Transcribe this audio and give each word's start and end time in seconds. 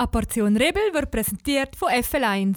Eine 0.00 0.08
Portion 0.08 0.56
Rebel 0.56 0.94
wird 0.94 1.10
präsentiert 1.10 1.76
von 1.76 1.90
FL1. 1.90 2.56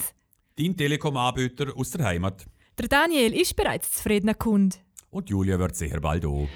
Dein 0.58 0.78
Telekom-Anbieter 0.78 1.76
aus 1.76 1.90
der 1.90 2.06
Heimat. 2.06 2.46
Der 2.80 2.88
Daniel 2.88 3.34
ist 3.34 3.54
bereits 3.58 3.92
zufriedener 3.92 4.34
Kunde. 4.34 4.78
Und 5.10 5.30
Julia 5.30 5.60
wird 5.60 5.76
sicher 5.76 6.00
bald 6.00 6.26
auch. 6.26 6.48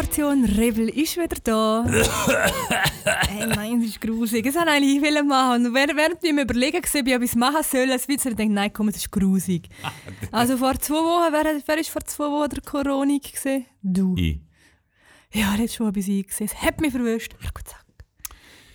Portion 0.00 0.46
Rebel 0.46 0.88
ist 0.88 1.18
wieder 1.18 1.36
da. 1.44 1.84
hey, 3.28 3.46
nein, 3.46 3.80
das 3.80 3.90
ist 3.90 4.00
grusig. 4.00 4.42
Das 4.46 4.54
wollte 4.54 4.70
ich 4.70 5.04
eigentlich 5.04 5.22
machen. 5.24 5.66
Und 5.66 5.74
während 5.74 6.24
ich 6.24 6.32
mir 6.32 6.44
überlegen 6.44 6.82
war, 6.82 7.16
ob 7.16 7.22
ich 7.22 7.30
es 7.30 7.36
machen 7.36 7.62
soll, 7.62 7.92
als 7.92 8.08
Witzer 8.08 8.32
denkt, 8.32 8.54
nein, 8.54 8.72
komm, 8.72 8.86
das 8.86 8.96
ist 8.96 9.10
grusig. 9.10 9.68
Also 10.32 10.56
vor 10.56 10.78
zwei 10.78 10.94
Wochen, 10.94 11.32
wer, 11.34 11.60
wer 11.66 11.78
ist 11.78 11.90
vor 11.90 12.02
zwei 12.04 12.24
Wochen 12.30 12.48
der 12.48 12.62
Corona 12.62 13.18
gesehen? 13.18 13.66
Du. 13.82 14.14
Ich. 14.16 14.40
Ja, 15.34 15.52
hat 15.52 15.70
schon 15.70 15.84
mal 15.84 15.92
bei 15.92 16.00
sie 16.00 16.22
gesehen. 16.22 16.46
Es 16.46 16.62
hat 16.62 16.80
mich 16.80 16.92
verwischt. 16.92 17.34
Ich 17.42 17.52
gut 17.52 17.68
zack. 17.68 17.84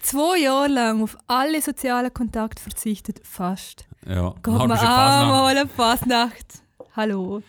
Zwei 0.04 0.42
Jahre 0.42 0.68
lang 0.68 1.02
auf 1.02 1.18
alle 1.26 1.60
sozialen 1.60 2.14
Kontakte 2.14 2.62
verzichtet, 2.62 3.22
fast. 3.24 3.88
Ja. 4.05 4.36
Schon 4.46 4.70
Fasnacht? 4.70 5.24
einmal 5.24 5.58
eine 5.58 5.68
Fastnacht. 5.68 6.62
Hallo. 6.96 7.42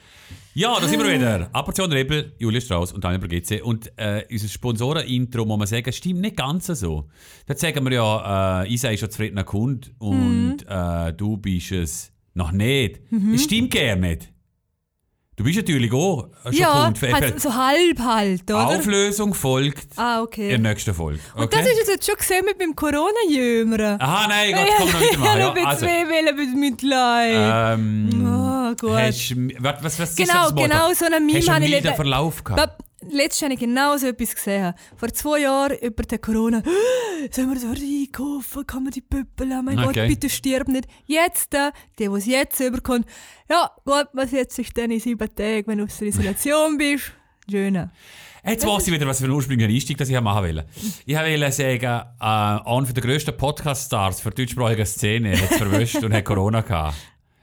Ja, 0.59 0.81
da 0.81 0.89
sind 0.89 1.05
wir 1.05 1.13
wieder. 1.13 1.51
Eine 1.53 1.65
Portion 1.65 1.93
Rebel, 1.93 2.33
Julia 2.39 2.63
Strauss 2.63 2.91
und 2.91 3.05
Daniel 3.05 3.21
Bergitze. 3.21 3.63
Und 3.63 3.93
äh, 3.99 4.25
unser 4.31 4.49
Sponsoren-Intro, 4.49 5.45
muss 5.45 5.59
man 5.59 5.67
sagen, 5.67 5.93
stimmt 5.93 6.23
nicht 6.23 6.35
ganz 6.35 6.69
so. 6.69 7.11
Dort 7.47 7.59
sagen 7.59 7.85
wir 7.85 7.93
ja, 7.93 8.63
äh, 8.63 8.73
Isa 8.73 8.89
ist 8.89 9.01
schon 9.01 9.11
zufriedener 9.11 9.45
Kunde 9.45 9.91
und 9.99 10.65
äh, 10.67 11.13
du 11.13 11.37
bist 11.37 11.73
es 11.73 12.11
noch 12.33 12.53
nicht. 12.53 13.03
Das 13.33 13.43
stimmt 13.43 13.75
gar 13.75 13.97
nicht. 13.97 14.33
Du 15.37 15.45
bist 15.45 15.57
natürlich 15.59 15.93
auch 15.93 16.29
schon 16.45 16.53
ja, 16.55 16.91
FL. 16.97 17.39
so 17.39 17.55
halb 17.55 17.99
halt, 17.99 18.45
oder? 18.45 18.69
Auflösung 18.69 19.35
folgt 19.35 19.87
ah, 19.99 20.17
in 20.17 20.23
okay. 20.23 20.49
der 20.49 20.59
nächsten 20.61 20.95
Folge. 20.95 21.21
Und 21.35 21.45
Okay? 21.45 21.59
das 21.59 21.67
ist 21.73 21.83
es 21.83 21.89
jetzt 21.89 22.07
schon 22.07 22.17
gesehen 22.17 22.45
mit 22.47 22.59
meinem 22.59 22.75
Corona-Jümmern. 22.75 24.01
Aha, 24.01 24.27
nein, 24.29 24.55
Gott, 24.55 24.67
komm 24.79 24.93
noch 24.93 25.01
wieder 25.01 25.19
mal. 25.19 25.39
Ja, 25.39 25.55
ich 25.55 25.67
also, 25.67 25.87
mit 26.37 26.57
Mitleid. 26.57 27.75
ähm, 27.79 28.27
Ah, 28.27 28.75
gut. 28.81 28.91
hast, 28.93 29.35
was, 29.59 29.75
was, 29.83 29.99
was 30.01 30.09
ist 30.11 30.17
Genau, 30.17 30.33
das 30.45 30.53
Motto? 30.55 30.63
genau 30.69 30.93
so 30.95 31.05
einen 31.05 31.27
Meme 31.27 31.39
Hast 31.39 31.49
du 31.49 31.53
habe 31.53 31.57
einen 31.57 31.65
ich 31.67 31.71
milden 31.71 31.85
letztens- 31.85 31.97
Verlauf 31.97 32.43
gehabt? 32.45 32.83
Letztes 33.11 33.43
habe 33.43 33.55
ich 33.55 33.61
genau 33.61 33.97
so 33.97 34.07
etwas 34.07 34.35
gesehen. 34.35 34.75
Vor 34.97 35.13
zwei 35.13 35.41
Jahren 35.41 35.79
über 35.79 36.03
den 36.03 36.21
Corona. 36.21 36.63
Sollen 37.31 37.49
wir 37.49 37.55
das 37.55 37.65
einkaufen? 37.65 38.67
Kann 38.67 38.85
man 38.85 38.93
die 38.93 39.01
Pöppel? 39.01 39.47
Mein 39.63 39.79
Okay. 39.79 40.01
Gott, 40.01 40.09
bitte 40.09 40.29
stirb 40.29 40.69
nicht. 40.69 40.87
Jetzt, 41.07 41.53
der, 41.53 41.73
der 41.99 42.11
es 42.13 42.27
jetzt 42.27 42.61
überkommt. 42.61 43.07
Ja, 43.49 43.71
gut, 43.85 44.09
was 44.13 44.33
jetzt 44.33 44.59
ist 44.59 44.77
dann 44.77 44.91
in 44.91 45.01
sieben 45.01 45.35
Tagen, 45.35 45.67
wenn 45.67 45.79
du 45.79 45.85
aus 45.85 45.99
der 45.99 46.09
Isolation 46.09 46.77
bist? 46.79 47.13
Schöner. 47.51 47.91
Jetzt 48.45 48.67
weiß 48.67 48.87
ich 48.87 48.93
wieder, 48.93 49.07
was 49.07 49.19
für 49.19 49.25
einen 49.25 49.35
ursprünglichen 49.35 49.73
Einstieg 49.73 49.99
das 49.99 50.09
ich 50.09 50.21
machen 50.21 50.45
wollte. 50.45 50.67
Ich 51.05 51.17
wollte 51.17 51.53
sagen, 51.53 51.85
äh, 51.85 52.25
einer 52.25 52.87
der 52.93 53.03
grössten 53.03 53.37
Podcast-Stars 53.37 54.21
für 54.21 54.31
die 54.31 54.43
deutschsprachige 54.43 54.87
Szene 54.87 55.37
hat 55.37 55.51
es 55.51 55.57
verwischt 55.57 56.03
und 56.05 56.13
hat 56.13 56.25
Corona 56.25 56.61
gehabt. 56.61 56.97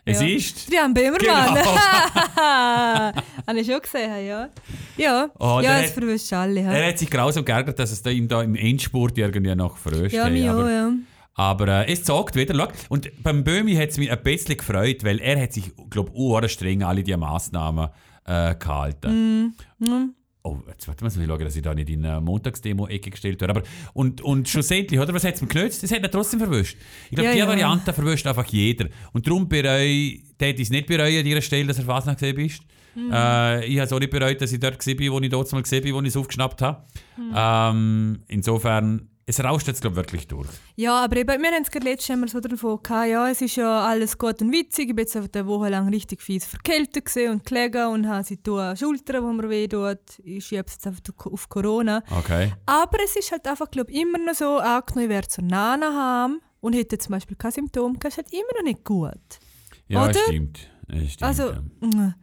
Es 0.06 0.20
Ja. 0.20 0.28
ist... 0.28 0.68
Trian 0.70 0.94
Böhmermann. 0.94 1.20
Genau. 1.20 1.56
Habe 3.48 3.60
ich 3.60 3.68
schon 3.68 3.82
gesehen, 3.82 4.28
ja. 4.28 4.50
Ja, 4.98 5.30
Oh, 5.40 5.60
ja 5.62 5.82
das 5.82 5.92
verwischt 5.92 6.32
alle. 6.34 6.62
Ja, 6.62 6.72
Er 6.72 6.90
hat 6.90 7.00
sich 7.00 7.10
grausam 7.10 7.46
geärgert, 7.46 7.80
dass 7.80 7.92
es 7.92 8.02
da 8.02 8.10
ihm 8.10 8.28
da 8.28 8.42
im 8.44 8.56
Endspurt 8.56 9.18
irgendwie 9.18 9.56
noch 9.56 9.78
verwischt 9.78 10.14
ja 10.14 10.30
mich 10.30 10.50
auch, 10.50 10.68
ja. 10.68 10.92
aber 11.36 11.68
äh, 11.88 11.92
es 11.92 12.04
zagt 12.04 12.36
wieder. 12.36 12.54
Schau. 12.54 12.68
Und 12.90 13.10
beim 13.24 13.44
Böhmi 13.44 13.76
hat 13.76 13.90
es 13.90 13.98
mich 13.98 14.12
ein 14.12 14.22
bisschen 14.24 14.58
gefreut, 14.58 15.04
weil 15.04 15.20
er 15.20 15.42
hat 15.42 15.54
sich, 15.54 15.72
glaube 15.90 16.12
ich, 16.46 16.52
streng 16.52 16.84
alle 16.84 17.04
diese 17.04 17.18
Massnahmen 17.18 17.90
äh, 18.26 18.56
gehalten. 18.56 19.54
Mhm. 19.80 20.14
Oh, 20.46 20.60
jetzt 20.68 20.88
warte 20.90 21.06
mal, 21.06 21.10
ich 21.10 21.28
schauen, 21.28 21.40
dass 21.40 21.56
ich 21.56 21.62
da 21.62 21.74
nicht 21.74 21.90
in 21.90 22.06
eine 22.06 22.20
Montagsdemo-Ecke 22.20 23.12
gestellt 23.12 23.40
werde. 23.40 23.54
Aber, 23.56 23.64
und, 23.94 24.20
und 24.22 24.50
schlussendlich, 24.50 25.00
oder? 25.00 25.14
Was 25.14 25.24
hat 25.24 25.36
es 25.36 25.42
mir 25.42 25.48
genützt? 25.48 25.82
Das 25.82 25.92
hat 25.92 26.04
er 26.04 26.12
trotzdem 26.12 26.40
verwischt. 26.40 26.78
Ich 27.06 27.16
glaube, 27.16 27.30
Ja, 27.30 27.32
die 27.34 27.40
ja. 27.40 27.48
Variante 27.48 27.94
verwischt 27.94 28.28
einfach 28.28 28.46
jeder. 28.48 28.90
Und 29.14 29.26
darum 29.26 29.48
bereue 29.48 30.20
der 30.40 30.60
es 30.60 30.70
nicht 30.70 30.88
bereuen 30.88 31.20
an 31.20 31.24
dieser 31.24 31.42
Stelle, 31.42 31.68
dass 31.68 31.80
er 31.80 31.86
fast 31.86 32.08
noch 32.08 32.16
gesehen 32.16 32.36
bist. 32.36 32.64
Mhm. 32.96 33.12
Äh, 33.12 33.66
ich 33.66 33.78
habe 33.78 33.86
es 33.86 33.94
auch 33.94 34.00
nicht 34.00 34.12
bereut, 34.12 34.42
dass 34.42 34.52
ich 34.52 34.60
dort 34.60 34.86
war, 34.86 35.14
wo 35.14 35.20
ich 35.22 35.30
dort 35.30 35.52
mal 35.52 35.62
gesehen 35.64 35.84
bin, 35.84 35.94
wo 35.94 36.02
ich 36.02 36.08
es 36.08 36.18
aufgeschnappt 36.18 36.62
habe. 36.62 36.84
Mhm. 37.18 37.34
Ähm, 37.34 38.24
insofern, 38.28 39.08
es 39.26 39.42
rauscht 39.42 39.68
jetzt, 39.68 39.82
glaube 39.82 39.94
ich, 39.94 39.98
wirklich 39.98 40.28
durch. 40.28 40.50
Ja, 40.76 41.04
aber 41.04 41.18
eben, 41.18 41.42
wir 41.42 41.52
haben 41.52 41.64
es 41.64 41.72
gerade 41.72 41.86
letztes 41.86 42.16
Mal 42.16 42.28
so 42.28 42.40
davon 42.42 42.82
gehabt, 42.84 43.10
ja, 43.10 43.30
es 43.30 43.42
ist 43.42 43.56
ja 43.56 43.86
alles 43.86 44.18
gut 44.18 44.42
und 44.42 44.52
witzig. 44.52 44.90
Ich 44.90 44.96
bin 44.96 45.06
jetzt 45.06 45.16
eine 45.16 45.48
Woche 45.48 45.70
lang 45.70 45.88
richtig 45.90 46.22
fies 46.22 46.46
verkältet 46.46 47.10
und 47.30 47.46
gelegen 47.46 47.88
und 47.88 48.08
habe 48.08 48.24
sie 48.24 48.40
an 48.48 48.76
Schultern, 48.76 49.24
wo 49.24 49.32
mir 49.32 49.50
weh 49.50 49.68
tut. 49.68 50.20
Ich 50.24 50.46
schiebe 50.46 50.66
es 50.68 50.74
jetzt 50.74 50.88
einfach 50.88 51.02
auf 51.26 51.48
Corona. 51.48 52.04
Okay. 52.12 52.54
Aber 52.66 52.98
es 53.04 53.16
ist 53.16 53.32
halt 53.32 53.48
einfach, 53.48 53.72
glaube 53.72 53.92
immer 53.94 54.18
noch 54.18 54.34
so, 54.34 54.58
angenommen, 54.58 55.06
ich 55.06 55.10
wäre 55.10 55.28
zur 55.28 55.46
Nana 55.46 55.94
haben 55.94 56.42
und 56.60 56.74
hätte 56.74 56.98
zum 56.98 57.12
Beispiel 57.12 57.38
kein 57.38 57.52
Symptom, 57.52 57.98
ist 58.06 58.18
halt 58.18 58.32
immer 58.34 58.58
noch 58.58 58.64
nicht 58.64 58.84
gut. 58.84 59.40
Ja, 59.88 60.04
Oder? 60.04 60.20
stimmt. 60.28 60.70
Stimmt 60.90 61.24
Also, 61.24 61.52
ja. 61.52 61.62
mm. 61.82 62.14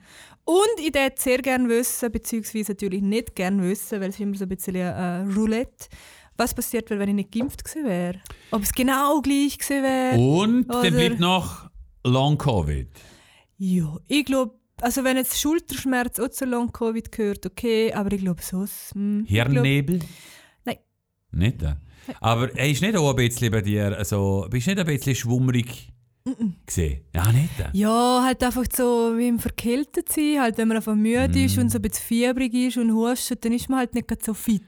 und 0.45 0.81
ich 0.81 0.95
würde 0.95 1.15
sehr 1.17 1.39
gerne 1.39 1.69
wissen, 1.69 2.13
beziehungsweise 2.13 2.73
natürlich 2.73 3.01
nicht 3.01 3.35
gerne 3.35 3.63
wissen, 3.63 4.01
weil 4.01 4.11
es 4.11 4.17
ist 4.17 4.21
immer 4.21 4.37
so 4.37 4.45
ein 4.45 4.49
bisschen 4.49 4.77
äh, 4.77 5.23
Roulette, 5.35 5.89
was 6.41 6.55
passiert 6.55 6.91
wäre, 6.91 6.99
wenn 6.99 7.11
ich 7.11 7.15
nicht 7.15 7.33
geimpft 7.33 7.63
gewesen 7.65 7.87
wäre. 7.87 8.21
Ob 8.51 8.63
es 8.63 8.73
genau 8.73 9.21
gleich 9.21 9.59
gewesen 9.59 9.83
wäre. 9.85 10.19
Und 10.19 10.67
dann 10.69 10.93
bleibt 10.93 11.21
noch 11.21 11.71
Long 12.05 12.37
Covid. 12.39 12.89
Ja, 13.59 13.97
ich 14.09 14.25
glaube, 14.25 14.55
also 14.81 15.05
wenn 15.05 15.19
jetzt 15.19 15.39
Schulterschmerz 15.39 16.19
auch 16.19 16.31
zu 16.31 16.47
Long-Covid 16.47 17.13
gehört, 17.13 17.45
okay, 17.45 17.93
aber 17.93 18.13
ich 18.13 18.23
glaube 18.23 18.41
sonst... 18.43 18.95
hm, 18.95 19.25
ich 19.29 19.35
glaub- 19.35 19.49
Hirnnebel? 19.53 20.01
Nein. 20.65 20.79
Nicht? 21.33 21.63
äh? 21.63 21.75
Aber 22.21 22.57
er 22.57 22.71
ist 22.71 22.81
nicht 22.81 22.97
auch 22.97 23.11
ein 23.11 23.17
bisschen 23.17 23.53
bei 23.53 23.61
dir, 23.61 23.97
also, 23.97 24.47
bist 24.51 24.67
du 24.67 24.71
nicht 24.71 24.81
ein 24.81 24.87
bisschen 24.87 25.15
schwummerig 26.23 26.67
gesehen? 26.67 27.01
Ja, 27.15 27.33
nicht? 27.33 27.61
äh? 27.61 27.69
Ja, 27.73 28.23
halt 28.25 28.43
einfach 28.43 28.65
so 28.73 29.17
wie 29.17 29.29
im 29.29 29.39
Verkältet 29.39 30.13
sein, 30.13 30.41
halt 30.41 30.59
wenn 30.59 30.69
man 30.69 30.77
einfach 30.77 30.95
müde 30.95 31.45
ist 31.45 31.59
und 31.59 31.71
so 31.71 31.79
ein 31.79 31.83
bisschen 31.83 32.05
fiebrig 32.05 32.55
ist 32.55 32.77
und 32.77 32.93
hustet, 32.93 33.45
dann 33.45 33.53
ist 33.53 33.69
man 33.69 33.81
halt 33.81 33.95
nicht 33.95 34.25
so 34.25 34.35
fit. 34.35 34.63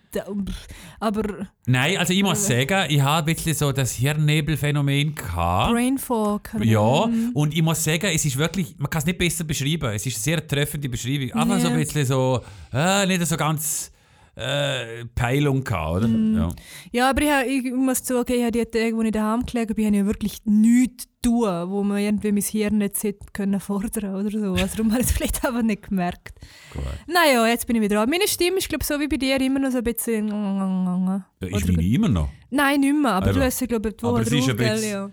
Aber 1.01 1.49
Nein, 1.67 1.97
also 1.97 2.13
ich 2.13 2.23
muss 2.23 2.47
sagen, 2.47 2.87
ich 2.91 3.01
habe 3.01 3.31
ein 3.31 3.35
bisschen 3.35 3.55
so 3.55 3.73
das 3.73 3.93
Hirnnebelphänomen 3.93 5.15
gehabt. 5.15 5.73
Brain 5.73 5.97
Fog. 5.97 6.51
Ja, 6.61 7.09
und 7.35 7.55
ich 7.55 7.63
muss 7.63 7.83
sagen, 7.85 8.11
es 8.13 8.25
ist 8.25 8.37
wirklich, 8.37 8.75
man 8.79 8.91
kann 8.91 9.01
es 9.01 9.07
nicht 9.07 9.19
besser 9.19 9.45
beschreiben. 9.45 9.93
Es 9.93 10.05
ist 10.05 10.17
eine 10.17 10.23
sehr 10.23 10.47
treffende 10.47 10.89
Beschreibung. 10.89 11.33
Einfach 11.33 11.61
so 11.61 11.69
ein 11.69 11.77
bisschen 11.77 12.05
so, 12.05 12.41
äh, 12.73 13.07
nicht 13.07 13.25
so 13.27 13.37
ganz 13.37 13.92
äh, 14.35 15.05
Peilung 15.15 15.63
gehabt, 15.63 15.97
oder? 15.99 16.09
Mhm. 16.09 16.37
Ja. 16.37 16.49
Ja, 16.93 17.11
aber 17.11 17.45
ich, 17.47 17.65
ich 17.67 17.73
muss 17.73 18.03
zugeben, 18.03 18.39
ich 18.39 18.43
habe 18.47 18.53
die 18.53 18.65
Tage, 18.65 18.97
wo 18.97 19.03
ich 19.03 19.11
daheim 19.13 19.45
gelegen 19.45 19.75
bin, 19.75 19.87
habe 19.87 19.97
ich 19.99 20.07
wirklich 20.07 20.39
nichts 20.45 21.07
tun, 21.23 21.71
wo 21.71 21.83
man 21.85 21.99
irgendwie 21.99 22.33
mein 22.33 22.43
Hirn 22.43 22.79
nicht 22.79 23.03
hätte 23.03 23.27
können 23.33 23.61
fordern 23.61 24.15
oder 24.17 24.31
so. 24.31 24.53
Also 24.55 24.77
darum 24.77 24.91
habe 24.93 25.03
ich 25.03 25.07
es 25.09 25.13
vielleicht 25.17 25.45
einfach 25.45 25.63
nicht 25.63 25.89
gemerkt. 25.89 26.35
Gut. 26.73 26.83
Naja, 27.07 27.47
jetzt 27.47 27.67
bin 27.67 27.77
ich 27.77 27.83
wieder 27.83 27.97
dran. 27.97 28.11
Meine 28.11 28.27
Stimme 28.27 28.57
ist, 28.59 28.69
glaube 28.69 28.83
ich, 28.83 28.89
so 28.89 28.99
wie 28.99 29.07
bei 29.07 29.17
dir 29.19 29.41
immer 29.41 29.61
noch 29.61 29.71
so 29.71 29.79
ein 29.79 29.85
bisschen... 29.85 30.29
Da 30.29 31.47
ist 31.47 31.67
meine 31.69 31.83
immer 31.83 32.09
noch. 32.09 32.29
Nein, 32.51 32.81
nicht 32.81 32.95
mehr, 32.95 33.13
aber 33.13 33.29
Eben. 33.29 33.39
du 33.39 33.45
hast 33.45 33.61
ja, 33.61 33.67
glaube 33.67 33.91
ich, 33.91 34.05
Aber 34.05 34.21
es 34.21 34.33
ist 34.33 34.49
ein 34.49 34.57
bisschen- 34.57 34.91
Ja. 34.91 35.11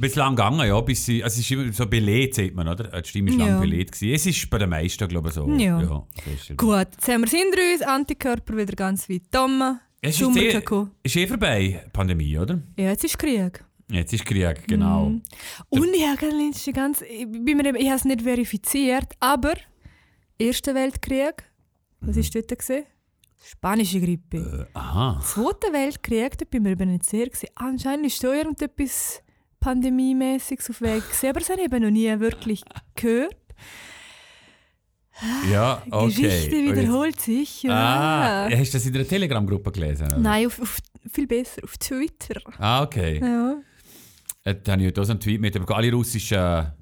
Bisschen 0.00 0.18
lang 0.20 0.36
gegangen, 0.36 0.66
ja, 0.68 0.80
bis 0.80 1.04
sie, 1.06 1.22
also 1.24 1.34
es 1.34 1.40
ist 1.40 1.50
immer 1.50 1.72
so 1.72 1.86
beläht, 1.86 2.34
sieht 2.34 2.54
man, 2.54 2.68
oder? 2.68 3.00
Die 3.02 3.08
Stimme 3.08 3.30
lang 3.32 3.48
Ja. 3.48 3.60
beläht 3.60 3.92
gewesen. 3.92 4.14
Es 4.14 4.26
ist 4.26 4.48
bei 4.50 4.58
den 4.58 4.70
meisten, 4.70 5.08
glaube 5.08 5.28
ich, 5.28 5.34
so. 5.34 5.48
Ja. 5.48 6.04
feststellbar. 6.22 6.84
Gut, 6.84 6.94
jetzt 6.94 7.08
haben 7.08 7.20
wir 7.22 7.26
es 7.26 7.32
hinter 7.32 7.58
uns, 7.72 7.82
Antikörper 7.82 8.56
wieder 8.56 8.74
ganz 8.74 9.08
weit 9.08 9.22
dumm. 9.30 9.78
Es 10.00 10.20
ist, 10.20 10.36
eh, 10.36 10.60
ist 11.02 11.16
eh 11.16 11.26
vorbei, 11.26 11.84
Pandemie, 11.92 12.38
oder? 12.38 12.60
Ja, 12.78 12.90
jetzt 12.90 13.04
ist 13.04 13.18
Krieg. 13.18 13.64
Jetzt 13.90 14.12
ist 14.12 14.24
Krieg, 14.24 14.68
genau. 14.68 15.06
Mhm. 15.08 15.22
Und 15.70 15.88
ich 15.94 16.06
habe 16.06 16.72
ganz, 16.72 17.00
ich, 17.02 17.26
bin 17.26 17.56
mir, 17.56 17.74
ich 17.74 17.86
habe 17.86 17.96
es 17.96 18.04
nicht 18.04 18.22
verifiziert, 18.22 19.12
aber 19.20 19.54
Erster 20.40 20.72
Weltkrieg, 20.74 21.42
was 22.00 22.14
Mhm. 22.14 22.20
ist 22.20 22.34
dort 22.34 22.56
gesehen? 22.56 22.84
Spanische 23.44 24.00
Grippe. 24.00 24.68
Äh, 24.72 24.78
aha. 24.78 25.20
Zweiter 25.24 25.72
Weltkrieg, 25.72 26.38
da 26.38 26.44
bin 26.44 26.60
ich 26.60 26.64
mir 26.64 26.70
eben 26.72 26.92
nicht 26.92 27.04
sicher. 27.06 27.26
gewesen. 27.26 27.48
Anscheinend 27.56 28.06
ist 28.06 28.20
so 28.20 28.32
irgendetwas 28.32 29.20
Pandemiemäßiges 29.60 30.70
auf 30.70 30.80
Weg 30.80 31.02
gewesen, 31.04 31.28
aber 31.30 31.40
das 31.40 31.50
habe 31.50 31.60
ich 31.60 31.66
eben 31.66 31.82
noch 31.82 31.90
nie 31.90 32.20
wirklich 32.20 32.62
gehört. 32.94 33.34
Ja, 35.50 35.82
Die 35.84 35.92
okay. 35.92 36.06
Geschichte 36.22 36.56
jetzt- 36.56 36.76
wiederholt 36.76 37.20
sich. 37.20 37.62
Ja. 37.64 38.46
Ah, 38.46 38.50
hast 38.50 38.72
du 38.72 38.78
das 38.78 38.86
in 38.86 38.92
der 38.92 39.06
Telegram-Gruppe 39.08 39.72
gelesen? 39.72 40.06
oder? 40.06 40.18
Nein, 40.18 40.46
auf, 40.46 40.60
auf, 40.60 40.78
viel 41.12 41.26
besser, 41.26 41.62
auf 41.64 41.76
Twitter. 41.76 42.40
Ah, 42.58 42.82
okay. 42.84 43.18
Ja. 43.20 43.56
Äh, 44.44 44.54
Da 44.62 44.72
habe 44.72 44.82
ich 44.82 44.88
heute 44.88 45.00
auch 45.00 45.04
so 45.04 45.10
einen 45.12 45.20
Tweet 45.20 45.40
mit, 45.40 45.56
aber 45.56 45.76
alle 45.76 45.92
russischen 45.92 46.72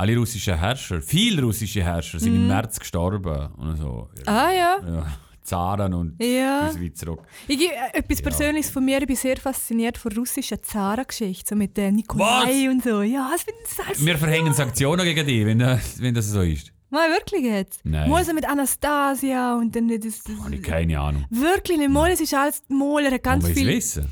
alle 0.00 0.16
russischen 0.16 0.56
Herrscher, 0.56 1.02
viele 1.02 1.42
russische 1.42 1.82
Herrscher 1.82 2.20
sind 2.20 2.36
im 2.36 2.46
März 2.46 2.78
gestorben. 2.78 3.52
Und 3.54 3.76
so. 3.76 4.08
Ah 4.26 4.50
ja. 4.52 4.76
Ja, 4.86 5.06
Zaren 5.48 5.94
und 5.94 6.22
Ja. 6.22 6.70
weit 6.78 6.96
zurück. 6.96 7.22
Ich, 7.46 7.60
äh, 7.60 7.70
etwas 7.94 8.20
Persönliches 8.22 8.70
von 8.70 8.84
mir, 8.84 8.98
ich 9.00 9.06
bin 9.06 9.16
sehr 9.16 9.36
fasziniert 9.38 9.96
von 9.98 10.12
russischen 10.12 10.58
Zarengeschichten, 10.62 11.46
so 11.48 11.54
mit 11.56 11.76
äh, 11.78 11.90
Nikolai 11.90 12.68
und 12.70 12.82
so. 12.84 13.02
Ja, 13.02 13.30
das 13.32 13.42
finde 13.42 13.60
ich 13.64 13.86
alles 13.86 14.06
Wir 14.06 14.18
verhängen 14.18 14.52
Sanktionen 14.54 15.04
gegen 15.04 15.26
dich, 15.26 15.44
wenn, 15.46 15.58
das- 15.58 16.00
wenn 16.00 16.14
das 16.14 16.26
so 16.30 16.42
ist. 16.42 16.72
Mal 16.90 17.10
wirklich 17.10 17.42
jetzt? 17.44 17.80
Nein. 17.84 18.08
Mal 18.08 18.24
so 18.24 18.32
mit 18.32 18.48
Anastasia 18.48 19.56
und 19.56 19.76
dann 19.76 19.88
das, 19.88 20.22
das 20.22 20.36
Habe 20.42 20.54
ich 20.54 20.62
keine 20.62 20.98
Ahnung. 20.98 21.24
Wirklich 21.30 21.76
nicht. 21.78 21.90
Mal, 21.90 22.10
es 22.12 22.20
ist 22.20 22.32
alles 22.34 22.62
mal, 22.68 23.18
ganz 23.18 23.46
ich 23.48 23.54
viel... 23.54 23.66
wissen. 23.68 24.06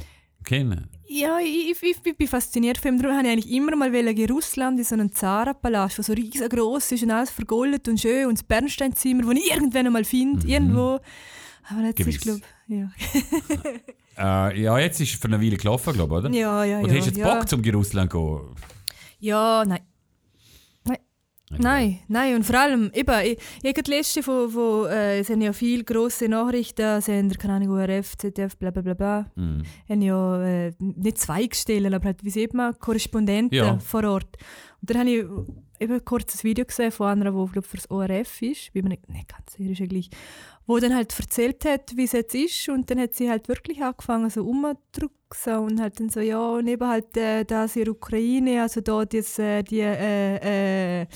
Kennen. 0.45 0.89
Ja, 1.09 1.39
ich, 1.39 1.81
ich, 1.81 1.97
ich 2.05 2.17
bin 2.17 2.29
fasziniert 2.29 2.79
von 2.79 2.95
ihm. 2.95 3.03
Darum 3.03 3.17
wollte 3.17 3.29
ich 3.29 3.33
eigentlich 3.33 3.53
immer 3.53 3.77
mal 3.77 3.95
in 3.95 4.31
Russland 4.31 4.79
in 4.79 4.85
so 4.85 4.95
einen 4.95 5.13
Zarenpalast, 5.13 5.99
der 5.99 6.05
so 6.05 6.13
riesengroß 6.13 6.93
ist 6.93 7.03
und 7.03 7.11
alles 7.11 7.31
vergoldet 7.31 7.87
und 7.89 8.01
schön 8.01 8.27
und 8.27 8.39
das 8.39 8.43
Bernsteinzimmer, 8.43 9.23
das 9.23 9.43
ich 9.43 9.53
irgendwann 9.53 9.93
mal 9.93 10.05
finde, 10.05 10.47
irgendwo. 10.47 10.99
Aber 11.69 11.83
jetzt 11.83 11.97
Gewiss. 11.97 12.17
ist, 12.17 12.23
glaube 12.23 12.41
ja. 12.69 12.91
Äh, 14.19 14.63
ja, 14.63 14.79
jetzt 14.79 14.99
ist 14.99 15.13
es 15.13 15.21
für 15.21 15.29
eine 15.29 15.43
Weile 15.43 15.59
gelaufen, 15.59 15.93
glaube 15.93 16.15
ich, 16.15 16.25
oder? 16.25 16.31
Ja, 16.35 16.65
ja, 16.65 16.79
Und 16.79 16.91
ja. 16.91 16.97
hast 16.97 17.05
du 17.05 17.11
jetzt 17.11 17.19
ja. 17.19 17.35
Bock, 17.35 17.47
zum 17.47 17.63
in 17.63 17.75
Russland 17.75 18.11
zu 18.11 18.39
gehen? 18.39 18.57
Ja, 19.21 19.63
nein. 19.67 19.81
Nein. 21.51 21.61
Nein, 21.61 21.99
nein, 22.09 22.35
und 22.37 22.45
vor 22.45 22.59
allem, 22.59 22.91
eben, 22.93 23.15
ich, 23.25 23.39
ich 23.63 23.69
habe 23.71 23.83
gelesen, 23.83 24.23
von, 24.25 24.51
von, 24.51 24.87
äh, 24.91 25.21
es 25.21 25.29
sind 25.29 25.43
ja 25.43 25.53
viele 25.53 25.85
grosse 25.85 26.29
Nachrichten, 26.29 27.01
Sender, 27.01 27.37
keine 27.37 27.55
Ahnung, 27.55 27.71
ORF, 27.79 28.17
ZDF, 28.19 28.57
bla 28.57 28.71
bla 28.73 28.83
bla 28.83 28.95
bla, 28.95 29.31
Mhm. 29.37 29.63
haben 29.89 30.03
ja 30.03 30.43
äh, 30.45 30.73
nicht 30.81 31.19
Zweigstellen, 31.19 31.95
aber 31.95 32.07
halt, 32.07 32.25
wie 32.25 32.31
sieht 32.31 32.53
man, 32.53 32.77
Korrespondenten 32.79 33.57
Ja. 33.57 33.79
vor 33.79 34.03
Ort. 34.05 34.37
Und 34.81 34.91
dann 34.91 34.99
habe 34.99 35.11
ich 35.11 35.25
eben 35.81 36.05
kurz 36.05 36.35
ein 36.35 36.43
Video 36.43 36.65
gesehen 36.65 36.93
von 36.93 37.09
einer, 37.09 37.31
die 37.31 37.53
glaub, 37.53 37.65
für 37.65 37.77
das 37.77 37.91
ORF 37.91 38.43
ist, 38.43 38.73
bin 38.73 38.85
mir 38.85 38.91
nicht, 38.91 39.09
nicht 39.09 39.29
ganz 39.29 39.53
sicher, 39.53 39.71
ist 39.71 39.79
ja 39.79 39.87
gleich, 39.87 40.11
wo 40.67 40.79
dann 40.79 40.95
halt 40.95 41.19
erzählt 41.19 41.65
hat, 41.65 41.97
wie 41.97 42.05
es 42.05 42.13
jetzt 42.13 42.35
ist 42.35 42.69
und 42.69 42.91
dann 42.91 43.01
hat 43.01 43.15
sie 43.15 43.31
halt 43.31 43.49
wirklich 43.49 43.83
angefangen 43.83 44.31
so 44.31 44.45
umzudrücken 44.45 45.59
und 45.59 45.81
halt 45.81 46.01
dann 46.01 46.09
so, 46.09 46.21
ja, 46.21 46.39
und 46.39 46.67
eben 46.67 46.87
halt 46.87 47.17
äh, 47.17 47.45
das 47.45 47.77
in 47.77 47.85
der 47.85 47.93
Ukraine, 47.93 48.63
also 48.63 48.81
da 48.81 49.05
das, 49.05 49.39
äh, 49.39 49.63
die 49.63 49.81
äh, 49.81 51.03
äh, 51.03 51.07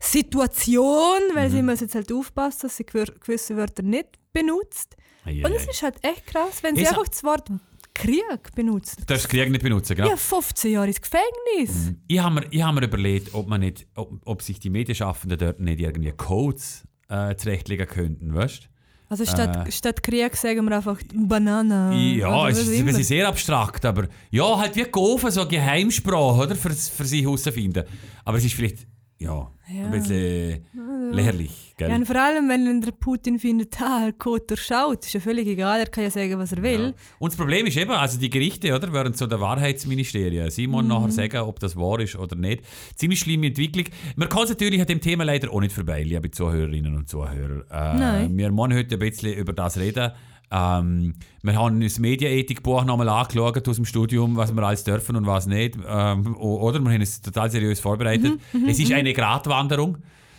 Situation, 0.00 1.20
weil 1.34 1.50
sie 1.50 1.62
muss 1.62 1.80
jetzt 1.80 1.94
halt 1.94 2.12
aufpassen, 2.12 2.62
dass 2.62 2.76
sie 2.76 2.84
gewisse 2.84 3.56
Wörter 3.56 3.82
nicht 3.82 4.18
benutzt. 4.32 4.96
Ei, 5.24 5.42
Und 5.44 5.52
es 5.52 5.66
ist 5.66 5.82
halt 5.82 5.96
echt 6.02 6.26
krass, 6.26 6.62
wenn 6.62 6.76
sie 6.76 6.82
Ich 6.82 6.88
einfach 6.88 7.08
das 7.08 7.24
Wort 7.24 7.50
Krieg 7.96 8.54
benutzt. 8.54 9.00
Du 9.00 9.04
darfst 9.06 9.28
Krieg 9.28 9.50
nicht 9.50 9.62
benutzen, 9.62 9.96
genau. 9.96 10.10
Ja, 10.10 10.16
15 10.16 10.72
Jahre 10.72 10.86
ins 10.88 11.00
Gefängnis. 11.00 11.92
Ich 12.06 12.18
habe 12.18 12.36
mir, 12.36 12.46
ich 12.50 12.62
hab 12.62 12.74
mir 12.74 12.84
überlegt, 12.84 13.34
ob, 13.34 13.48
man 13.48 13.60
nicht, 13.60 13.86
ob, 13.94 14.20
ob 14.24 14.42
sich 14.42 14.60
die 14.60 14.70
Medienschaffenden 14.70 15.38
dort 15.38 15.60
nicht 15.60 15.80
irgendwie 15.80 16.12
Codes 16.12 16.86
äh, 17.08 17.34
zurechtlegen 17.36 17.86
könnten, 17.86 18.34
weißt 18.34 18.64
du? 18.64 18.68
Also 19.08 19.24
statt, 19.24 19.68
Äh. 19.68 19.70
statt 19.70 20.02
Krieg 20.02 20.36
sagen 20.36 20.64
wir 20.68 20.76
einfach 20.76 21.00
Banana. 21.14 21.92
Ja, 21.94 22.48
es 22.48 22.58
ist, 22.58 22.68
es 22.68 22.98
ist 22.98 23.08
sehr 23.08 23.28
abstrakt, 23.28 23.84
aber 23.84 24.08
ja, 24.30 24.58
halt 24.58 24.74
wie 24.74 24.82
Gofen, 24.82 25.30
so 25.30 25.46
Geheimsprache, 25.46 26.42
oder? 26.42 26.56
Für, 26.56 26.70
für 26.70 27.04
sich 27.04 27.22
herauszufinden. 27.22 27.84
Aber 28.24 28.38
es 28.38 28.44
ist 28.44 28.54
vielleicht, 28.54 28.86
ja, 29.18 29.50
Ja. 29.68 29.84
ein 29.86 29.90
bisschen 29.90 30.66
lächerlich, 31.12 31.74
gell? 31.78 31.88
Ja, 31.90 31.96
und 31.96 32.04
vor 32.06 32.16
allem, 32.16 32.48
wenn 32.48 32.80
der 32.82 32.92
Putin 32.92 33.38
findet, 33.38 33.74
ah, 33.80 34.10
Code 34.18 34.44
durchschaut, 34.48 35.04
ist 35.06 35.12
ja 35.14 35.20
völlig 35.20 35.46
egal, 35.46 35.80
er 35.80 35.86
kann 35.86 36.04
ja 36.04 36.10
sagen, 36.10 36.38
was 36.38 36.52
er 36.52 36.62
will. 36.62 36.80
Ja. 36.88 36.92
Und 37.18 37.32
das 37.32 37.36
Problem 37.36 37.66
ist 37.66 37.76
eben, 37.76 37.90
also 37.92 38.18
die 38.18 38.28
Gerichte, 38.30 38.74
oder, 38.74 38.92
wären 38.92 39.14
so 39.14 39.26
der 39.26 39.40
Wahrheitsministerien. 39.40 40.50
Sie 40.50 40.66
Mhm. 40.66 40.74
müssen 40.74 40.88
nachher 40.88 41.10
sagen, 41.10 41.36
ob 41.38 41.60
das 41.60 41.76
wahr 41.76 42.00
ist 42.00 42.16
oder 42.16 42.36
nicht. 42.36 42.62
Ziemlich 42.96 43.20
schlimme 43.20 43.46
Entwicklung. 43.46 43.86
Man 44.16 44.28
kann 44.28 44.42
es 44.44 44.50
natürlich 44.50 44.80
an 44.80 44.86
dem 44.86 45.00
Thema 45.00 45.24
leider 45.24 45.52
auch 45.52 45.60
nicht 45.60 45.72
vorbei, 45.74 46.02
liebe 46.02 46.30
Zuhörerinnen 46.30 46.94
und 46.96 47.08
Zuhörer. 47.08 47.64
Äh, 47.70 47.98
Nein. 47.98 48.36
Wir 48.36 48.54
wollen 48.56 48.74
heute 48.74 48.96
ein 48.96 48.98
bisschen 48.98 49.32
über 49.34 49.52
das 49.52 49.78
reden. 49.78 50.12
Ähm, 50.50 51.14
wir 51.42 51.54
haben 51.56 51.80
das 51.80 51.98
Medienethikbuch 51.98 52.84
nochmal 52.84 53.08
angeschaut 53.08 53.68
aus 53.68 53.76
dem 53.76 53.84
Studium, 53.84 54.36
was 54.36 54.52
wir 54.54 54.62
alles 54.62 54.84
dürfen 54.84 55.16
und 55.16 55.26
was 55.26 55.46
nicht. 55.46 55.76
Ähm, 55.86 56.36
oder 56.36 56.80
wir 56.80 56.92
haben 56.92 57.00
es 57.00 57.20
total 57.20 57.50
seriös 57.50 57.80
vorbereitet. 57.80 58.38
Mhm, 58.52 58.68
es 58.68 58.78
ist 58.78 58.92
eine 58.92 59.12
Gratwanderung. 59.12 59.98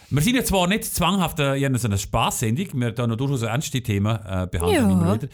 Wir 0.09 0.21
sind 0.21 0.35
ja 0.35 0.43
zwar 0.43 0.67
nicht 0.67 0.85
zwanghaft 0.85 1.39
äh, 1.39 1.55
in 1.57 1.75
so 1.77 1.87
einer 1.87 1.97
Spaßsendung, 1.97 2.67
wir 2.75 2.91
da 2.91 3.05
noch 3.07 3.17
durchaus 3.17 3.41
ernste 3.41 3.81
Themen 3.81 4.15
äh, 4.15 4.47
behandeln 4.49 4.73
Ja. 4.73 4.91
immer 4.91 5.13
wieder. 5.15 5.27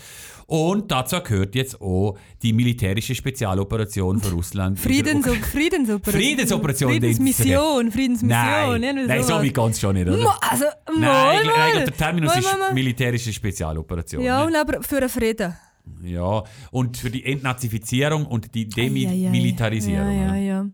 Und 0.47 0.91
dazu 0.91 1.19
gehört 1.21 1.53
jetzt 1.55 1.79
auch 1.79 2.17
die 2.41 2.53
militärische 2.53 3.13
Spezialoperation 3.15 4.19
für 4.19 4.31
Russland. 4.31 4.79
Friedens 4.79 5.25
Ukraine. 5.27 5.43
Friedenoperation. 5.45 6.21
Friedensoperation, 6.21 6.91
Friedensmission, 6.91 7.91
Friedensmission. 7.91 8.81
Nein, 8.81 9.05
nein 9.07 9.23
so 9.23 9.41
wie 9.41 9.51
ganz 9.53 9.79
schon 9.79 9.93
nicht, 9.95 10.07
oder? 10.07 10.17
Mo- 10.17 10.29
Also, 10.41 10.65
Nein, 10.87 11.01
mal, 11.01 11.33
ich, 11.35 11.41
ich 11.41 11.47
mal. 11.47 11.71
glaube, 11.71 11.85
der 11.85 11.97
Terminus 11.97 12.31
Mal, 12.33 12.39
ist 12.39 12.59
mal, 12.59 12.73
militärische 12.73 13.31
Spezialoperation. 13.31 14.23
Ja, 14.23 14.41
ne? 14.41 14.47
und 14.47 14.55
aber 14.55 14.81
für 14.83 14.97
einen 14.97 15.09
Frieden. 15.09 15.55
ja, 16.03 16.43
und 16.71 16.97
für 16.97 17.09
die 17.09 17.25
Entnazifizierung 17.25 18.25
und 18.25 18.53
die. 18.53 18.67
Demilitarisierung. 18.67 20.19
Ja, 20.19 20.35
ja, 20.35 20.35
ja. 20.35 20.65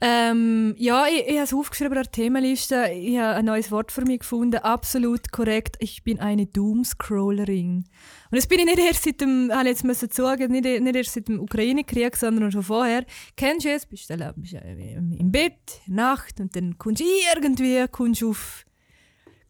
Ähm, 0.00 0.74
ja, 0.78 1.06
ich, 1.08 1.26
ich 1.26 1.34
habe 1.34 1.42
es 1.44 1.52
aufgeschrieben 1.52 1.98
auf 1.98 2.04
der 2.04 2.12
Themenliste. 2.12 2.90
Ich 2.92 3.18
habe 3.18 3.34
ein 3.36 3.44
neues 3.44 3.72
Wort 3.72 3.90
für 3.90 4.02
mich 4.02 4.20
gefunden. 4.20 4.58
Absolut 4.58 5.32
korrekt. 5.32 5.76
Ich 5.80 6.04
bin 6.04 6.20
eine 6.20 6.46
Doomscrollerin. 6.46 7.84
Und 8.30 8.36
das 8.36 8.46
bin 8.46 8.60
ich 8.60 8.66
nicht 8.66 8.78
erst 8.78 9.02
seit 9.04 9.20
dem, 9.20 9.50
habe 9.52 9.68
jetzt 9.68 9.84
müssen 9.84 10.08
sagen, 10.10 10.52
nicht, 10.52 10.64
nicht 10.64 10.96
erst 10.96 11.14
seit 11.14 11.26
dem 11.28 11.40
Ukraine-Krieg, 11.40 12.14
sondern 12.16 12.52
schon 12.52 12.62
vorher. 12.62 13.04
Kennst 13.36 13.66
du 13.66 13.70
es? 13.70 13.86
Bist 13.86 14.08
du 14.08 14.32
bist 14.36 14.52
du 14.52 14.58
im 14.58 15.32
Bett, 15.32 15.80
Nacht 15.86 16.38
und 16.38 16.54
dann 16.54 16.78
kommst 16.78 17.00
du 17.00 17.04
irgendwie 17.34 17.84
kommst 17.90 18.22
du 18.22 18.30
auf, 18.30 18.64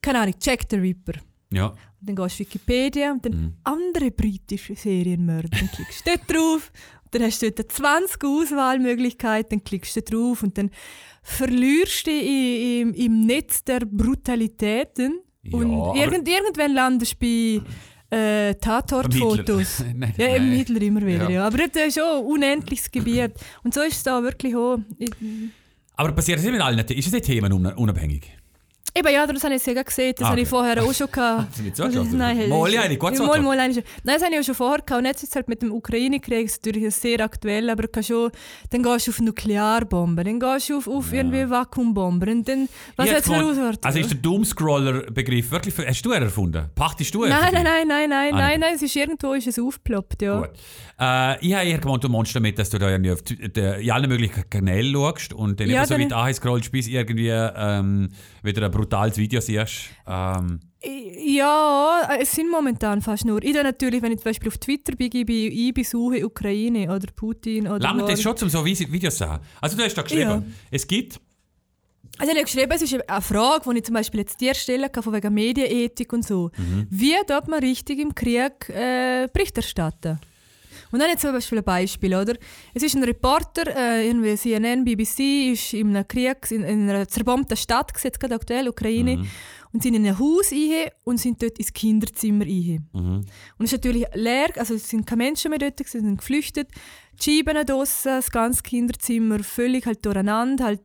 keine 0.00 0.20
Ahnung, 0.20 0.34
Jack 0.40 0.62
the 0.70 0.76
Ripper. 0.76 1.14
Ja. 1.50 1.66
Und 2.00 2.08
dann 2.08 2.16
gehst 2.16 2.38
du 2.38 2.44
auf 2.44 2.48
Wikipedia 2.48 3.12
und 3.12 3.24
dann 3.24 3.32
Mhm. 3.32 3.54
andere 3.64 4.10
britische 4.12 4.76
Serienmörder. 4.76 5.48
Dann 5.48 5.68
klickst 5.70 6.06
du 6.06 6.10
dort 6.10 6.30
drauf. 6.30 6.72
Dann 7.10 7.22
hast 7.22 7.42
du 7.42 7.50
dort 7.50 7.72
20 7.72 8.24
Auswahlmöglichkeiten. 8.24 9.58
Dann 9.58 9.64
klickst 9.64 9.96
du 9.96 10.02
drauf 10.02 10.42
und 10.42 10.58
dann 10.58 10.70
verlierst 11.22 12.06
du 12.06 12.10
dich 12.10 12.80
im, 12.80 12.94
im 12.94 13.26
Netz 13.26 13.64
der 13.64 13.80
Brutalitäten. 13.80 15.20
Ja, 15.42 15.56
und 15.58 15.96
irgend, 15.96 16.28
irgendwann 16.28 16.74
landest 16.74 17.16
du 17.20 17.60
bei 18.10 18.16
äh, 18.16 18.54
Tatortfotos. 18.54 19.84
Ja, 20.16 20.26
im 20.36 20.48
nein. 20.48 20.52
Hitler 20.52 20.82
immer 20.82 21.02
wieder, 21.04 21.24
Ja. 21.24 21.30
ja. 21.30 21.46
Aber 21.46 21.58
das 21.58 21.88
ist 21.88 22.00
auch 22.00 22.20
ein 22.20 22.24
unendliches 22.26 22.90
Gebiet. 22.90 23.32
Und 23.62 23.74
so 23.74 23.80
ist 23.82 23.96
es 23.96 24.02
da 24.02 24.22
wirklich 24.22 24.54
auch. 24.56 24.78
Aber 25.94 26.12
passiert 26.12 26.38
das 26.38 26.44
nicht 26.44 26.52
mit 26.52 26.62
allen? 26.62 26.78
Ist 26.78 27.06
es 27.06 27.12
nicht 27.12 27.24
themenunabhängig? 27.26 28.37
Eben 28.98 29.08
ja, 29.14 29.26
das 29.26 29.44
habe 29.44 29.54
ich 29.54 29.62
sehr 29.62 29.82
gesehen. 29.84 30.14
Das 30.16 30.26
Ah, 30.26 30.30
habe 30.30 30.40
ich 30.40 30.46
okay. 30.46 30.50
vorher 30.50 30.82
auch 30.84 30.92
schon 30.94 31.10
gehabt. 31.10 31.58
Du 31.58 31.62
nicht 31.62 31.76
zugelassen? 31.76 32.16
Nein, 32.18 32.48
Mal, 32.48 32.72
ja, 32.72 32.88
nicht 32.88 32.98
gut 32.98 33.18
mal, 33.18 33.40
mal, 33.40 33.58
eine 33.60 33.74
schon. 33.74 33.82
Nein, 34.04 34.16
das 34.16 34.24
habe 34.24 34.34
ich 34.34 34.40
auch 34.40 34.44
schon 34.44 34.54
vorher 34.54 34.78
gehabt. 34.82 35.00
Und 35.00 35.04
jetzt 35.06 35.22
ist 35.22 35.30
es 35.30 35.36
halt 35.36 35.48
mit 35.48 35.62
dem 35.62 35.72
Ukraine-Krieg 35.72 36.46
ist 36.46 36.64
natürlich 36.64 36.94
sehr 36.94 37.20
aktuell, 37.20 37.68
aber 37.70 37.82
du 37.82 37.88
kannst 37.88 38.08
schon, 38.08 38.30
dann 38.70 38.82
gehst 38.82 39.06
du 39.06 39.10
auf 39.10 39.20
Nuklearbomben, 39.20 40.24
dann 40.24 40.40
gehst 40.40 40.68
du 40.70 40.78
auf, 40.78 40.88
auf 40.88 41.12
irgendwie 41.12 41.48
Vakuumbomben 41.48 42.28
und 42.38 42.48
dann, 42.48 42.68
was 42.96 43.10
hat 43.10 43.18
es 43.18 43.28
Auswirkungen? 43.30 43.78
Also 43.82 43.98
ist 43.98 44.10
der 44.10 44.18
Doomscroller-Begriff 44.18 45.50
wirklich, 45.50 45.74
für, 45.74 45.86
hast 45.86 46.02
du 46.02 46.12
ihn 46.12 46.22
erfunden? 46.22 46.66
Pachtest 46.74 47.14
du 47.14 47.24
ihn? 47.24 47.30
Nein, 47.30 47.50
nein, 47.52 47.64
nein, 47.64 47.88
nein, 47.88 48.08
nein, 48.10 48.34
Ah, 48.34 48.38
nein, 48.38 48.60
nein, 48.60 48.72
es 48.74 48.82
ist 48.82 48.94
irgendwo 48.96 49.32
ist 49.32 49.46
es 49.46 49.58
aufgeploppt, 49.58 50.22
ja. 50.22 50.40
Gut. 50.40 50.50
Äh, 51.00 51.46
ich 51.46 51.54
habe 51.54 51.66
eher 51.68 51.78
gemeint, 51.78 52.02
du 52.04 52.08
meinst 52.08 52.34
damit, 52.34 52.58
dass 52.58 52.70
du 52.70 52.78
da 52.78 52.90
irgendwie 52.90 53.12
auf 53.12 53.22
die- 53.22 53.34
in 53.34 53.90
alle 53.90 54.08
möglichen 54.08 54.48
Kanäle 54.50 54.92
schaust 54.92 55.32
und 55.32 55.60
dann 55.60 55.68
Ja, 55.70 55.82
eben 55.82 55.86
so 55.86 55.98
weit 55.98 56.12
anscrollst, 56.12 56.72
bis 56.72 56.88
irgendwie 56.88 57.28
ähm, 57.28 58.08
wieder 58.42 58.64
ein 58.64 58.70
brutales 58.88 59.16
Video 59.16 59.40
siehst. 59.40 59.90
Ähm, 60.06 60.60
Ja, 61.26 62.08
es 62.20 62.32
sind 62.32 62.50
momentan 62.50 63.02
fast 63.02 63.24
nur. 63.24 63.42
Ich 63.42 63.52
natürlich, 63.52 64.00
wenn 64.00 64.12
ich 64.12 64.18
zum 64.18 64.24
Beispiel 64.24 64.48
auf 64.48 64.58
Twitter 64.58 64.94
bin, 64.96 65.10
gebe 65.10 65.32
ich 65.32 65.74
besuche 65.74 66.24
Ukraine 66.24 66.84
oder 66.94 67.08
Putin 67.14 67.66
oder 67.66 67.80
Lange 67.80 68.04
das 68.04 68.22
schon, 68.22 68.36
um 68.42 68.48
so 68.48 68.64
Videos 68.64 69.16
zu 69.16 69.24
sehen. 69.24 69.38
Also 69.60 69.76
du 69.76 69.82
hast 69.82 69.94
da 69.94 70.02
geschrieben, 70.02 70.30
Ja. 70.30 70.42
es 70.70 70.86
gibt... 70.86 71.20
Also 72.20 72.32
ich 72.32 72.36
habe 72.38 72.44
geschrieben, 72.46 72.72
es 72.72 72.82
ist 72.82 73.08
eine 73.08 73.22
Frage, 73.22 73.70
die 73.70 73.78
ich 73.78 73.84
zum 73.84 73.94
Beispiel 73.94 74.20
jetzt 74.20 74.40
dir 74.40 74.54
stellen 74.54 74.90
kann, 74.90 75.02
von 75.04 75.12
wegen 75.12 75.32
Medienethik 75.32 76.12
und 76.12 76.24
so. 76.26 76.50
Mhm. 76.56 76.86
Wie 76.90 77.14
tut 77.26 77.46
man 77.48 77.60
richtig 77.60 77.98
im 78.00 78.14
Krieg 78.14 78.68
äh, 78.70 79.28
Bericht 79.32 79.56
erstatten? 79.56 80.18
Und 80.90 81.00
dann 81.00 81.10
jetzt 81.10 81.22
zum 81.22 81.32
Beispiel 81.32 81.58
ein 81.58 81.64
Beispiel, 81.64 82.14
oder? 82.14 82.34
Es 82.74 82.82
ist 82.82 82.94
ein 82.96 83.04
Reporter, 83.04 83.66
äh, 83.76 84.06
irgendwie 84.06 84.36
CNN, 84.36 84.84
BBC, 84.84 85.52
ist 85.52 85.74
in 85.74 85.94
einem 85.94 86.08
Krieg, 86.08 86.50
in, 86.50 86.62
in 86.64 86.88
einer 86.88 87.06
zerbombten 87.06 87.56
Stadt, 87.56 87.92
jetzt 88.02 88.18
gerade 88.20 88.34
aktuell, 88.34 88.68
Ukraine, 88.68 89.16
Mhm. 89.18 89.28
und 89.72 89.82
sind 89.82 89.94
in 89.94 90.06
ein 90.06 90.18
Haus 90.18 90.50
rein 90.50 90.90
und 91.04 91.18
sind 91.20 91.42
dort 91.42 91.58
ins 91.58 91.72
Kinderzimmer 91.72 92.44
rein. 92.46 92.88
Mhm. 92.92 93.00
Und 93.58 93.64
es 93.64 93.72
ist 93.72 93.84
natürlich 93.84 94.06
leer, 94.14 94.48
also 94.56 94.74
es 94.74 94.88
sind 94.88 95.06
keine 95.06 95.24
Menschen 95.24 95.50
mehr 95.50 95.58
dort, 95.58 95.78
sie 95.78 95.98
sind 96.00 96.16
geflüchtet. 96.18 96.68
Die 97.20 97.36
Scheiben 97.44 97.66
draussen, 97.66 98.08
das 98.08 98.30
ganze 98.30 98.62
Kinderzimmer 98.62 99.40
völlig 99.40 99.84
halt 99.86 100.04
durcheinander, 100.06 100.64
halt 100.64 100.80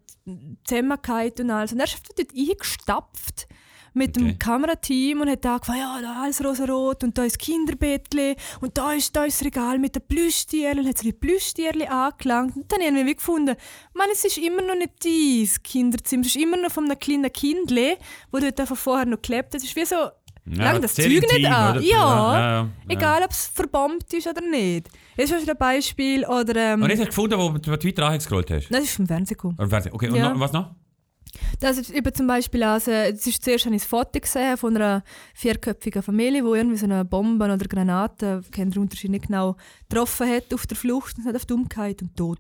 zusammengefallen 0.66 1.32
und 1.40 1.52
alles. 1.52 1.74
Und 1.74 1.80
er 1.80 1.86
ist 1.86 2.00
dort 2.18 2.30
eingestapft 2.36 3.48
mit 3.94 4.18
Okay. 4.18 4.28
dem 4.28 4.40
Kamerateam 4.40 5.22
und 5.22 5.30
hat 5.30 5.46
angefangen, 5.46 5.80
ja, 5.80 6.00
da 6.02 6.22
alles 6.24 6.44
rosarot 6.44 7.04
und 7.04 7.18
da 7.18 7.24
ist 7.24 7.38
das 7.40 7.46
Kinderbettli 7.46 8.36
und 8.62 8.78
da 8.78 8.94
ist, 8.94 9.16
da 9.16 9.26
ist 9.26 9.40
das 9.40 9.46
Regal 9.46 9.80
mit 9.80 9.96
den 9.96 10.02
Plüschtierchen 10.08 10.80
und 10.80 10.88
hat 10.88 10.98
so 10.98 11.04
die 11.04 11.14
Plüschtierchen 11.14 11.88
angelangt. 11.88 12.56
Und 12.56 12.72
dann 12.72 12.82
haben 12.82 12.96
wir 13.06 13.16
gefunden, 13.16 13.56
man, 13.94 14.08
es 14.12 14.26
ist 14.26 14.38
immer 14.38 14.62
noch 14.62 14.76
nicht 14.76 14.94
dein 15.04 15.64
Kinderzimmer, 15.64 16.22
es 16.22 16.36
ist 16.36 16.42
immer 16.42 16.58
noch 16.58 16.72
von 16.72 16.86
einem 16.86 17.00
kleinen 17.00 17.32
Kindle, 17.32 17.98
wo 18.32 18.40
dort 18.40 18.60
einfach 18.60 18.78
vorher 18.78 19.06
noch 19.06 19.22
gelebt 19.22 19.54
hat. 19.54 19.56
Es 19.56 19.64
ist 19.64 19.76
wie 19.76 19.86
so, 19.86 19.96
lang 20.46 20.82
das 20.82 20.96
Zeug 20.96 21.08
nicht 21.08 21.46
an. 21.46 21.82
Ja, 21.82 21.82
ja, 21.84 22.40
ja. 22.64 22.70
egal 22.90 23.24
ob 23.24 23.32
es 23.32 23.46
verbombt 23.54 24.12
ist 24.14 24.28
oder 24.28 24.42
nicht. 24.42 24.90
Das 25.16 25.30
ist 25.32 25.40
schon 25.40 25.50
ein 25.50 25.58
Beispiel. 25.58 26.26
Oder, 26.26 26.56
ähm, 26.74 26.82
Und 26.82 26.90
jetzt 26.90 27.00
hast 27.00 27.06
du 27.06 27.10
gefunden, 27.28 27.38
wo 27.40 27.50
du 27.58 27.78
Twitter 27.78 28.06
angescrollt 28.08 28.50
hast? 28.52 28.70
das 28.70 28.84
ist 28.84 28.96
vom 28.96 29.08
Fernsehen 29.08 29.38
gekommen. 29.38 29.70
Fernsehen. 29.70 29.94
Okay, 29.94 30.10
und 30.10 30.16
Ja. 30.16 30.34
noch, 30.34 30.40
was 30.40 30.52
noch? 30.52 30.72
Das 31.60 31.78
ist 31.78 31.90
eben 31.90 32.14
zum 32.14 32.28
Beispiel 32.28 32.64
also, 32.64 32.92
es 32.92 33.26
ist 33.26 33.44
zuerst 33.44 33.66
ein 33.66 33.80
Foto 33.80 34.20
gesehen 34.20 34.58
von 34.58 34.76
einer 34.76 35.04
vierköpfigen 35.34 36.04
Familie, 36.04 36.44
wo 36.44 36.56
irgendwie 36.56 36.78
so 36.78 36.86
eine 36.86 37.06
Bombe 37.06 37.46
oder 37.46 37.58
Granate, 37.58 38.42
ich 38.44 38.52
kenne 38.52 38.72
den 38.72 38.84
Unterschied 38.84 39.12
nicht 39.12 39.28
genau, 39.28 39.56
getroffen 39.90 40.30
hat 40.30 40.54
auf 40.54 40.68
der 40.68 40.78
Flucht 40.78 41.18
und 41.18 41.26
hat 41.26 41.36
auf 41.36 41.46
die 41.46 41.54
Umgeheit 41.54 42.02
und 42.02 42.16
tot. 42.16 42.40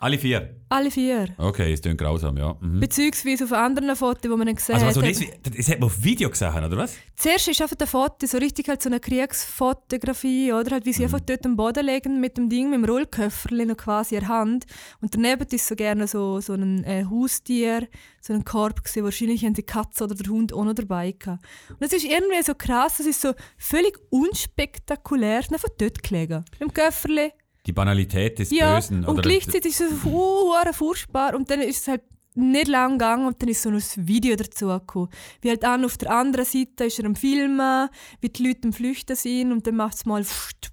Alle 0.00 0.16
vier. 0.16 0.54
Alle 0.68 0.92
vier. 0.92 1.34
Okay, 1.38 1.72
es 1.72 1.82
klingt 1.82 1.98
grausam, 1.98 2.36
ja. 2.36 2.56
Mhm. 2.60 2.78
Beziehungsweise 2.78 3.44
auf 3.44 3.52
anderen 3.52 3.96
Fotos, 3.96 4.30
wo 4.30 4.36
man 4.36 4.54
gesehen 4.54 4.76
Also, 4.76 4.86
hat. 4.86 4.94
was, 5.08 5.18
so 5.18 5.24
das, 5.42 5.56
das 5.56 5.68
hat 5.70 5.80
man 5.80 5.86
auf 5.88 6.04
Video 6.04 6.30
gesehen, 6.30 6.64
oder 6.64 6.76
was? 6.76 6.94
Zuerst 7.16 7.48
ist 7.48 7.60
einfach 7.60 7.74
der 7.74 7.88
Foto 7.88 8.24
so 8.26 8.38
richtig 8.38 8.68
halt 8.68 8.80
so 8.80 8.88
eine 8.88 9.00
Kriegsfotografie, 9.00 10.52
oder? 10.52 10.70
Halt, 10.72 10.86
wie 10.86 10.92
sie 10.92 11.02
einfach 11.02 11.18
dort 11.20 11.44
am 11.44 11.56
Boden 11.56 11.84
liegen 11.84 12.20
mit 12.20 12.36
dem 12.36 12.48
Ding, 12.48 12.70
mit 12.70 12.78
dem 12.80 12.84
Rollköfferli 12.84 13.66
noch 13.66 13.76
quasi 13.76 14.14
in 14.14 14.20
der 14.20 14.28
Hand. 14.28 14.66
Und 15.00 15.14
daneben 15.16 15.46
ist 15.50 15.66
so 15.66 15.74
gerne 15.74 16.06
so, 16.06 16.40
so 16.40 16.52
ein 16.52 16.84
äh, 16.84 17.04
Haustier, 17.10 17.88
so 18.20 18.32
ein 18.34 18.44
Korb 18.44 18.84
gewesen. 18.84 19.02
Wahrscheinlich 19.02 19.44
haben 19.44 19.54
die 19.54 19.64
Katze 19.64 20.04
oder 20.04 20.14
der 20.14 20.30
Hund 20.30 20.52
auch 20.52 20.64
noch 20.64 20.74
dabei 20.74 21.10
gehabt. 21.12 21.44
Und 21.70 21.82
es 21.84 21.92
ist 21.92 22.04
irgendwie 22.04 22.42
so 22.44 22.54
krass, 22.54 23.00
es 23.00 23.06
ist 23.06 23.20
so 23.20 23.32
völlig 23.56 23.98
unspektakulär, 24.10 25.38
einfach 25.38 25.68
dort 25.76 26.02
gelegen. 26.04 26.44
Mit 26.52 26.60
dem 26.60 26.72
Köfferli. 26.72 27.32
Die 27.68 27.72
Banalität 27.74 28.38
des 28.38 28.50
Ja, 28.50 28.76
Bösen. 28.76 29.04
und 29.04 29.22
gleichzeitig 29.22 29.72
ist 29.72 29.80
es 29.82 30.02
so 30.02 30.52
furchtbar. 30.72 31.34
Und 31.34 31.50
dann 31.50 31.60
ist 31.60 31.82
es 31.82 31.88
halt 31.88 32.02
nicht 32.34 32.68
lang 32.68 32.92
gegangen 32.92 33.26
und 33.26 33.42
dann 33.42 33.48
ist 33.50 33.62
so 33.62 33.68
ein 33.68 33.82
Video 33.96 34.36
dazu 34.36 34.68
gekommen. 34.68 35.10
Wie 35.42 35.50
halt 35.50 35.64
an 35.64 35.84
auf 35.84 35.98
der 35.98 36.10
anderen 36.10 36.46
Seite 36.46 36.84
ist 36.84 36.98
er 36.98 37.04
am 37.04 37.14
Filmen, 37.14 37.88
wie 38.20 38.28
die 38.30 38.46
Leute 38.46 38.68
am 38.68 38.72
Flüchten 38.72 39.16
sind 39.16 39.52
und 39.52 39.66
dann 39.66 39.76
macht 39.76 39.96
es 39.96 40.06
mal 40.06 40.24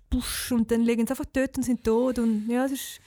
pusch 0.10 0.54
und 0.54 0.72
dann 0.72 0.84
liegen 0.84 1.06
sie 1.06 1.12
einfach 1.12 1.25
dort 1.34 1.58
und 1.58 1.64
sind 1.64 1.84
tot 1.84 2.18
und 2.20 2.48
ja, 2.48 2.64
das 2.64 2.72
ist... 2.74 3.00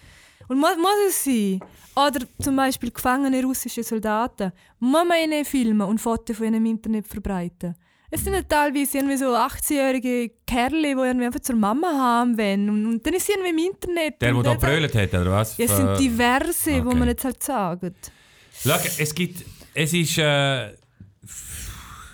Und 0.49 0.59
muss, 0.61 0.77
muss 0.77 0.91
es 1.09 1.25
sein? 1.25 1.61
Oder 1.95 2.27
zum 2.41 2.57
Beispiel 2.57 2.91
gefangene 2.91 3.43
russische 3.43 3.83
Soldaten. 3.83 4.53
Muss 4.79 5.05
man 5.07 5.19
ihnen 5.23 5.45
filmen 5.45 5.83
und 5.83 5.99
Fotos 6.01 6.37
von 6.37 6.47
ihnen 6.47 6.57
im 6.57 6.67
Internet 6.67 7.07
verbreiten? 7.07 7.75
Es 8.11 8.25
sind 8.25 8.33
ja 8.33 8.43
teilweise 8.43 8.99
irgendwie 8.99 9.17
so 9.19 9.27
18-jährige 9.35 10.31
Kerle, 10.47 10.83
die 10.95 11.01
irgendwie 11.01 11.27
einfach 11.27 11.41
zur 11.41 11.57
Mama 11.57 11.89
haben 11.89 12.39
wollen. 12.39 12.71
Und, 12.71 12.87
und 12.87 13.07
dann 13.07 13.13
ist 13.15 13.27
sie 13.27 13.33
irgendwie 13.33 13.51
im 13.51 13.73
Internet. 13.73 14.21
der, 14.23 14.33
der 14.33 14.43
da 14.43 14.55
brüllt 14.55 14.95
hat, 14.95 15.13
oder 15.15 15.33
was? 15.33 15.59
Ja, 15.59 15.67
es 15.67 15.77
sind 15.77 15.99
diverse, 15.99 16.85
wo 16.85 16.89
Okay. 16.89 16.99
man 16.99 17.09
jetzt 17.09 17.25
halt 17.25 17.43
sagt. 17.43 18.13
Schau, 18.63 18.77
es 18.99 19.15
gibt, 19.15 19.45
es 19.75 19.93
ist, 19.93 20.17
äh, 20.19 20.73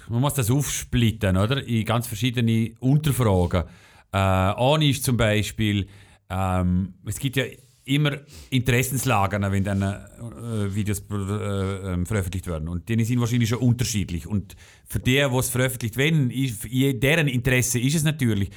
man 0.09 0.21
muss 0.21 0.35
das 0.35 0.51
aufsplitten, 0.51 1.37
oder? 1.37 1.63
In 1.65 1.85
ganz 1.85 2.07
verschiedene 2.07 2.73
Unterfragen. 2.81 3.65
Äh, 4.13 4.17
eine 4.19 4.89
ist 4.89 5.05
zum 5.05 5.17
Beispiel, 5.17 5.87
ähm, 6.29 6.95
es 7.07 7.19
gibt 7.19 7.37
ja 7.37 7.45
immer 7.87 8.13
Interessenslagen, 8.51 9.43
wenn 9.53 9.65
dann 9.65 9.83
äh, 9.83 10.75
Videos 10.75 11.03
äh, 11.11 11.93
ähm, 11.93 12.07
veröffentlicht 12.07 12.47
werden. 12.47 12.69
Und 12.69 12.89
die 12.89 13.05
sind 13.05 13.21
wahrscheinlich 13.21 13.49
schon 13.49 13.59
unterschiedlich. 13.59 14.27
Und 14.27 14.57
für 14.87 15.01
die, 15.01 15.13
die 15.17 15.37
es 15.37 15.49
veröffentlicht 15.51 15.97
werden, 15.97 16.31
ist, 16.31 16.67
deren 16.71 17.29
Interesse 17.29 17.79
ist 17.79 17.95
es 17.97 18.05
natürlich, 18.05 18.51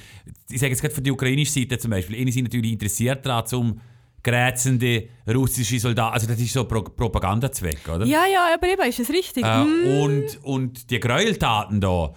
ich 0.50 0.58
sage 0.60 0.70
jetzt 0.72 0.80
gerade 0.80 0.94
für 0.94 1.02
die 1.02 1.10
ukrainische 1.10 1.52
Seite 1.52 1.78
zum 1.78 1.90
Beispiel, 1.90 2.24
die 2.24 2.32
sind 2.32 2.44
natürlich 2.44 2.72
interessiert 2.72 3.26
daran, 3.26 3.44
um 3.54 3.80
grätzende 4.22 5.08
russische 5.28 5.78
Soldaten, 5.78 6.12
also 6.14 6.26
das 6.26 6.40
ist 6.40 6.52
so 6.52 6.64
Pro 6.64 6.82
Propagandazweck, 6.82 7.88
oder? 7.88 8.04
Ja, 8.04 8.24
ja, 8.26 8.48
aber 8.54 8.68
eben 8.68 8.82
ist 8.88 8.98
es 9.00 9.10
richtig. 9.10 9.44
Äh, 9.44 9.62
Hm. 9.62 10.00
und, 10.02 10.38
und 10.42 10.90
die 10.90 10.98
Gräueltaten 11.00 11.80
da, 11.80 12.12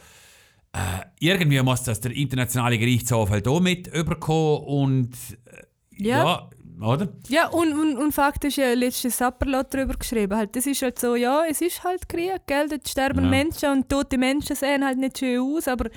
äh, 0.74 0.80
irgendwie 1.20 1.62
muss 1.62 1.84
das 1.84 2.00
der 2.02 2.12
internationale 2.12 2.78
Gerichtshof 2.80 3.30
halt 3.30 3.48
auch 3.48 3.60
mit 3.60 3.88
überkommen 3.88 4.64
und 4.66 5.10
äh, 5.46 6.04
Ja. 6.04 6.24
ja. 6.24 6.50
Oder? 6.80 7.08
Ja, 7.28 7.48
und, 7.48 7.74
und, 7.74 7.98
und 7.98 8.12
faktisch 8.12 8.58
ja 8.58 8.74
letztes 8.74 9.18
Sapperlot 9.18 9.74
darüber 9.74 9.96
geschrieben. 9.96 10.36
Halt, 10.36 10.56
das 10.56 10.66
ist 10.66 10.82
halt 10.82 11.00
so, 11.00 11.16
ja, 11.16 11.44
es 11.46 11.62
ist 11.62 11.84
halt 11.84 12.08
Krieg, 12.08 12.42
gell? 12.48 12.68
Dort 12.70 12.88
sterben 12.88 13.26
Ja. 13.26 13.30
Menschen 13.30 13.72
und 13.72 13.90
tote 13.90 14.18
Menschen 14.18 14.56
sehen 14.56 14.86
halt 14.86 14.98
nicht 14.98 15.18
schön 15.20 15.40
aus, 15.42 15.68
aber 15.68 15.90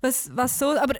was, 0.00 0.30
was 0.34 0.58
so, 0.58 0.70
aber 0.78 0.94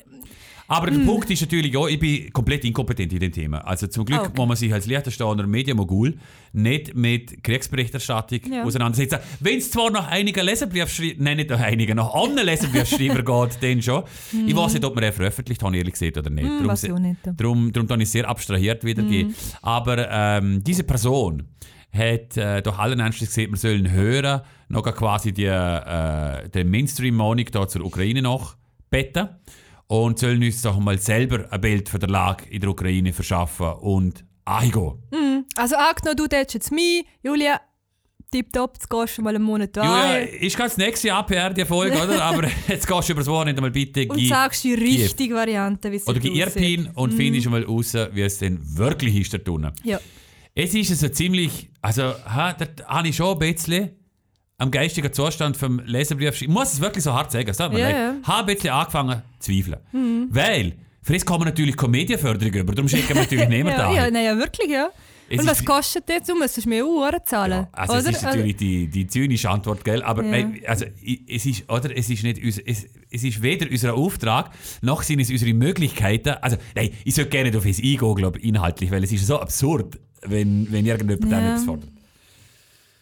Aber 0.71 0.89
der 0.91 1.01
Punkt 1.05 1.29
ist 1.31 1.41
natürlich 1.41 1.77
auch, 1.77 1.89
ich 1.89 1.99
bin 1.99 2.33
komplett 2.33 2.65
inkompetent 2.65 3.13
in 3.13 3.19
dem 3.19 3.33
Thema. 3.33 3.59
Also 3.67 3.89
zum 3.89 4.05
Glück 4.05 4.21
Ah, 4.21 4.23
okay. 4.27 4.33
muss 4.37 4.47
man 4.49 4.57
sich 4.57 4.73
als 4.73 4.87
Liechtensteiner 4.87 5.47
Medienmogul 5.47 6.17
nicht 6.53 6.95
mit 6.95 7.43
Kriegsberichterstattung 7.43 8.41
Ja. 8.53 8.63
auseinandersetzen. 8.65 9.19
Wenn 9.41 9.59
es 9.59 9.71
zwar 9.71 9.91
nach 9.91 10.07
einigen 10.09 10.45
Leserbriefschreibern, 10.45 11.25
nein, 11.25 11.37
nicht 11.39 11.51
nach 11.51 11.61
einigen, 11.61 11.97
nach 11.97 12.15
anderen 12.15 12.47
Leserbriefschreiber 12.47 13.23
geht, 13.51 13.63
dann 13.63 13.83
schon. 13.83 14.05
Ich 14.47 14.55
weiß 14.55 14.75
nicht, 14.75 14.85
ob 14.85 14.95
man 14.95 15.03
den 15.03 15.13
veröffentlicht 15.13 15.61
haben, 15.63 15.75
ehrlich 15.75 15.95
gesagt, 15.95 16.17
oder 16.19 16.31
nicht. 16.31 16.47
Hm, 16.47 16.59
Darum 16.63 16.77
se- 16.77 17.01
nicht. 17.01 17.21
Darum, 17.37 17.73
darum 17.73 17.89
kann 17.89 18.01
ich 18.01 18.11
sehr 18.11 18.29
abstrahiert 18.29 18.85
wiedergeben. 18.85 19.35
Aber 19.63 20.09
ähm, 20.11 20.63
diese 20.63 20.85
Person 20.85 21.49
hat 21.93 22.37
äh, 22.37 22.63
doch 22.63 22.79
allen 22.79 23.01
Ernstes 23.01 23.35
gesagt, 23.35 23.51
wir 23.51 23.57
sollen 23.59 23.91
hören, 23.91 24.43
noch 24.69 24.85
quasi 24.95 25.33
die, 25.33 25.47
äh, 25.47 26.49
den 26.49 26.71
Mainstream-Monik 26.71 27.51
zur 27.69 27.85
Ukraine 27.85 28.23
noch 28.23 28.55
beten 28.89 29.29
und 29.91 30.21
sollen 30.21 30.41
uns 30.41 30.63
doch 30.63 30.79
mal 30.79 30.99
selber 30.99 31.47
ein 31.51 31.61
Bild 31.61 31.89
von 31.89 31.99
der 31.99 32.09
Lage 32.09 32.45
in 32.49 32.61
der 32.61 32.71
Ukraine 32.71 33.13
verschaffen 33.13 33.73
und 33.81 34.25
eingehen. 34.45 34.93
also 35.57 35.75
angenommen, 35.75 36.17
du 36.17 36.29
tätst 36.29 36.55
jetzt 36.55 36.71
mich, 36.71 37.05
Julia, 37.25 37.61
tipptopp, 38.31 38.75
jetzt 38.75 38.89
gehst 38.89 39.19
du 39.19 39.23
mal 39.23 39.35
einen 39.35 39.43
Monat 39.43 39.75
Julia, 39.75 39.91
rein 39.91 40.29
ist 40.29 40.57
ganz 40.57 40.77
nächstes 40.77 41.09
Jahr 41.09 41.27
PR 41.27 41.53
die 41.53 41.65
Folge, 41.65 42.01
oder? 42.01 42.23
Aber 42.23 42.47
jetzt 42.69 42.87
gehst 42.87 43.09
du 43.09 43.13
über 43.13 43.23
das 43.23 43.27
Wochenende 43.27 43.61
mal 43.61 43.73
bitte 43.73 44.07
und 44.07 44.25
sagst 44.29 44.63
die 44.63 44.75
richtige 44.75 45.35
Variante, 45.35 45.91
wie 45.91 45.97
es 45.97 46.07
Oder 46.07 46.21
gib 46.21 46.37
Irpin 46.37 46.89
und 46.95 47.13
findest 47.13 47.51
mal 47.51 47.65
raus, 47.65 47.93
wie 48.13 48.23
es 48.23 48.39
denn 48.39 48.61
wirklich 48.63 49.17
ist 49.17 49.35
da 49.35 49.39
drinnen. 49.39 49.73
Ja. 49.83 49.99
Es 50.55 50.73
ist 50.73 51.01
so 51.01 51.09
ziemlich, 51.09 51.69
also 51.83 52.03
ha, 52.03 52.53
da 52.53 52.67
habe 52.87 53.09
ich 53.09 53.17
schon 53.17 53.33
ein 53.33 53.39
bisschen 53.41 53.91
am 54.61 54.71
geistigen 54.71 55.13
Zustand 55.13 55.57
vom 55.57 55.81
Leserbrief, 55.85 56.41
ich 56.43 56.49
muss 56.49 56.73
es 56.75 56.81
wirklich 56.81 57.03
so 57.05 57.13
hart 57.13 57.33
sagen, 57.33 57.49
es 57.49 57.57
tut 57.57 57.73
mir 57.73 57.79
Ja, 57.81 57.89
leid, 57.89 57.97
ja. 57.97 58.15
habe 58.29 58.51
ein 58.51 58.55
bisschen 58.55 58.71
angefangen 58.71 59.23
zu 59.39 59.51
zweifeln. 59.53 60.29
Weil, 60.31 60.75
für 61.03 61.15
das 61.15 61.25
kommen 61.25 61.45
natürlich 61.45 61.77
keine 61.77 61.91
Medienförderung 61.93 62.53
über, 62.55 62.73
darum 62.75 62.89
schicken 62.89 63.09
wir 63.09 63.17
natürlich 63.23 63.49
niemand 63.57 63.79
Ja, 63.79 63.89
an. 63.89 63.95
ja, 63.97 64.11
nein, 64.11 64.25
ja, 64.25 64.37
wirklich, 64.39 64.71
ja. 64.71 64.89
Es 65.33 65.39
und 65.41 65.47
was 65.47 65.65
kostet 65.65 66.09
das? 66.09 66.27
Du 66.27 66.35
musst 66.37 66.67
mir 66.67 66.85
Uhren 66.85 67.21
zahlen. 67.25 67.53
Ja, 67.53 67.69
also 67.73 67.93
oder? 67.93 68.01
es 68.11 68.17
ist 68.17 68.23
natürlich 68.25 68.57
die, 68.57 68.89
die 68.89 69.07
zynische 69.07 69.49
Antwort, 69.49 69.85
gell? 69.85 70.03
Aber 70.03 70.25
Ja. 70.25 70.31
nein, 70.31 70.61
also, 70.67 70.87
es 71.29 71.47
ist, 71.47 71.71
oder? 71.71 71.97
Es 71.97 72.11
ist 72.11 72.25
nicht 72.25 72.39
es, 72.43 72.59
es 73.13 73.23
ist 73.25 73.41
weder 73.41 73.71
unser 73.71 73.95
Auftrag, 73.95 74.51
noch 74.83 75.03
sind 75.05 75.21
es 75.21 75.31
unsere 75.31 75.55
Möglichkeiten. 75.55 76.31
Also, 76.43 76.57
nein, 76.75 76.91
ich 77.05 77.15
sollte 77.15 77.31
gerne 77.31 77.57
auf 77.57 77.65
es 77.65 77.79
eingehen, 77.79 78.15
glaube 78.17 78.41
ich, 78.41 78.45
inhaltlich, 78.45 78.91
weil 78.91 79.05
es 79.05 79.13
ist 79.13 79.25
so 79.25 79.39
absurd, 79.41 80.01
wenn, 80.23 80.67
wenn 80.73 80.85
irgendjemand 80.85 81.31
Ja. 81.31 81.51
etwas 81.53 81.65
fordert. 81.65 81.91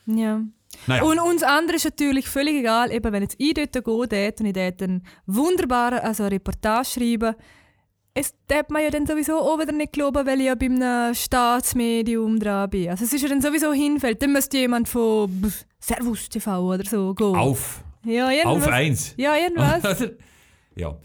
Ja. 0.07 0.43
Naja. 0.89 1.03
Und 1.05 1.19
uns 1.21 1.43
anderen 1.43 1.77
ist 1.77 1.85
natürlich 1.85 2.29
völlig 2.29 2.57
egal, 2.57 2.91
eben 2.93 3.13
wenn 3.13 3.23
jetzt 3.23 3.37
ich 3.39 3.55
dort 3.55 3.73
gehe 3.73 3.83
dort 3.85 4.41
und 4.41 4.47
ich 4.47 4.53
dort 4.53 4.83
einen 4.83 5.05
wunderbaren 5.27 5.99
also 6.01 6.25
eine 6.25 6.33
Reportage 6.33 6.85
schreibe, 6.89 7.37
es 8.15 8.35
darf 8.49 8.69
man 8.71 8.83
ja 8.83 8.91
dann 8.91 9.07
sowieso 9.07 9.39
auch 9.39 9.61
wieder 9.61 9.71
nicht 9.73 9.93
glauben, 9.93 10.27
weil 10.27 10.41
ich 10.41 10.47
ja 10.47 10.55
bei 10.57 10.67
einem 10.67 11.15
Staatsmedium 11.15 12.41
dran 12.41 12.69
bin. 12.71 12.89
Also 12.91 13.05
es 13.05 13.13
ist 13.13 13.23
ja 13.23 13.29
dann 13.29 13.41
sowieso 13.41 13.73
hinfällt. 13.73 14.21
Dann 14.23 14.33
müsste 14.33 14.59
jemand 14.59 14.89
von 14.89 15.53
Servus 15.79 16.29
TV 16.29 16.61
oder 16.75 16.85
so 16.85 17.15
gehen. 17.15 17.37
Auf, 17.37 17.85
Ja, 18.05 18.31
irgendwas. 18.31 18.67
auf 18.67 18.69
eins. 18.73 19.15
Ja, 19.17 19.37
irgendwas. 19.37 20.11
ja. 20.77 20.97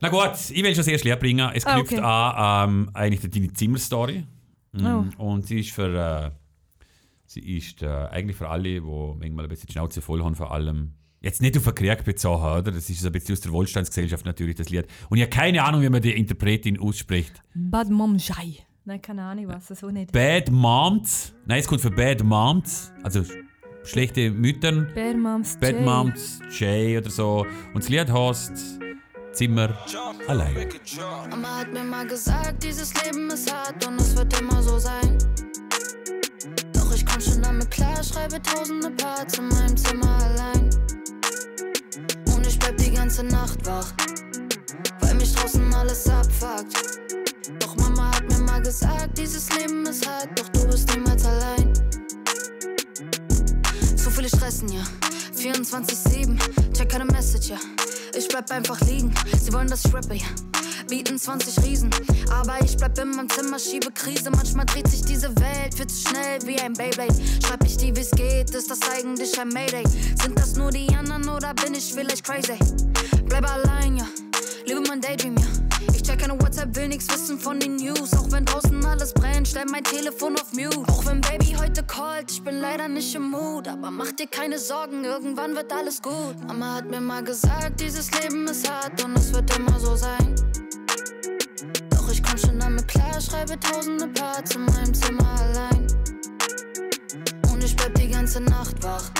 Na 0.00 0.08
gut, 0.08 0.32
ich 0.50 0.62
will 0.64 0.74
schon 0.74 0.84
sehr 0.84 0.98
schwer 0.98 1.16
bringen. 1.16 1.48
Es 1.54 1.66
Ah, 1.66 1.74
knüpft 1.74 1.92
okay. 1.92 2.02
an 2.02 2.68
ähm, 2.70 2.90
eigentlich 2.94 3.30
deine 3.30 3.52
Zimmerstory. 3.52 4.24
Mhm. 4.72 5.12
Oh. 5.18 5.24
Und 5.24 5.46
sie 5.46 5.60
ist 5.60 5.70
für, 5.70 5.86
äh, 5.86 6.30
sie 7.28 7.56
ist 7.56 7.82
äh, 7.82 7.86
eigentlich 7.86 8.36
für 8.36 8.48
alle, 8.48 8.62
die 8.64 8.80
manchmal 8.80 9.44
ein 9.44 9.48
bisschen 9.48 9.66
die 9.68 9.72
Schnauze 9.74 10.00
voll 10.02 10.24
haben, 10.24 10.34
vor 10.34 10.50
allem. 10.52 10.94
Jetzt 11.20 11.42
nicht 11.42 11.56
auf 11.56 11.64
den 11.64 11.74
Krieg 11.74 12.04
bezogen, 12.04 12.42
oder? 12.42 12.62
Das 12.72 12.88
ist 12.90 13.00
so 13.00 13.06
ein 13.08 13.12
bisschen 13.12 13.32
aus 13.34 13.40
der 13.40 13.52
Wohlstandsgesellschaft 13.52 14.24
natürlich, 14.24 14.54
das 14.56 14.70
Lied. 14.70 14.86
Und 15.10 15.18
ich 15.18 15.22
habe 15.24 15.30
keine 15.30 15.62
Ahnung, 15.64 15.82
wie 15.82 15.88
man 15.88 16.00
die 16.02 16.12
Interpretin 16.16 16.78
ausspricht. 16.80 17.42
Bad 17.54 17.90
Mom 17.90 18.16
Jai. 18.18 18.58
Nein, 18.84 19.02
keine 19.02 19.22
Ahnung, 19.24 19.48
was 19.48 19.66
das 19.66 19.80
so 19.80 19.90
nicht. 19.90 20.12
Bad 20.12 20.50
Moms. 20.50 21.34
Nein, 21.44 21.60
es 21.60 21.66
kommt 21.68 21.80
für 21.82 21.90
Bad 21.90 22.22
Moms. 22.24 22.90
Also 23.02 23.20
sch- 23.20 23.34
schlechte 23.84 24.30
Müttern. 24.30 24.90
Bear 24.94 25.14
Moms 25.14 25.58
Bad 25.60 25.74
Jai. 25.74 25.84
Moms, 25.84 26.40
Jay 26.58 26.96
oder 26.96 27.10
so. 27.10 27.44
Und 27.74 27.82
das 27.82 27.88
Lied 27.90 28.10
heißt 28.10 28.78
Zimmer 29.32 29.76
allein. 30.26 30.68
Mama 31.30 31.58
hat 31.58 31.72
mir 31.72 31.84
mal 31.84 32.06
gesagt, 32.06 32.62
dieses 32.62 32.94
Leben 33.04 33.28
ist 33.30 33.52
hart 33.52 33.86
und 33.86 34.00
es 34.00 34.16
wird 34.16 34.40
immer 34.40 34.62
so 34.62 34.78
sein. 34.78 35.18
Klar, 37.70 38.02
schreibe 38.02 38.40
tausende 38.42 38.90
Parts 38.90 39.38
in 39.38 39.48
meinem 39.48 39.76
Zimmer 39.76 40.18
allein. 40.22 40.70
bleib 42.58 42.76
die 42.78 42.92
ganze 42.92 43.24
Nacht 43.24 43.64
wach, 43.66 43.92
weil 45.00 45.14
mich 45.14 45.34
draußen 45.34 45.72
alles 45.74 46.08
abfuckt. 46.08 47.00
Doch 47.60 47.76
Mama 47.76 48.14
hat 48.14 48.28
mir 48.28 48.38
mal 48.38 48.60
gesagt, 48.60 49.16
dieses 49.16 49.48
Leben 49.56 49.86
ist 49.86 50.06
hart, 50.06 50.28
doch 50.38 50.48
du 50.48 50.66
bist 50.66 50.94
niemals 50.94 51.24
allein. 51.24 51.72
Zu 53.96 54.10
viele 54.10 54.28
stressen, 54.28 54.68
ja. 54.72 54.82
24-7, 55.34 56.38
check 56.76 56.88
keine 56.88 57.04
Message, 57.06 57.50
ja. 57.50 57.58
Ich 58.16 58.28
bleib 58.28 58.50
einfach 58.50 58.80
liegen, 58.82 59.14
sie 59.40 59.52
wollen 59.52 59.68
das 59.68 59.84
ich 59.84 59.94
rappe, 59.94 60.14
ja. 60.14 60.57
Bieten 60.88 61.18
20 61.18 61.64
Riesen, 61.64 61.90
aber 62.30 62.64
ich 62.64 62.74
bleib 62.78 62.98
in 62.98 63.10
meinem 63.10 63.28
Zimmer, 63.28 63.58
schiebe 63.58 63.90
Krise. 63.92 64.30
Manchmal 64.30 64.64
dreht 64.64 64.88
sich 64.88 65.02
diese 65.02 65.28
Welt 65.36 65.74
viel 65.76 65.86
zu 65.86 66.08
schnell 66.08 66.38
wie 66.46 66.58
ein 66.58 66.72
Beyblade. 66.72 67.14
Schreib 67.44 67.62
ich 67.64 67.76
die, 67.76 67.94
wie's 67.94 68.10
geht, 68.12 68.54
ist 68.54 68.70
das 68.70 68.80
eigentlich 68.90 69.38
ein 69.38 69.48
Mayday? 69.48 69.84
Sind 70.22 70.38
das 70.38 70.56
nur 70.56 70.70
die 70.70 70.88
anderen 70.96 71.28
oder 71.28 71.52
bin 71.52 71.74
ich 71.74 71.92
vielleicht 71.92 72.24
crazy? 72.24 72.58
Bleib 73.26 73.50
allein, 73.50 73.98
ja. 73.98 74.06
Liebe 74.66 74.80
mein 74.88 75.02
Daydream, 75.02 75.36
ja. 75.36 75.46
Ich 75.94 76.02
check 76.02 76.20
keine 76.20 76.40
WhatsApp, 76.40 76.74
will 76.74 76.88
nix 76.88 77.06
wissen 77.08 77.38
von 77.38 77.60
den 77.60 77.76
News. 77.76 78.14
Auch 78.14 78.30
wenn 78.30 78.46
draußen 78.46 78.82
alles 78.86 79.12
brennt, 79.12 79.46
stell 79.46 79.66
mein 79.70 79.84
Telefon 79.84 80.36
auf 80.36 80.52
Mute. 80.54 80.90
Auch 80.90 81.04
wenn 81.04 81.20
Baby 81.20 81.54
heute 81.58 81.82
callt, 81.82 82.30
ich 82.30 82.42
bin 82.42 82.60
leider 82.60 82.88
nicht 82.88 83.14
im 83.14 83.30
Mut. 83.30 83.68
Aber 83.68 83.90
mach 83.90 84.12
dir 84.12 84.26
keine 84.26 84.58
Sorgen, 84.58 85.04
irgendwann 85.04 85.54
wird 85.54 85.70
alles 85.70 86.00
gut. 86.00 86.36
Mama 86.46 86.76
hat 86.76 86.90
mir 86.90 87.00
mal 87.00 87.22
gesagt, 87.22 87.80
dieses 87.80 88.10
Leben 88.22 88.46
ist 88.48 88.70
hart 88.70 89.04
und 89.04 89.16
es 89.18 89.34
wird 89.34 89.54
immer 89.56 89.67
schreibe 93.38 93.60
tausende 93.60 94.08
Parts 94.08 94.54
in 94.54 94.64
meinem 94.64 94.92
Zimmer 94.92 95.40
allein. 95.40 95.86
Und 97.52 97.62
ich 97.62 97.76
bleib 97.76 97.94
die 97.94 98.08
ganze 98.08 98.40
Nacht 98.40 98.82
wach, 98.82 99.10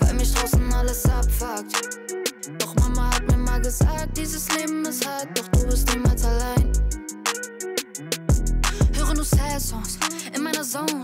weil 0.00 0.14
mich 0.14 0.32
draußen 0.32 0.72
alles 0.72 1.04
abfuckt. 1.04 1.98
Doch 2.58 2.74
Mama 2.76 3.14
hat 3.14 3.30
mir 3.30 3.36
mal 3.36 3.60
gesagt, 3.60 4.16
dieses 4.16 4.48
Leben 4.56 4.84
ist 4.86 5.06
hart, 5.06 5.28
doch 5.34 5.48
du 5.48 5.66
bist 5.66 5.92
niemals 5.94 6.24
allein. 6.24 6.72
Höre 8.94 9.14
nur 9.14 9.24
Sad 9.24 9.60
Songs 9.60 9.98
in 10.34 10.42
meiner 10.42 10.62
Zone. 10.62 11.02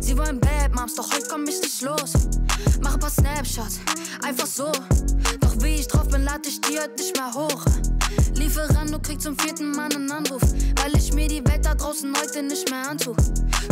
Sie 0.00 0.16
wollen 0.18 0.40
Bad 0.40 0.74
Moms, 0.74 0.94
doch 0.94 1.12
heute 1.12 1.26
komm 1.30 1.44
ich 1.46 1.60
nicht 1.60 1.82
los. 1.82 2.14
Mach 2.82 2.94
ein 2.94 3.00
paar 3.00 3.10
Snapshots, 3.10 3.78
einfach 4.24 4.46
so. 4.46 4.72
Doch 5.40 5.54
wie 5.60 5.76
ich 5.76 5.86
drauf 5.86 6.08
bin, 6.08 6.24
lad 6.24 6.46
ich 6.46 6.60
die 6.62 6.78
heute 6.78 6.94
nicht 7.00 7.16
mehr 7.16 7.32
hoch. 7.32 7.64
Lieferando 8.36 8.98
kriegt 8.98 9.22
zum 9.22 9.38
vierten 9.38 9.70
Mal 9.72 9.94
einen 9.94 10.10
Anruf, 10.10 10.42
weil 10.82 10.96
ich 10.96 11.12
mir 11.12 11.28
die 11.28 11.44
Welt 11.46 11.64
da 11.64 11.74
draußen 11.74 12.12
heute 12.16 12.42
nicht 12.42 12.68
mehr 12.70 12.88
antue. 12.90 13.16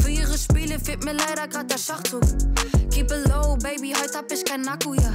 Für 0.00 0.10
ihre 0.10 0.36
Spiele 0.36 0.78
fehlt 0.78 1.04
mir 1.04 1.12
leider 1.12 1.48
grad 1.48 1.70
der 1.70 1.78
Schachzug. 1.78 2.22
Keep 2.90 3.10
it 3.10 3.28
low, 3.28 3.56
baby, 3.56 3.92
heute 3.94 4.18
hab 4.18 4.30
ich 4.30 4.44
keinen 4.44 4.66
Akku, 4.68 4.94
ja. 4.94 5.12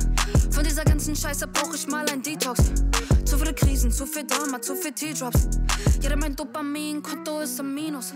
Von 0.51 0.63
dieser 0.63 0.83
ganzen 0.83 1.15
Scheiße 1.15 1.47
brauch 1.47 1.73
ich 1.73 1.87
mal 1.87 2.05
ein 2.09 2.21
Detox. 2.21 2.59
Zu 3.25 3.37
viele 3.37 3.53
Krisen, 3.53 3.91
zu 3.91 4.05
viel 4.05 4.25
Drama, 4.25 4.61
zu 4.61 4.75
viel 4.75 4.91
T-Drops. 4.91 5.47
Jeder 6.01 6.15
mein 6.15 6.35
Dopamin-Konto 6.35 7.41
ist 7.41 7.59
am 7.59 7.73
Minus. 7.73 8.13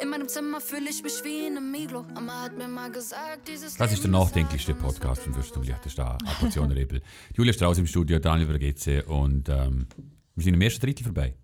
In 0.00 0.08
meinem 0.08 0.28
Zimmer 0.28 0.60
fühle 0.60 0.88
ich 0.88 1.02
mich 1.02 1.22
wie 1.24 1.46
in 1.46 1.56
einem 1.56 1.74
Iglo. 1.74 2.04
Mama 2.14 2.42
hat 2.42 2.56
mir 2.56 2.68
mal 2.68 2.90
gesagt, 2.90 3.46
dieses 3.48 3.74
Das 3.74 3.92
ist 3.92 4.02
der 4.02 4.10
nachdenklichste 4.10 4.74
Podcast 4.74 5.22
Fürst 5.22 5.54
zum 5.54 5.62
Liechtenstein. 5.62 6.18
Apportion 6.26 6.70
Rebel. 6.72 7.02
Julia 7.34 7.52
Strauß 7.52 7.78
im 7.78 7.86
Studio, 7.86 8.18
Daniel 8.18 8.48
Vergetze 8.48 9.04
und 9.04 9.48
ähm, 9.48 9.86
wir 10.38 10.44
sind 10.44 10.54
im 10.54 10.60
ersten 10.62 10.80
Drittel 10.80 11.04
vorbei. 11.04 11.34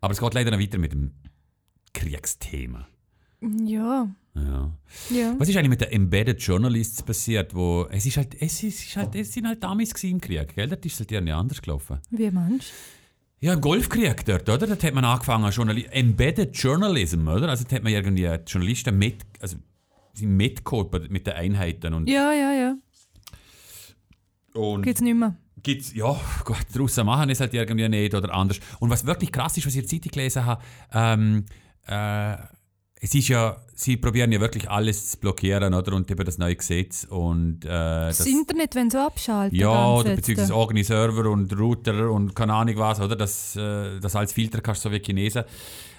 Aber 0.00 0.12
es 0.12 0.20
geht 0.20 0.34
leider 0.34 0.50
noch 0.50 0.58
weiter 0.60 0.78
mit 0.78 0.92
dem 0.92 1.12
Kriegsthema. 1.94 2.86
Ja, 3.64 4.08
Ja. 4.34 4.70
ja. 5.10 5.34
Was 5.38 5.48
ist 5.48 5.56
eigentlich 5.56 5.68
mit 5.70 5.80
den 5.80 5.90
Embedded 5.90 6.40
Journalists 6.40 7.02
passiert, 7.02 7.54
wo 7.54 7.86
es 7.90 8.06
ist 8.06 8.16
halt, 8.16 8.40
es 8.40 8.62
ist 8.62 8.96
halt, 8.96 9.14
es 9.14 9.32
sind 9.32 9.46
halt 9.46 9.60
gewesen 9.94 10.10
im 10.12 10.20
Krieg, 10.20 10.54
gell? 10.54 10.68
Das 10.68 10.78
ist 10.84 11.00
halt 11.00 11.10
irgendwie 11.10 11.32
anders 11.32 11.60
gelaufen. 11.60 11.98
Wie 12.10 12.30
meinst 12.30 12.72
Ja, 13.40 13.54
im 13.54 13.60
Golfkrieg 13.60 14.24
dort, 14.24 14.48
oder? 14.48 14.66
Dort 14.66 14.84
hat 14.84 14.94
man 14.94 15.04
angefangen, 15.04 15.50
Journali 15.50 15.86
Embedded 15.90 16.56
Journalism, 16.56 17.26
oder? 17.26 17.48
Also 17.48 17.64
dort 17.64 17.72
hat 17.74 17.82
man 17.82 17.92
irgendwie 17.92 18.26
Journalisten 18.46 18.96
mit, 18.96 19.16
also 19.40 19.56
sie 20.14 20.26
mitgeholt 20.26 21.10
mit 21.10 21.26
den 21.26 21.34
Einheiten 21.34 21.94
und? 21.94 22.08
Ja, 22.08 22.32
ja, 22.32 22.52
ja. 22.52 22.76
und 24.54 24.82
Geht's 24.82 25.00
nicht 25.00 25.14
mehr. 25.16 25.36
Gibt's, 25.62 25.94
ja, 25.94 26.18
Gott, 26.44 26.66
draussen 26.74 27.06
machen 27.06 27.30
es 27.30 27.40
halt 27.40 27.54
irgendwie 27.54 27.88
nicht 27.88 28.14
oder 28.14 28.32
anders. 28.34 28.60
Und 28.80 28.90
was 28.90 29.06
wirklich 29.06 29.32
krass 29.32 29.56
ist, 29.56 29.66
was 29.66 29.74
ich 29.74 29.82
in 29.82 29.88
der 29.88 29.90
Zeitung 29.90 30.10
gelesen 30.12 30.44
habe, 30.44 30.62
ähm, 30.92 31.46
äh, 31.86 32.36
es 33.04 33.12
ist 33.16 33.28
ja, 33.28 33.56
sie 33.74 33.96
probieren 33.96 34.30
ja 34.30 34.40
wirklich 34.40 34.70
alles 34.70 35.10
zu 35.10 35.18
blockieren, 35.18 35.74
oder? 35.74 35.92
Und 35.92 36.08
eben 36.08 36.24
das 36.24 36.38
neue 36.38 36.54
Gesetz 36.54 37.02
und 37.02 37.64
äh, 37.64 37.68
Das, 37.68 38.18
das, 38.18 38.26
Internet, 38.28 38.76
wenn 38.76 38.90
so 38.90 38.98
abschalten. 38.98 39.58
ja, 39.58 39.88
oder 39.88 40.14
beziehungsweise 40.14 40.54
eigene 40.54 40.84
Server 40.84 41.28
und 41.28 41.52
Router 41.58 42.08
und 42.10 42.36
keine 42.36 42.54
Ahnung 42.54 42.76
was, 42.76 43.00
oder? 43.00 43.16
Das, 43.16 43.56
äh, 43.56 43.98
das 43.98 44.14
als 44.14 44.32
Filter 44.32 44.60
kannst 44.60 44.84
du 44.84 44.88
so 44.88 44.94
wie 44.94 45.00
Chinesen. 45.00 45.42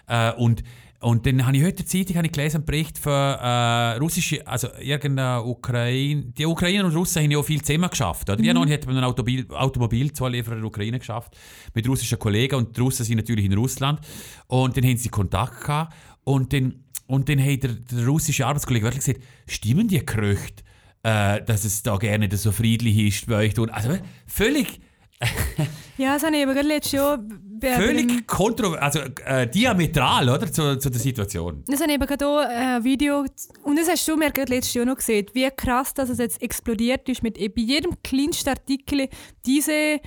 Äh, 0.07 0.31
und, 0.33 0.63
und 1.03 1.25
dann 1.25 1.45
habe 1.45 1.57
ich 1.57 1.63
heute 1.63 1.83
Zeitung 1.83 2.15
habe 2.15 2.27
ich 2.27 2.31
gelesen, 2.31 2.57
einen 2.57 2.65
Bericht 2.65 2.97
von 2.97 3.11
äh, 3.11 3.97
russische, 3.97 4.47
also 4.47 4.69
irgendeine 4.79 5.43
Ukraine, 5.43 6.23
die 6.37 6.45
Ukrainer 6.45 6.85
und 6.85 6.95
Russen 6.95 7.23
haben 7.23 7.31
ja 7.31 7.37
auch 7.37 7.43
viel 7.43 7.61
zusammen 7.61 7.89
geschafft, 7.89 8.29
oder? 8.29 8.41
Mhm. 8.41 8.71
hat 8.71 8.85
man 8.85 8.97
ein 8.97 9.03
Automobil, 9.03 9.45
Automobilzulieferer 9.49 10.55
in 10.55 10.61
der 10.61 10.67
Ukraine 10.67 10.99
geschafft, 10.99 11.35
mit 11.73 11.87
russischen 11.89 12.17
Kollegen 12.17 12.55
und 12.55 12.77
die 12.77 12.81
Russen 12.81 13.05
sind 13.05 13.17
natürlich 13.17 13.45
in 13.45 13.53
Russland 13.53 13.99
und 14.47 14.77
dann 14.77 14.85
haben 14.85 14.95
sie 14.95 15.09
Kontakt 15.09 15.65
gehabt 15.65 15.93
und 16.23 16.53
dann, 16.53 16.85
und 17.07 17.27
dann 17.27 17.39
hat 17.39 17.63
der, 17.63 17.73
der 17.73 18.07
russische 18.07 18.47
Arbeitskollege 18.47 18.85
wirklich 18.85 19.05
gesagt, 19.05 19.21
stimmen 19.45 19.89
die 19.89 20.05
Gerüchte, 20.05 20.63
äh, 21.03 21.43
dass 21.43 21.65
es 21.65 21.83
da 21.83 21.97
gerne 21.97 22.29
so 22.35 22.53
friedlich 22.53 22.97
ist 22.97 23.27
bei 23.27 23.35
euch? 23.35 23.59
Also 23.73 23.97
völlig, 24.25 24.79
Ja, 25.97 26.15
das 26.15 26.23
habe 26.23 26.35
ich 26.35 26.43
aber 26.43 26.53
gerade 26.53 26.67
letztes 26.67 26.93
Jahr... 26.93 27.19
völlig 27.61 28.25
kontro 28.25 28.73
also 28.73 28.99
äh, 29.25 29.47
diametral, 29.47 30.27
oder, 30.27 30.51
zu, 30.51 30.77
zu 30.79 30.89
der 30.89 30.99
Situation. 30.99 31.63
Das 31.67 31.81
habe 31.81 31.91
ich 31.91 31.95
eben 31.95 32.07
gerade 32.07 32.27
auch 32.27 32.39
äh, 32.41 32.77
ein 32.77 32.83
Video, 32.83 33.25
und 33.63 33.77
das 33.77 33.87
hast 33.87 34.07
du 34.07 34.17
mir 34.17 34.31
gerade 34.31 34.53
letztes 34.53 34.73
Jahr 34.73 34.85
noch 34.85 34.95
gesehen, 34.95 35.27
wie 35.33 35.47
krass 35.55 35.93
dass 35.93 36.09
es 36.09 36.17
jetzt 36.17 36.41
explodiert 36.41 37.07
ist 37.09 37.21
mit 37.21 37.37
bei 37.37 37.61
jedem 37.61 37.91
kleinsten 38.01 38.49
Artikel 38.49 39.07
diese 39.45 39.99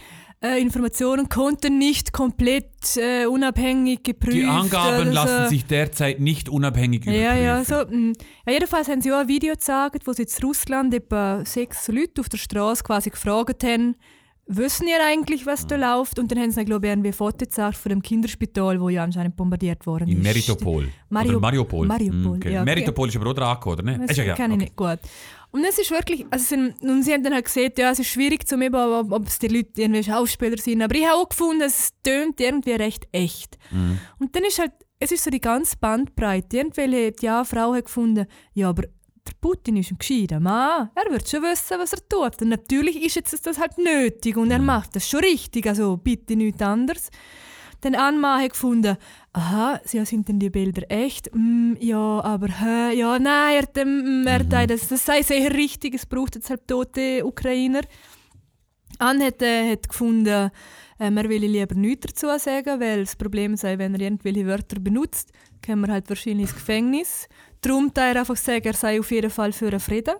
äh, 0.42 0.60
Informationen 0.60 1.28
konnten 1.28 1.78
nicht 1.78 2.12
komplett 2.12 2.96
äh, 2.96 3.26
unabhängig 3.26 4.02
geprüft 4.02 4.36
Die 4.36 4.44
Angaben 4.44 5.02
oder 5.02 5.12
lassen 5.12 5.44
so. 5.44 5.48
sich 5.48 5.64
derzeit 5.64 6.20
nicht 6.20 6.48
unabhängig 6.48 7.02
überprüfen. 7.02 7.24
Ja, 7.24 7.36
ja, 7.36 7.64
so, 7.64 7.76
mh. 7.88 8.12
ja, 8.46 8.52
jedenfalls 8.52 8.88
haben 8.88 9.00
sie 9.00 9.12
auch 9.12 9.20
ein 9.20 9.28
Video 9.28 9.54
gezeigt, 9.54 10.06
wo 10.06 10.12
sie 10.12 10.24
in 10.24 10.44
Russland 10.44 10.92
etwa 10.92 11.44
sechs 11.44 11.88
Leute 11.88 12.20
auf 12.20 12.28
der 12.28 12.38
Straße 12.38 12.82
quasi 12.82 13.10
gefragt 13.10 13.64
haben, 13.64 13.96
wissen 14.46 14.86
ihr 14.88 15.04
eigentlich, 15.04 15.44
was 15.46 15.66
da 15.66 15.76
läuft? 15.76 16.18
Und 16.18 16.30
dann 16.30 16.38
haben 16.38 16.50
sie, 16.50 16.64
glaube 16.64 16.86
ich, 16.86 16.92
irgendwie 16.92 17.08
ein 17.08 17.12
Foto 17.14 17.38
gezeigt 17.38 17.76
von 17.76 17.90
dem 17.90 18.02
Kinderspital, 18.02 18.80
wo 18.80 18.88
ja 18.88 19.02
anscheinend 19.04 19.36
bombardiert 19.36 19.86
worden 19.86 20.08
In 20.08 20.18
ist. 20.18 20.24
Meritopol. 20.24 20.88
Mario- 21.08 21.30
oder 21.32 21.40
Mariupol. 21.40 21.86
Mariupol, 21.86 22.16
Mm, 22.16 22.26
okay. 22.36 22.52
ja, 22.52 22.62
okay. 22.62 22.64
Meritopol 22.70 23.08
ist 23.08 23.16
aber 23.16 23.30
auch 23.30 23.34
dran, 23.34 23.58
oder? 23.64 23.82
Ne? 23.82 23.98
Das 24.00 24.10
Ist 24.12 24.16
ja, 24.18 24.24
ja, 24.24 24.34
kenne 24.34 24.54
ich 24.54 24.58
okay. 24.60 24.64
nicht 24.64 24.76
gut. 24.76 24.98
Und 25.52 25.64
es 25.64 25.78
ist 25.78 25.90
wirklich, 25.90 26.26
also 26.30 26.44
sind, 26.44 26.74
und 26.82 27.02
sie 27.02 27.12
haben 27.12 27.22
dann 27.22 27.32
halt 27.34 27.46
gesehen, 27.46 27.72
ja, 27.78 27.90
es 27.90 27.98
ist 27.98 28.08
schwierig 28.08 28.46
zu 28.46 28.60
eben, 28.60 28.74
ob, 28.74 29.10
ob 29.12 29.26
es 29.26 29.38
die 29.38 29.48
Leute 29.48 29.80
irgendwie 29.80 30.02
Schauspieler 30.04 30.58
sind. 30.58 30.82
Aber 30.82 30.94
ich 30.94 31.04
habe 31.06 31.14
auch 31.16 31.28
gefunden, 31.28 31.62
es 31.62 31.90
tönt 32.02 32.40
irgendwie 32.40 32.72
recht 32.72 33.08
echt. 33.12 33.56
Mhm. 33.70 33.98
Und 34.18 34.36
dann 34.36 34.44
ist 34.44 34.58
halt, 34.58 34.72
es 34.98 35.12
ist 35.12 35.24
so 35.24 35.30
die 35.30 35.40
ganze 35.40 35.76
Bandbreite. 35.78 36.58
Irgendwelche, 36.58 37.14
ja, 37.20 37.44
Frau 37.44 37.74
hat 37.74 37.86
gefunden, 37.86 38.26
ja, 38.54 38.68
aber 38.68 38.84
der 39.26 39.34
Putin 39.40 39.76
ist 39.76 39.90
ein 39.90 39.98
gescheiter 39.98 40.40
Mann. 40.40 40.90
Er 40.94 41.10
wird 41.10 41.28
schon 41.28 41.42
wissen, 41.42 41.78
was 41.78 41.92
er 41.92 42.08
tut. 42.08 42.40
Und 42.42 42.48
natürlich 42.48 43.02
ist 43.04 43.16
jetzt 43.16 43.46
das 43.46 43.58
halt 43.58 43.76
nötig 43.78 44.36
und 44.36 44.50
er 44.50 44.58
Mhm. 44.58 44.66
macht 44.66 44.96
das 44.96 45.08
schon 45.08 45.20
richtig. 45.20 45.66
Also 45.66 45.96
bitte 45.96 46.36
nichts 46.36 46.62
anderes. 46.62 47.10
Dann 47.82 47.92
Mann 48.20 48.42
hat 48.42 48.50
gefunden, 48.52 48.96
aha, 49.34 49.80
ja, 49.92 50.04
sind 50.06 50.28
denn 50.28 50.38
die 50.38 50.48
Bilder 50.50 50.82
echt? 50.90 51.28
Mm, 51.34 51.74
ja, 51.78 52.20
aber 52.24 52.48
hä, 52.48 52.94
ja, 52.96 53.18
nein, 53.18 53.62
er, 53.74 53.82
ähm, 53.82 54.24
er 54.26 54.42
Mhm. 54.44 54.66
das, 54.68 54.88
das 54.88 55.04
sei 55.04 55.20
sehr 55.22 55.52
richtig, 55.52 55.94
es 55.94 56.06
braucht 56.06 56.36
jetzt 56.36 56.48
halt 56.48 56.66
tote 56.66 57.24
Ukrainer. 57.24 57.82
Anne 58.98 59.26
hat, 59.26 59.42
äh, 59.42 59.72
hat 59.72 59.88
gefunden, 59.88 60.50
ähm, 60.98 61.16
er 61.18 61.28
will 61.28 61.44
lieber 61.44 61.74
nichts 61.74 62.06
dazu 62.14 62.28
sagen, 62.38 62.80
weil 62.80 63.00
das 63.00 63.14
Problem 63.14 63.56
sei, 63.56 63.76
wenn 63.78 63.94
er 63.94 64.00
irgendwelche 64.00 64.46
Wörter 64.46 64.80
benutzt, 64.80 65.30
kommen 65.64 65.86
wir 65.86 65.92
halt 65.92 66.08
wahrscheinlich 66.08 66.46
ins 66.48 66.54
Gefängnis. 66.54 67.28
Darum 67.66 67.90
da 67.92 68.06
er 68.08 68.20
einfach 68.20 68.36
sagen, 68.36 68.64
er 68.64 68.74
sei 68.74 69.00
auf 69.00 69.10
jeden 69.10 69.30
Fall 69.30 69.52
für 69.52 69.68
einen 69.68 69.80
Frieden. 69.80 70.14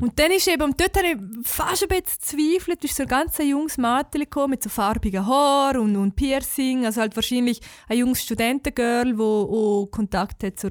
Und 0.00 0.18
dann 0.20 0.30
ist 0.30 0.46
eben, 0.46 0.62
und 0.62 0.80
dort 0.80 0.96
habe 0.96 1.08
ich 1.08 1.48
fast 1.48 1.82
ein 1.82 1.88
bisschen 1.88 2.04
gezweifelt, 2.04 2.84
ist 2.84 2.96
so 2.96 3.02
ein 3.02 3.08
ganz 3.08 3.38
junges 3.38 3.76
Mädchen 3.76 4.20
gekommen 4.20 4.50
mit 4.50 4.62
so 4.62 4.68
farbigen 4.68 5.26
Haaren 5.26 5.80
und, 5.80 5.96
und 5.96 6.14
Piercing, 6.14 6.84
also 6.86 7.00
halt 7.00 7.16
wahrscheinlich 7.16 7.60
ein 7.88 7.98
junges 7.98 8.22
Studentengirl, 8.22 9.18
wo 9.18 9.82
auch 9.84 9.90
Kontakt 9.90 10.44
hat 10.44 10.60
zur 10.60 10.70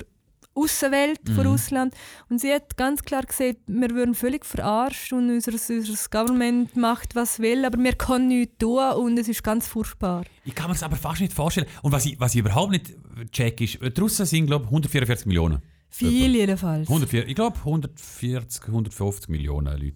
Außenwelt 0.56 1.20
von 1.36 1.48
Russland. 1.48 1.96
Und 2.30 2.40
sie 2.40 2.54
hat 2.54 2.78
ganz 2.78 3.02
klar 3.02 3.24
gesagt, 3.24 3.58
wir 3.66 3.90
würden 3.90 4.14
völlig 4.14 4.46
verarscht 4.46 5.12
und 5.12 5.30
unser, 5.30 5.52
unser 5.52 6.10
Government 6.10 6.78
macht, 6.78 7.16
was 7.16 7.40
will, 7.40 7.66
aber 7.66 7.80
wir 7.80 7.94
können 7.94 8.28
nichts 8.28 8.60
tun 8.60 8.92
und 8.92 9.18
es 9.18 9.28
ist 9.28 9.44
ganz 9.44 9.68
furchtbar. 9.68 10.24
Ich 10.46 10.54
kann 10.56 10.68
mir 10.68 10.74
das 10.74 10.84
aber 10.84 10.96
fast 10.96 11.22
nicht 11.22 11.34
vorstellen. 11.34 11.68
Und 11.82 11.92
was 11.92 12.06
ich, 12.06 12.20
was 12.20 12.36
ich 12.36 12.40
überhaupt 12.40 12.72
nicht 12.72 12.94
check 13.32 13.60
ist, 13.60 13.80
die 13.82 14.00
Russen 14.00 14.26
sind, 14.26 14.46
glaube 14.46 14.66
ich, 14.66 14.68
144 14.68 15.26
Millionen. 15.26 15.62
Viel 15.96 16.36
jedenfalls. 16.36 16.88
104, 16.90 17.28
ich 17.28 17.36
glaube 17.36 17.58
140, 17.60 18.64
150 18.68 19.30
Millionen 19.30 19.78
Leute. 19.80 19.96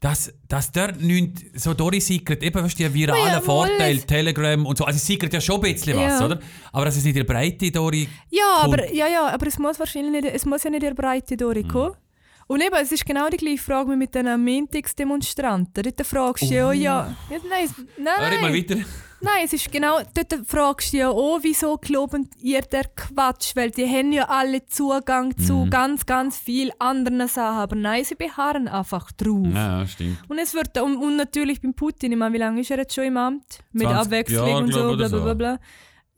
dass, 0.00 0.32
dass 0.48 0.72
dort 0.72 1.00
nichts 1.00 1.62
so 1.62 1.74
durchsickert, 1.74 2.42
eben 2.42 2.64
weißt, 2.64 2.78
du, 2.78 2.84
die 2.84 2.94
viralen 2.94 3.26
Ja, 3.34 3.40
Vorteile, 3.40 3.98
wohl. 3.98 4.06
Telegram 4.06 4.66
und 4.66 4.78
so, 4.78 4.84
also 4.84 4.96
es 4.96 5.06
sickert 5.06 5.32
ja 5.34 5.40
schon 5.42 5.56
ein 5.56 5.72
bisschen 5.74 5.94
was, 5.96 6.18
Ja. 6.20 6.24
oder? 6.24 6.40
Aber 6.72 6.86
dass 6.86 6.96
es 6.96 7.04
in 7.04 7.12
der 7.14 7.24
Breite 7.24 7.70
durch... 7.70 8.08
Ja, 8.30 8.62
kommt. 8.62 8.74
aber, 8.80 8.92
ja, 8.94 9.06
ja, 9.08 9.28
aber 9.28 9.46
es 9.46 9.58
muss 9.58 9.78
wahrscheinlich 9.78 10.22
nicht, 10.22 10.34
es 10.34 10.44
muss 10.46 10.62
ja 10.64 10.70
nicht 10.70 10.82
in 10.82 10.94
der 10.94 11.02
Breite 11.02 11.36
durchkommen. 11.36 11.92
Und 12.46 12.62
eben, 12.62 12.74
es 12.82 12.90
ist 12.90 13.04
genau 13.06 13.28
die 13.28 13.36
gleiche 13.36 13.58
Frage 13.62 13.92
wie 13.92 13.96
mit 13.96 14.12
den 14.14 14.42
Mintix-Demonstranten. 14.42 15.82
Dort 15.84 16.06
fragst 16.06 16.42
du 16.44 16.54
ja, 16.54 16.72
ja, 16.72 17.14
ja, 17.30 17.38
nein, 17.48 17.68
nein, 17.98 18.14
Oh. 18.18 18.22
Ja, 18.22 18.28
red 18.28 18.40
mal 18.40 18.50
nein, 18.50 18.54
weiter. 18.68 18.76
Nein, 19.20 19.42
es 19.44 19.52
ist 19.52 19.70
genau, 19.70 19.98
dort 20.14 20.46
fragst 20.46 20.92
du 20.92 20.98
ja 20.98 21.08
auch, 21.10 21.38
wieso 21.42 21.76
glauben 21.78 22.28
ihr 22.40 22.62
der 22.62 22.84
Quatsch, 22.84 23.54
weil 23.56 23.70
die 23.70 23.86
haben 23.86 24.12
ja 24.12 24.24
alle 24.28 24.64
Zugang 24.66 25.36
zu 25.38 25.64
Mhm. 25.66 25.70
ganz, 25.70 26.06
ganz 26.06 26.38
viel 26.38 26.70
anderen 26.78 27.26
Sachen, 27.28 27.58
aber 27.58 27.76
nein, 27.76 28.04
sie 28.04 28.14
beharren 28.14 28.68
einfach 28.68 29.10
drauf. 29.12 29.46
Ja, 29.54 29.86
stimmt. 29.86 30.18
Und 30.28 30.38
es 30.38 30.54
wird 30.54 30.80
und, 30.80 30.96
und 30.96 31.16
natürlich 31.16 31.60
beim 31.60 31.74
Putin, 31.74 32.12
ich 32.12 32.18
meine, 32.18 32.34
wie 32.34 32.38
lange 32.38 32.60
ist 32.60 32.70
er 32.70 32.78
jetzt 32.78 32.94
schon 32.94 33.04
im 33.04 33.16
Amt? 33.16 33.60
Mit 33.72 33.86
20 33.88 34.06
Abwechslung 34.06 34.48
Jahre, 34.48 34.62
und 34.64 34.72
so, 34.72 34.96
bla 34.96 35.08
bla 35.08 35.18
bla 35.18 35.34
bla. 35.34 35.58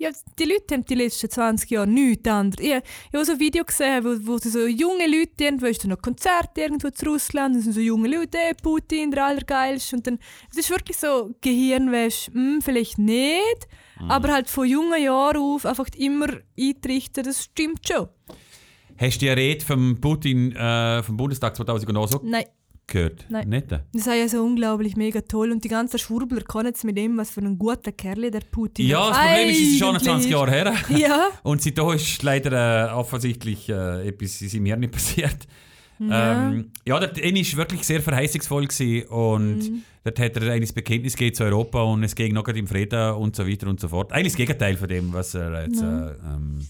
Ja, 0.03 0.11
die 0.37 0.45
Leute 0.47 0.75
haben 0.75 0.85
die 0.85 0.97
letzten 0.97 1.31
20 1.31 1.71
Jahre 1.71 1.87
nichts 1.87 2.29
anderes. 2.29 2.65
Ich, 2.67 2.73
ich 2.73 3.15
habe 3.15 3.25
so 3.25 3.33
ein 3.33 3.39
Video 3.39 3.65
gesehen, 3.65 4.03
wo, 4.05 4.33
wo 4.33 4.37
so 4.39 4.67
junge 4.67 5.07
Leute, 5.07 5.45
irgendwo 5.45 5.67
ist 5.67 5.85
da 5.85 5.87
noch 5.89 6.03
Konzert 6.03 6.59
irgendwo 6.59 6.91
zu 6.91 7.07
Russland, 7.07 7.55
und 7.55 7.63
sind 7.63 7.73
so 7.73 7.81
junge 7.81 8.09
Leute, 8.09 8.37
hey, 8.37 8.53
Putin, 8.61 9.13
der 9.13 9.27
Allergeilste. 9.27 9.95
Und 9.95 10.07
dann, 10.09 10.19
es 10.51 10.59
ist 10.59 10.71
wirklich 10.71 10.97
so 10.97 11.31
Gehirnwäsche, 11.41 12.33
hm, 12.33 12.63
vielleicht 12.63 12.99
nicht, 12.99 13.69
Mhm. 14.01 14.11
aber 14.11 14.33
halt 14.33 14.49
von 14.51 14.67
jungen 14.67 15.01
Jahren 15.01 15.37
auf 15.37 15.67
einfach 15.67 15.87
immer 15.97 16.27
eintrichten, 16.59 17.23
das 17.23 17.45
stimmt 17.45 17.87
schon. 17.87 18.09
Hast 18.99 19.17
du 19.23 19.27
die 19.27 19.29
Rede 19.29 19.65
vom 19.65 20.01
Putin 20.01 20.51
äh, 20.57 21.03
vom 21.05 21.17
Bundestag 21.17 21.55
2009 21.55 22.09
so 22.09 22.21
Nein. 22.25 22.45
Gehört? 22.93 23.27
Nein. 23.29 23.49
Nicht? 23.49 23.71
Das 23.73 24.05
sei 24.05 24.19
ja 24.21 24.29
so 24.29 24.43
unglaublich 24.45 24.97
mega 24.97 25.21
toll 25.21 25.51
und 25.51 25.65
die 25.65 25.69
ganzen 25.69 25.99
Schwurbler 25.99 26.43
können 26.43 26.73
es 26.75 26.85
mit 26.85 26.97
dem, 26.97 27.17
was 27.19 27.31
für 27.31 27.41
ein 27.41 27.59
guter 27.59 27.91
Kerl 27.93 28.31
der 28.31 28.43
Putin 28.51 28.87
Ja, 28.87 29.09
das 29.09 29.19
Problem 29.19 29.49
ist, 29.51 29.61
es 29.61 29.69
ist 29.73 29.79
schon 29.79 29.89
eigentlich 29.89 30.03
20 30.05 30.31
Jahre 30.31 30.51
her. 30.51 30.75
Ja, 30.97 31.29
Und 31.43 31.61
seitdem 31.63 31.91
ist 31.91 32.23
leider 32.23 32.91
äh, 32.91 32.93
offensichtlich 32.93 33.69
äh, 33.69 34.07
etwas 34.09 34.41
in 34.43 34.49
seinem 34.49 34.67
Hirn 34.67 34.91
passiert. 34.91 35.47
Ja. 35.99 36.49
Ähm, 36.49 36.71
ja, 36.87 36.99
der 36.99 37.25
Eni 37.25 37.45
war 37.53 37.59
wirklich 37.59 37.83
sehr 37.85 38.01
verheißungsvoll 38.03 38.67
gewesen 38.67 39.09
und 39.09 39.59
Mhm. 39.59 39.83
dort 40.05 40.19
hat 40.19 40.37
er 40.37 40.59
das 40.61 40.73
Bekenntnis 40.73 41.15
gegeben 41.17 41.35
zu 41.37 41.45
Europa 41.45 41.83
und 41.83 42.03
es 42.03 42.15
ging 42.15 42.33
noch 42.35 42.49
im 42.49 42.67
Frieden 42.67 43.13
und 43.15 43.37
so 43.37 43.47
weiter 43.47 43.69
und 43.69 43.79
so 43.79 43.89
fort. 43.89 44.13
Eigentlich 44.13 44.33
das 44.33 44.37
Gegenteil 44.39 44.77
von 44.77 44.89
dem, 44.89 45.13
was 45.13 45.35
er 45.35 45.65
jetzt 45.65 45.81
äh, 45.81 45.85
ähm, 45.85 46.67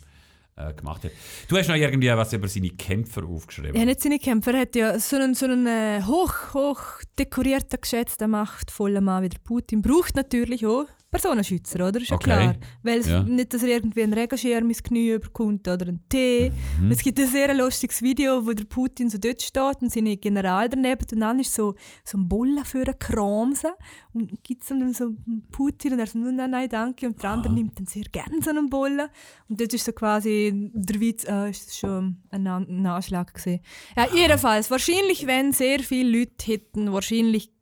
äh, 0.69 0.75
gemacht 0.75 1.05
hat. 1.05 1.13
Du 1.49 1.57
hast 1.57 1.69
noch 1.69 1.77
irgendwie 1.77 2.09
was 2.09 2.33
über 2.33 2.49
seine 2.49 2.71
Kämpfer 2.71 3.25
aufgeschrieben. 3.25 3.77
ja, 3.77 3.85
nicht 3.85 4.01
seine 4.01 4.19
Kämpfer. 4.19 4.55
Er 4.55 4.61
hat 4.63 4.77
ja 4.77 4.99
so 4.99 5.17
einen, 5.17 5.35
so 5.35 5.47
einen 5.47 5.67
äh, 5.67 6.03
hoch, 6.03 6.55
hoch 6.55 6.83
dekorierten, 7.19 7.81
geschätzten, 7.81 8.31
machtvollen 8.31 9.05
Mann 9.05 9.25
wie 9.25 9.29
der 9.29 9.39
Putin. 9.39 9.83
Braucht 9.83 10.17
natürlich 10.17 10.67
auch 10.67 10.87
Personenschützer, 11.13 11.87
oder? 11.87 12.01
Ist 12.01 12.09
ja 12.09 12.17
Okay. 12.17 12.25
klar. 12.25 12.57
Weil 12.83 13.01
es 13.01 13.07
Ja. 13.07 13.23
nicht, 13.23 13.53
dass 13.53 13.63
er 13.63 13.69
irgendwie 13.69 14.03
einen 14.03 14.15
Regenschirm 14.15 14.67
ins 14.71 14.83
Knie 14.83 15.11
überkommt 15.13 15.69
oder 15.69 15.87
einen 15.89 16.01
Tee. 16.09 16.51
Mhm. 16.81 16.91
Es 16.91 17.01
gibt 17.03 17.21
ein 17.21 17.27
sehr 17.29 17.53
lustiges 17.55 18.01
Video, 18.01 18.45
wo 18.47 18.53
der 18.53 18.65
Putin 18.65 19.11
so 19.11 19.19
dort 19.19 19.43
steht 19.43 19.83
und 19.83 19.93
seine 19.93 20.17
General 20.17 20.71
daneben 20.71 21.05
und 21.13 21.21
dann 21.21 21.39
ist 21.39 21.53
so, 21.55 21.75
so 22.03 22.17
ein 22.17 22.29
Bolle 22.29 22.65
für 22.65 22.83
einen 22.83 22.99
Kramsen 22.99 23.73
und 24.15 24.43
gibt 24.43 24.63
es 24.63 24.69
dann 24.71 24.93
so 24.95 25.05
einen 25.05 25.47
Putin 25.53 25.93
und 25.93 25.99
er 25.99 26.07
sagt, 26.07 26.17
nein, 26.25 26.51
nein, 26.51 26.69
danke. 26.71 27.07
Und 27.07 27.23
der 27.23 27.29
andere 27.31 27.53
nimmt 27.53 27.79
dann 27.79 27.87
sehr 27.87 28.05
gerne 28.05 28.39
so 28.43 28.49
einen 28.49 28.71
Bolle. 28.71 29.11
Und 29.51 29.61
dort 29.61 29.75
ist 29.75 29.85
so 29.85 29.93
quasi 29.93 30.71
der 30.73 30.99
Witz, 30.99 31.29
ah, 31.29 31.47
ist 31.47 31.77
schon 31.79 32.23
ein, 32.31 32.47
ein 32.47 32.87
Anschlag 32.87 33.35
gewesen. 33.35 33.61
Ja, 33.99 34.07
jedenfalls, 34.15 34.71
wahrscheinlich, 34.71 35.27
wenn 35.27 35.53
sehr 35.53 35.81
viele 35.81 36.21
Leute 36.21 36.47
hätten, 36.47 36.91
wahrscheinlich 36.91 37.53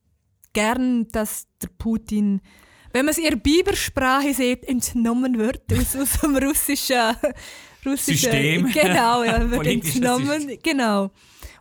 gern, 0.52 1.08
dass 1.08 1.48
der 1.60 1.68
Putin, 1.78 2.40
wenn 2.92 3.05
man 3.05 3.12
es 3.12 3.18
in 3.18 3.24
der 3.24 3.37
Bibersprache 3.37 4.35
sieht, 4.35 4.64
entnommen 4.64 5.38
wird 5.38 5.62
aus, 5.72 5.96
aus 5.96 6.20
dem 6.20 6.37
russischen, 6.37 7.16
russischen 7.85 8.16
System. 8.16 8.70
Genau, 8.72 9.24
ja, 9.24 9.50
wird 9.50 9.66
entnommen, 9.66 10.59
genau. 10.62 11.11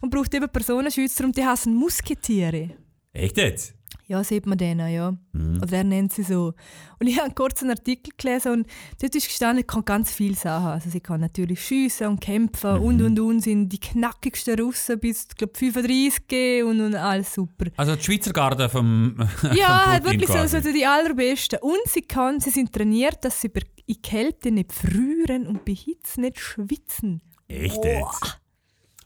Und 0.01 0.09
braucht 0.09 0.33
eben 0.33 0.49
Personenschützer 0.49 1.25
und 1.25 1.35
die 1.35 1.45
hassen 1.45 1.75
Musketiere. 1.75 2.71
Echt 3.13 3.37
jetzt? 3.37 3.78
Ja, 4.09 4.23
sieht 4.23 4.47
man 4.47 4.57
denen, 4.57 4.91
ja. 4.91 5.11
Mhm. 5.33 5.59
Oder 5.61 5.77
er 5.77 5.83
nennt 5.83 6.11
sie 6.13 6.23
so. 6.23 6.53
Und 6.99 7.05
ich 7.05 7.19
habe 7.19 7.31
kurz 7.35 7.61
einen 7.61 7.69
Artikel 7.69 8.11
gelesen 8.17 8.51
und 8.53 8.67
dort 8.99 9.13
ist 9.15 9.27
gestanden, 9.27 9.59
ich 9.61 9.67
kann 9.67 9.85
ganz 9.85 10.11
viel 10.11 10.35
Sachen. 10.35 10.65
Also 10.69 10.89
sie 10.89 10.99
kann 10.99 11.21
natürlich 11.21 11.63
schiessen 11.63 12.07
und 12.07 12.19
kämpfen 12.19 12.73
Mhm. 12.77 12.83
und 12.83 13.01
und 13.03 13.19
und, 13.19 13.41
sind 13.41 13.69
die 13.69 13.79
knackigsten 13.79 14.59
Russen 14.59 14.99
bis, 14.99 15.27
glaube 15.27 15.53
35 15.55 16.27
gehen 16.27 16.65
und, 16.65 16.81
und 16.81 16.95
alles 16.95 17.31
super. 17.35 17.67
Also 17.77 17.95
die 17.95 18.01
Schweizer 18.03 18.33
Garde 18.33 18.67
vom, 18.67 19.15
Ja, 19.55 19.93
vom 20.01 20.05
wirklich 20.05 20.27
so, 20.27 20.33
quasi. 20.33 20.59
so 20.59 20.73
die 20.73 20.85
allerbesten. 20.87 21.59
Und 21.61 21.77
sie, 21.85 22.01
kann, 22.01 22.39
sie 22.39 22.49
sind 22.49 22.73
trainiert, 22.73 23.23
dass 23.23 23.39
sie 23.39 23.49
bei 23.49 23.61
in 23.85 24.01
Kälte 24.01 24.49
nicht 24.49 24.71
frieren 24.73 25.45
und 25.45 25.65
bei 25.65 25.73
Hitze 25.73 26.19
nicht 26.21 26.39
schwitzen. 26.39 27.21
Echt 27.47 27.83
jetzt? 27.85 28.39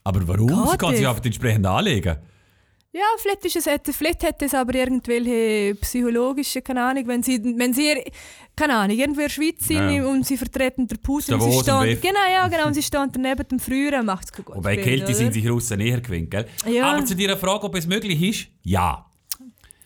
Aber 0.05 0.25
warum? 0.29 0.49
Sie 0.65 0.71
Geht 0.71 0.79
kann 0.79 0.95
sich 0.95 1.07
einfach 1.07 1.23
entsprechend 1.25 1.65
anlegen. 1.65 2.17
Ja, 2.95 3.01
vielleicht, 3.17 3.43
ist 3.45 3.55
es, 3.55 3.65
hätte- 3.65 3.91
vielleicht 3.91 4.21
hätte 4.21 4.45
es 4.45 4.53
aber 4.53 4.75
irgendwelche 4.75 5.73
psychologische, 5.81 6.61
keine 6.61 6.83
Ahnung, 6.83 7.07
wenn 7.07 7.23
sie, 7.23 7.41
wenn 7.57 7.73
sie 7.73 8.03
keine 8.55 8.75
Ahnung, 8.75 8.95
irgendwo 8.95 9.21
in 9.21 9.25
der 9.27 9.33
Schweiz 9.33 9.65
sind 9.65 9.89
Ja. 9.95 10.05
und 10.05 10.27
sie 10.27 10.37
vertreten 10.37 10.87
den 10.87 10.99
Putin 10.99 11.33
und 11.33 11.41
sie 11.41 11.59
stehen, 11.59 11.99
genau, 11.99 12.19
ja, 12.31 12.47
genau, 12.47 12.67
und 12.67 12.75
sie 12.75 12.83
stehen 12.83 13.09
daneben 13.11 13.47
dem 13.47 13.59
Frieren, 13.59 14.05
macht 14.05 14.25
es 14.25 14.31
guten 14.31 14.55
Wobei 14.57 14.77
Kälte 14.77 15.05
oder? 15.05 15.13
sind 15.15 15.33
sich 15.33 15.49
Russen 15.49 15.79
näher 15.79 16.01
gewinnt, 16.01 16.29
gell? 16.29 16.45
Ja. 16.67 16.91
Aber 16.91 17.03
zu 17.03 17.15
deiner 17.15 17.35
Frage, 17.35 17.63
ob 17.63 17.73
es 17.75 17.87
möglich 17.87 18.21
ist, 18.21 18.47
ja. 18.61 19.03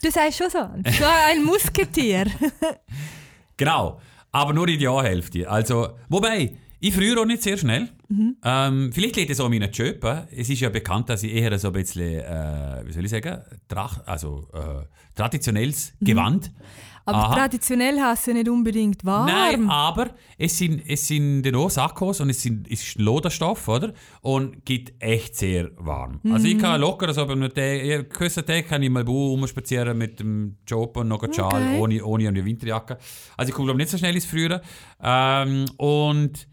Du 0.02 0.10
sagst 0.10 0.36
schon 0.36 0.50
so, 0.50 0.58
so 0.58 1.04
ein 1.30 1.42
Musketier. 1.44 2.26
Genau. 3.56 4.00
Aber 4.30 4.52
nur 4.52 4.68
in 4.68 4.78
die 4.78 4.84
Ja-Hälfte. 4.84 5.48
Also, 5.50 5.88
wobei, 6.08 6.52
ich 6.78 6.94
friere 6.94 7.20
auch 7.20 7.24
nicht 7.24 7.42
sehr 7.42 7.56
schnell. 7.56 7.88
Mhm. 8.08 8.36
Ähm, 8.42 8.90
vielleicht 8.92 9.16
liegt 9.16 9.30
es 9.30 9.38
auch 9.40 9.46
an 9.46 9.50
meinen 9.50 9.72
Schöpen. 9.72 10.26
Es 10.30 10.48
ist 10.48 10.60
ja 10.60 10.70
bekannt, 10.70 11.08
dass 11.10 11.22
ich 11.22 11.32
eher 11.34 11.58
so 11.58 11.68
ein 11.68 11.72
bisschen, 11.74 12.20
äh, 12.20 12.82
wie 12.86 12.92
soll 12.92 13.04
ich 13.04 13.10
sagen, 13.10 13.42
Trach, 13.68 14.00
also 14.06 14.48
äh, 14.54 14.86
traditionelles 15.14 15.92
Mhm. 16.00 16.04
Gewand. 16.06 16.52
Aber 17.04 17.18
Aha. 17.24 17.34
traditionell 17.36 17.98
hast 18.00 18.26
du 18.26 18.34
nicht 18.34 18.50
unbedingt 18.50 19.02
warm. 19.02 19.26
Nein, 19.26 19.70
aber 19.70 20.10
es 20.36 20.58
sind, 20.58 20.82
es 20.86 21.08
sind 21.08 21.54
auch 21.56 21.70
Sakkos 21.70 22.20
und 22.20 22.28
es 22.28 22.42
sind, 22.42 22.66
es 22.70 22.82
ist 22.82 22.98
Loderstoff, 22.98 23.66
oder? 23.68 23.94
Und 24.20 24.66
gibt 24.66 24.92
echt 25.02 25.34
sehr 25.34 25.70
warm. 25.78 26.20
Also 26.30 26.46
ich 26.46 26.56
Mhm. 26.56 26.60
kann 26.60 26.80
locker, 26.82 27.10
so 27.14 27.26
beim 27.26 27.40
Tag, 27.40 28.10
gewissen 28.10 28.44
Tag 28.44 28.68
kann 28.68 28.82
ich 28.82 28.90
mal 28.90 29.04
rumspazieren 29.04 29.96
mit 29.96 30.20
dem 30.20 30.58
Job 30.66 30.98
und 30.98 31.08
noch 31.08 31.22
einen 31.22 31.32
Schal, 31.32 31.62
Okay. 31.62 31.78
ohne, 31.78 32.04
ohne 32.04 32.28
eine 32.28 32.44
Winterjacke. 32.44 32.98
Also 33.38 33.48
ich 33.50 33.54
komme 33.54 33.68
glaube 33.68 33.78
nicht 33.78 33.90
so 33.90 33.96
schnell 33.96 34.14
ins 34.14 34.26
Frieren. 34.26 34.60
Ähm, 35.02 35.64
und 35.78 36.46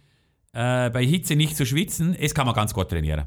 äh, 0.55 0.89
bei 0.89 1.05
Hitze 1.05 1.35
nicht 1.35 1.55
zu 1.57 1.65
schwitzen, 1.65 2.15
es 2.19 2.33
kann 2.33 2.45
man 2.45 2.55
ganz 2.55 2.73
gut 2.73 2.89
trainieren. 2.89 3.25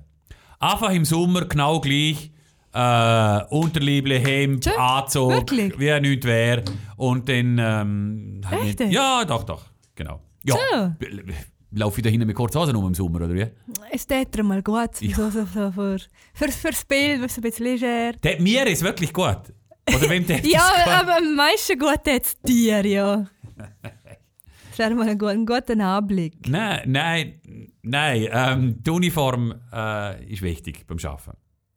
Einfach 0.59 0.91
im 0.91 1.05
Sommer 1.05 1.45
genau 1.45 1.81
gleich. 1.81 2.33
Äh, 2.73 3.45
Unterliebe, 3.51 4.19
Hemd, 4.19 4.65
Tja, 4.65 4.99
Anzug, 4.99 5.31
wirklich? 5.31 5.79
wie 5.79 6.01
nichts 6.01 6.27
wäre. 6.27 6.65
Und 6.97 7.29
dann. 7.29 7.59
Ähm, 7.59 8.41
Echt? 8.65 8.81
Ja, 8.81 9.25
doch, 9.25 9.45
doch. 9.45 9.65
Genau. 9.95 10.21
Ja. 10.45 10.57
Laufe 11.73 11.99
ich 12.01 12.05
da 12.05 12.11
hinten 12.11 12.27
mit 12.27 12.37
kurzen 12.37 12.61
Hosen 12.61 12.77
um 12.77 12.87
im 12.87 12.95
Sommer, 12.95 13.17
oder 13.23 13.35
wie? 13.35 13.47
Es 13.93 14.07
tät 14.07 14.35
dir 14.35 14.43
mal 14.43 14.63
gut, 14.63 15.01
Ja. 15.01 15.17
so, 15.17 15.31
so, 15.31 15.45
so 15.45 15.71
für, 15.73 15.99
für, 16.35 16.49
fürs 16.51 16.85
Bild, 16.85 17.23
was 17.23 17.37
ein 17.37 17.43
bisschen 17.43 17.67
leger. 17.67 18.13
Der, 18.13 18.41
mir 18.41 18.67
ist 18.67 18.83
wirklich 18.83 19.13
gut. 19.13 19.41
Oder 19.95 20.09
wem 20.09 20.27
der 20.27 20.41
Ja, 20.47 20.71
aber 21.01 21.17
am 21.19 21.35
meisten 21.37 21.79
gut 21.79 22.01
jetzt 22.07 22.39
dir, 22.47 22.85
ja. 22.87 23.27
Wäre 24.79 24.95
mal 24.95 25.09
ein, 25.09 25.19
gut, 25.19 25.29
ein 25.31 25.45
guter 25.47 25.79
Anblick. 25.79 26.49
Nein, 26.49 26.81
nein, 26.87 27.41
nein. 27.83 28.29
Ähm, 28.31 28.77
die 28.83 28.91
Uniform 28.91 29.55
äh, 29.73 30.25
ist 30.33 30.43
wichtig 30.43 30.87
beim 30.87 30.99
Arbeiten. 31.05 31.37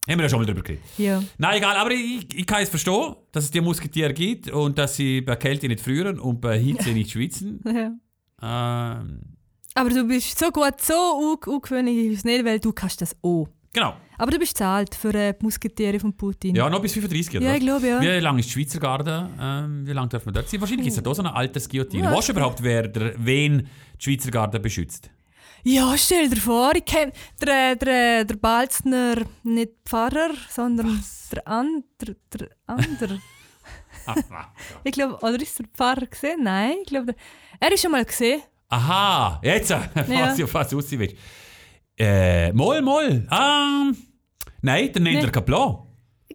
Haben 0.09 0.17
wir 0.17 0.23
ja 0.23 0.29
schon 0.29 0.39
mal 0.39 0.45
drüber 0.45 0.61
geredet. 0.61 0.83
Ja. 0.97 1.21
Nein, 1.37 1.57
egal, 1.57 1.75
aber 1.77 1.91
ich, 1.91 2.27
ich 2.35 2.45
kann 2.47 2.63
es 2.63 2.69
verstehen, 2.69 3.15
dass 3.31 3.45
es 3.45 3.51
die 3.51 3.61
Musketiere 3.61 4.13
gibt 4.13 4.49
und 4.49 4.77
dass 4.77 4.95
sie 4.95 5.21
bei 5.21 5.35
Kälte 5.35 5.67
nicht 5.67 5.79
frieren 5.81 6.19
und 6.19 6.41
bei 6.41 6.57
Hitze 6.59 6.91
nicht 6.91 7.11
schwitzen. 7.11 7.61
ja. 7.65 7.91
Ähm, 8.43 9.19
Aber 9.75 9.89
du 9.89 10.03
bist 10.07 10.37
so 10.39 10.49
gut, 10.51 10.81
so 10.81 10.93
un- 10.93 11.53
ungewöhnlich 11.53 12.07
ist 12.07 12.17
es 12.19 12.23
nicht, 12.25 12.43
weil 12.45 12.59
du 12.59 12.73
kannst 12.73 13.01
das 13.01 13.15
auch. 13.21 13.47
Genau. 13.73 13.95
Aber 14.17 14.31
du 14.31 14.38
bist 14.39 14.57
zahlt 14.57 14.93
für 14.95 15.13
äh, 15.13 15.34
die 15.34 15.43
Musketiere 15.43 15.99
von 15.99 16.13
Putin. 16.15 16.55
Ja, 16.55 16.69
noch 16.69 16.81
bis 16.81 16.93
35, 16.93 17.38
oder 17.38 17.45
Ja, 17.45 17.49
was? 17.51 17.57
ich 17.57 17.63
glaube, 17.63 17.88
ja. 17.88 18.01
Wie 18.01 18.19
lange 18.19 18.39
ist 18.39 18.49
die 18.49 18.53
Schweizer 18.53 18.79
Garde? 18.79 19.29
Ähm, 19.39 19.86
wie 19.88 19.93
lange 19.93 20.10
dürfen 20.10 20.27
wir 20.27 20.34
dort 20.34 20.49
sein? 20.49 20.62
Wahrscheinlich 20.62 20.88
ist 20.88 20.97
es 20.97 21.03
da 21.03 21.13
so 21.13 21.21
eine 21.23 21.34
Altersguillotine. 21.36 22.03
Ja. 22.03 22.15
Weißt 22.15 22.29
du 22.29 22.34
überhaupt, 22.34 22.62
wer 22.62 22.88
der, 22.88 23.13
wen 23.17 23.67
die 23.99 24.03
Schweizer 24.03 24.29
Garde 24.31 24.60
beschützt? 24.60 25.10
Ja, 25.63 25.95
stell 25.97 26.27
dir 26.29 26.38
vor, 26.41 26.71
ich 26.75 26.86
kenne 26.86 27.12
der, 27.41 27.75
der, 27.75 28.25
der 28.25 28.36
Balzner, 28.36 29.15
nicht 29.43 29.71
Pfarrer, 29.86 30.31
sondern 30.49 31.03
der 31.31 31.47
andere. 31.47 32.15
Der 32.34 32.49
andere. 32.65 33.19
ich 34.84 34.91
glaube, 34.91 35.15
oder 35.23 35.39
ist 35.41 35.60
der 35.60 35.65
Pfarrer 35.73 36.07
gesehen? 36.07 36.43
Nein, 36.43 36.75
ich 36.81 36.88
glaube, 36.88 37.07
der- 37.07 37.15
er 37.60 37.71
ist 37.73 37.81
schon 37.81 37.91
mal 37.91 38.03
gesehen. 38.03 38.41
Aha, 38.69 39.39
jetzt 39.43 39.69
äh, 39.71 39.77
Ja. 40.10 40.36
was 40.53 40.69
du 40.69 40.75
raus 40.77 40.86
willst. 40.91 41.15
Äh, 42.01 42.53
Moll, 42.53 42.81
Moll. 42.81 43.27
Ähm, 43.31 43.95
nein, 44.61 44.91
der 44.93 45.01
nennt 45.01 45.23
er 45.23 45.31
Kaplan. 45.31 45.77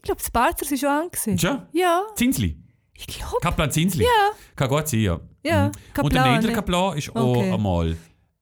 glaube, 0.02 0.20
das 0.20 0.30
Balzers 0.30 0.70
ist 0.70 0.80
schon 0.80 0.88
angesehen. 0.90 1.38
Schon? 1.38 1.62
Ja, 1.72 2.02
Zinsli. 2.14 2.56
ich 2.94 3.06
glaube. 3.08 3.36
Kaplan 3.42 3.70
Zinsli. 3.72 4.04
Ja. 4.04 4.30
Kann 4.54 4.68
gut 4.68 4.86
sein, 4.88 5.00
ja. 5.00 5.20
Ja, 5.42 5.62
Mhm. 5.62 5.66
Und 5.66 5.74
der 6.12 6.22
Kaplan, 6.22 6.32
Neidler 6.34 6.50
ne? 6.50 6.54
Kaplan 6.56 6.98
ist 6.98 7.08
Okay. 7.08 7.18
auch 7.18 7.54
einmal 7.54 7.96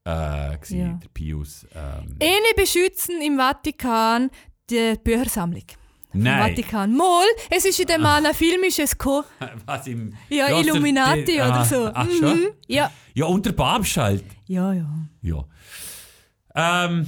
äh, 0.07 0.57
gewesen, 0.59 0.79
Ja. 0.81 1.01
der 1.03 1.09
Pius. 1.15 1.67
Ähm, 1.75 2.17
Eine 2.21 2.55
beschützen 2.57 3.23
im 3.23 3.39
Vatikan 3.39 4.31
die 4.69 4.95
Büchersammlung. 5.03 5.65
Nein. 6.13 6.51
Vatikan. 6.51 6.95
Mal, 6.95 7.25
es 7.51 7.65
ist 7.65 7.81
in 7.81 7.87
dem 7.87 8.03
Mann 8.03 8.25
ein 8.27 8.35
filmisches 8.35 8.93
gekommen. 8.99 9.25
Was 9.67 9.87
im... 9.87 10.15
Ja, 10.29 10.49
der- 10.49 10.61
Illuminati 10.61 11.25
der- 11.25 11.47
oder 11.47 11.55
ah, 11.61 11.65
so. 11.65 11.91
Ach 11.95 12.07
schon? 12.11 12.39
Mhm. 12.41 12.47
Ja. 12.69 12.91
Ja, 13.15 13.25
und 13.25 13.45
der 13.47 13.53
Papst 13.53 13.97
halt. 13.97 14.25
Ja, 14.47 14.73
ja. 14.75 14.87
Ja. 15.23 15.45
Ähm, 16.55 17.07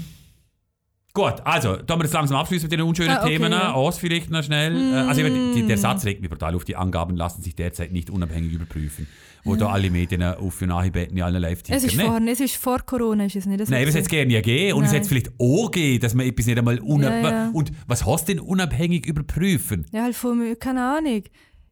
gut, 1.12 1.34
also, 1.44 1.76
da 1.76 1.96
wir 1.96 2.02
das 2.02 2.12
langsam 2.12 2.36
abschließen 2.38 2.66
mit 2.68 2.72
den 2.78 2.82
unschönen 2.86 3.10
Ah, 3.10 3.22
okay, 3.22 3.36
Themen. 3.38 3.52
ja. 3.52 3.72
Aus 3.72 3.98
vielleicht 3.98 4.30
noch 4.30 4.42
schnell. 4.42 4.76
Äh, 4.76 4.96
also, 5.08 5.22
die, 5.22 5.66
der 5.66 5.78
Satz 5.78 6.04
regt 6.04 6.20
mich 6.20 6.30
brutal 6.30 6.54
auf. 6.54 6.64
Die 6.64 6.76
Angaben 6.76 7.16
lassen 7.16 7.42
sich 7.42 7.54
derzeit 7.54 7.92
nicht 7.92 8.10
unabhängig 8.10 8.52
überprüfen. 8.52 9.06
Wo 9.44 9.54
da 9.54 9.68
alle 9.68 9.90
Medien 9.90 10.24
auf 10.24 10.60
und 10.60 10.68
nachbeten, 10.68 11.22
alle 11.22 11.38
live 11.38 11.62
Es 11.68 11.84
ist, 11.84 11.94
vor, 12.00 12.20
es 12.26 12.40
ist 12.40 12.56
vor 12.56 12.80
Corona, 12.80 13.26
ist 13.26 13.36
es 13.36 13.46
nicht 13.46 13.64
so. 13.64 13.70
Nein, 13.70 13.82
aber 13.82 13.88
es 13.90 13.94
hätte 13.94 14.02
es 14.06 14.08
gerne 14.08 14.32
ja 14.32 14.40
gegeben. 14.40 14.76
Und 14.76 14.84
es 14.86 14.92
hätte 14.92 15.08
vielleicht 15.08 15.30
auch 15.38 15.70
gegeben, 15.70 16.00
dass 16.00 16.14
man 16.14 16.26
etwas 16.26 16.46
nicht 16.46 16.58
einmal 16.58 16.80
unab 16.80 17.12
Ja, 17.22 17.30
ja. 17.30 17.50
Und 17.52 17.70
was 17.86 18.04
hast 18.04 18.26
denn 18.28 18.40
unabhängig 18.40 19.06
überprüfen? 19.06 19.86
Ja, 19.92 20.02
halt 20.02 20.16
von 20.16 20.36
mir, 20.38 20.56
keine 20.56 20.82
Ahnung. 20.82 21.22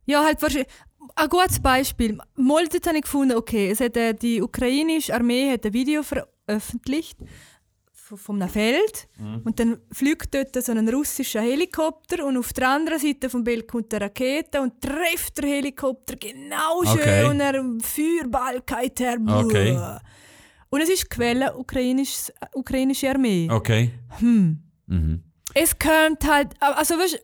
Ja, 0.07 0.23
halt 0.23 0.41
wahrscheinlich. 0.41 0.69
Ein 1.17 1.29
gutes 1.29 1.59
Beispiel. 1.59 2.17
Mal 2.37 2.65
dort 2.71 2.87
habe 2.87 2.97
ich 2.99 3.03
gefunden, 3.03 3.37
okay, 3.37 3.69
es 3.71 3.81
hat, 3.81 3.97
äh, 3.97 4.15
die 4.15 4.41
ukrainische 4.41 5.13
Armee 5.13 5.51
hat 5.51 5.67
ein 5.67 5.73
Video 5.73 6.03
veröffentlicht 6.05 7.19
einem 8.29 8.49
Feld 8.49 9.09
Mhm. 9.19 9.43
und 9.45 9.59
dann 9.61 9.79
fliegt 9.93 10.35
dort 10.35 10.55
so 10.63 10.73
ein 10.73 10.89
russischer 10.89 11.41
Helikopter 11.41 12.25
und 12.25 12.37
auf 12.37 12.53
der 12.53 12.69
anderen 12.69 12.99
Seite 12.99 13.31
vom 13.31 13.45
Bild 13.45 13.67
kommt 13.69 13.93
eine 13.95 14.05
Rakete 14.07 14.61
und 14.61 14.81
trifft 14.81 15.39
der 15.39 15.49
Helikopter 15.51 16.17
genau 16.17 16.83
schön 16.85 17.01
Okay. 17.01 17.25
und 17.29 17.41
er 17.41 17.65
Feuerball 17.83 18.63
geht 18.67 19.01
her. 19.01 19.19
Okay. 19.27 19.79
Und 20.71 20.81
es 20.81 20.89
ist 20.89 21.09
Quelle 21.09 21.57
ukrainisch, 21.57 22.33
ukrainische 22.55 23.09
Armee. 23.11 23.49
Okay. 23.51 23.91
Hm. 24.19 24.61
Mhm. 24.87 25.23
Es 25.55 25.79
könnte 25.79 26.27
halt, 26.27 26.49
also 26.61 26.95
weißt, 26.99 27.21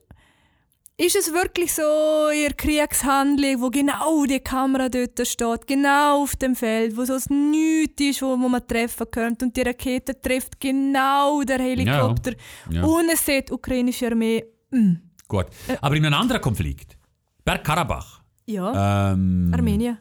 ist 1.06 1.16
es 1.16 1.32
wirklich 1.32 1.72
so 1.72 2.28
in 2.28 2.54
Kriegshandlung, 2.56 3.60
wo 3.62 3.70
genau 3.70 4.24
die 4.26 4.40
Kamera 4.40 4.88
dort 4.88 5.26
steht, 5.26 5.66
genau 5.66 6.22
auf 6.22 6.36
dem 6.36 6.54
Feld, 6.54 6.96
wo 6.96 7.04
so 7.04 7.18
Nichts 7.34 8.02
ist, 8.02 8.22
wo, 8.22 8.38
wo 8.38 8.48
man 8.48 8.66
treffen 8.66 9.06
könnte 9.10 9.46
und 9.46 9.56
die 9.56 9.62
Rakete 9.62 10.20
trifft 10.20 10.60
genau 10.60 11.42
der 11.42 11.58
Helikopter 11.58 12.32
Ja. 12.70 12.84
und 12.84 13.08
es 13.12 13.24
sieht 13.24 13.48
die 13.48 13.52
ukrainische 13.54 14.06
Armee. 14.08 14.44
Mm. 14.70 14.94
Gut. 15.26 15.46
Äh. 15.68 15.76
Aber 15.80 15.96
in 15.96 16.04
einem 16.04 16.20
anderen 16.20 16.40
Konflikt. 16.42 16.96
Bergkarabach. 17.44 18.20
Ja, 18.46 19.12
Ähm, 19.12 19.50
Armenien. 19.54 19.98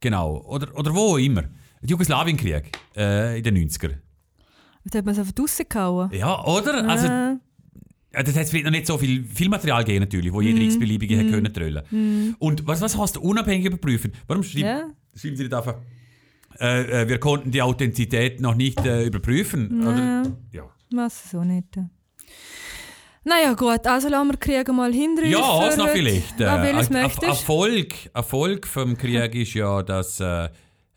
Genau. 0.00 0.38
Oder, 0.46 0.74
oder 0.78 0.94
wo 0.94 1.18
immer. 1.18 1.42
Der 1.82 1.88
Jugoslawienkrieg 1.90 2.72
äh, 2.96 3.38
in 3.38 3.42
den 3.44 3.68
90er. 3.68 3.94
Da 4.84 4.98
hat 4.98 5.04
man 5.04 5.12
es 5.14 5.18
einfach 5.20 5.34
rausgehauen. 5.38 6.10
Ja, 6.12 6.44
oder? 6.46 6.88
Also. 6.88 7.06
Ja, 8.12 8.22
das 8.24 8.36
hat 8.36 8.48
vielleicht 8.48 8.64
noch 8.64 8.72
nicht 8.72 8.86
so 8.86 8.98
viel 8.98 9.24
Filmmaterial 9.24 9.84
gegeben, 9.84 10.00
natürlich, 10.04 10.32
wo 10.32 10.40
Mhm. 10.40 10.46
jeder 10.48 10.60
x-beliebige 10.62 11.16
hätte 11.16 11.30
können 11.30 11.52
trollen. 11.52 12.34
Und 12.40 12.66
was, 12.66 12.80
was 12.80 12.98
hast 12.98 13.16
du 13.16 13.20
unabhängig 13.20 13.66
überprüfen? 13.66 14.12
Warum 14.26 14.42
schreiben, 14.42 14.66
Ja. 14.66 14.88
schreiben 15.16 15.36
Sie 15.36 15.42
nicht 15.44 15.54
einfach, 15.54 15.76
äh, 16.58 17.02
äh, 17.02 17.08
wir 17.08 17.18
konnten 17.20 17.50
die 17.52 17.62
Authentizität 17.62 18.40
noch 18.40 18.54
nicht 18.56 18.84
äh, 18.84 19.04
überprüfen? 19.06 19.82
Oder? 19.86 20.22
Ja. 20.52 20.64
Was 20.92 21.30
so 21.30 21.44
nicht. 21.44 21.78
Naja 23.22 23.52
gut, 23.52 23.86
also 23.86 24.08
lassen 24.08 24.28
wir 24.30 24.36
Krieg 24.38 24.66
mal 24.72 24.92
hinter 24.92 25.22
uns. 25.22 25.30
Ja, 25.30 25.70
für 25.70 25.76
noch 25.78 25.88
vielleicht. 25.90 26.40
Äh, 26.40 26.44
Ah, 26.44 26.64
Er- 26.64 26.90
Er-? 26.90 27.22
Erfolg, 27.28 27.94
Erfolg 28.14 28.66
vom 28.66 28.96
Krieg 28.96 29.34
ist 29.34 29.54
ja, 29.54 29.82
dass. 29.82 30.20
Äh, 30.20 30.44
äh, 30.44 30.48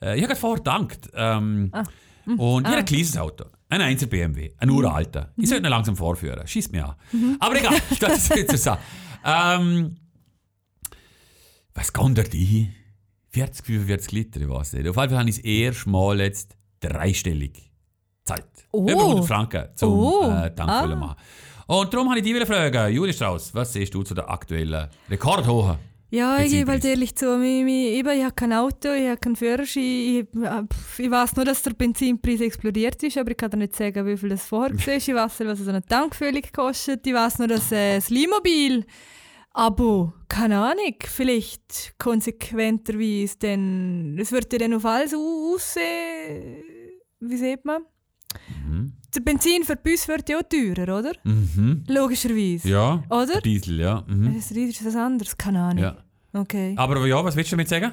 ich 0.01 0.03
habe 0.03 0.21
gerade 0.21 0.35
vorher 0.37 0.57
gedankt. 0.57 1.09
Ähm, 1.13 1.69
Ah. 1.73 1.83
Und 2.25 2.61
ich 2.63 2.67
habe 2.67 2.77
ein 2.77 2.85
kleines 2.85 3.17
Auto. 3.17 3.43
Ein 3.81 3.97
1er 3.97 4.05
BMW. 4.07 4.51
Ein 4.57 4.69
uralter. 4.69 5.31
Ich 5.37 5.49
sollte 5.49 5.65
ihn 5.67 5.69
langsam 5.71 5.95
vorführen. 5.95 6.45
Schießt 6.45 6.71
mir 6.71 6.85
an. 6.89 7.37
Aber 7.39 7.57
egal, 7.57 7.75
das 7.99 8.29
ist 8.29 8.35
jetzt 8.35 8.63
so. 8.63 8.77
Ähm, 9.25 9.95
was 11.73 11.91
kommt 11.93 12.17
da 12.17 12.23
die? 12.23 12.69
40, 13.31 13.65
45 13.65 14.11
Liter, 14.11 14.41
ich 14.41 14.49
weiß 14.49 14.73
nicht. 14.73 14.87
Auf 14.87 14.95
jeden 14.97 15.09
Fall 15.09 15.17
habe 15.19 15.29
ich 15.29 15.37
das 15.37 15.45
erste 15.45 15.89
Mal 15.89 16.19
jetzt 16.21 16.55
dreistellig 16.81 17.71
Zeit. 18.25 18.45
Oh. 18.71 18.83
Über 18.87 19.01
100 19.05 19.25
Franken 19.25 19.67
zum 19.75 19.91
Oh. 19.93 20.21
äh, 20.29 20.53
Tankfüllen 20.53 20.93
Ah. 20.93 20.95
machen. 20.95 21.15
Und 21.65 21.93
darum 21.93 22.09
habe 22.09 22.19
ich 22.19 22.25
dich 22.25 22.45
fragen, 22.45 22.93
Juli 22.93 23.11
Strauss, 23.13 23.55
was 23.55 23.73
siehst 23.73 23.93
du 23.93 24.03
zu 24.03 24.13
der 24.13 24.29
aktuellen 24.29 24.87
rekordhohen? 25.09 25.77
Ja, 26.15 26.39
ich 26.39 26.51
gebe 26.51 26.69
halt 26.71 26.85
ehrlich 26.85 27.15
zu, 27.15 27.41
ich, 27.41 27.61
ich, 27.63 27.93
eben, 27.97 28.09
ich 28.17 28.23
habe 28.23 28.35
kein 28.35 28.53
Auto, 28.53 28.89
ich 28.93 29.07
habe 29.07 29.17
keinen 29.17 29.35
Führerschein. 29.35 29.83
Ich, 29.83 30.25
äh, 30.43 30.63
ich 30.99 31.09
weiß 31.09 31.35
nur, 31.35 31.45
dass 31.45 31.63
der 31.63 31.71
Benzinpreis 31.73 32.39
explodiert 32.41 33.01
ist, 33.01 33.17
aber 33.17 33.31
ich 33.31 33.37
kann 33.37 33.49
dir 33.49 33.57
nicht 33.57 33.75
sagen, 33.75 34.05
wie 34.05 34.15
viel 34.15 34.29
das 34.29 34.45
vorher 34.45 34.73
war. 34.75 34.79
Ich 34.79 34.87
weiß 34.87 35.07
nicht, 35.39 35.47
was 35.47 35.57
so 35.59 35.69
eine 35.69 35.81
Tankfüllung 35.83 36.43
kostet. 36.55 37.07
Ich 37.07 37.13
weiß 37.15 37.39
nur, 37.39 37.47
dass 37.47 37.71
äh, 37.71 37.95
das 37.95 38.09
Limobil 38.11 38.85
Abo, 39.55 40.13
keine 40.29 40.59
Ahnung, 40.59 40.95
vielleicht 41.03 41.95
konsequenterweise, 41.97 43.37
denn 43.39 44.17
es 44.19 44.31
wird 44.31 44.51
ja 44.53 44.59
dann 44.59 44.73
auf 44.75 44.85
alles 44.85 45.13
au- 45.15 45.53
aussehen. 45.55 46.63
Wie 47.21 47.37
sieht 47.37 47.65
man? 47.65 47.83
Mhm. 48.67 48.93
Der 49.15 49.19
Benzin 49.21 49.63
für 49.63 49.75
Bus 49.75 50.07
wird 50.07 50.27
ja 50.27 50.39
auch 50.39 50.43
teurer, 50.43 50.97
oder? 50.99 51.11
Mhm. 51.23 51.83
Logischerweise. 51.87 52.67
Ja. 52.67 53.03
Oder? 53.11 53.41
Diesel, 53.41 53.79
ja. 53.79 54.03
Mhm. 54.07 54.33
Das 54.35 54.49
ist 54.49 54.83
das 54.85 54.95
anderes, 54.95 55.37
keine 55.37 55.61
Ahnung. 55.61 55.83
ja. 55.83 56.02
Okay. 56.33 56.73
Aber 56.77 57.05
ja, 57.05 57.23
was 57.23 57.35
willst 57.35 57.51
du 57.51 57.55
damit 57.55 57.69
sagen? 57.69 57.91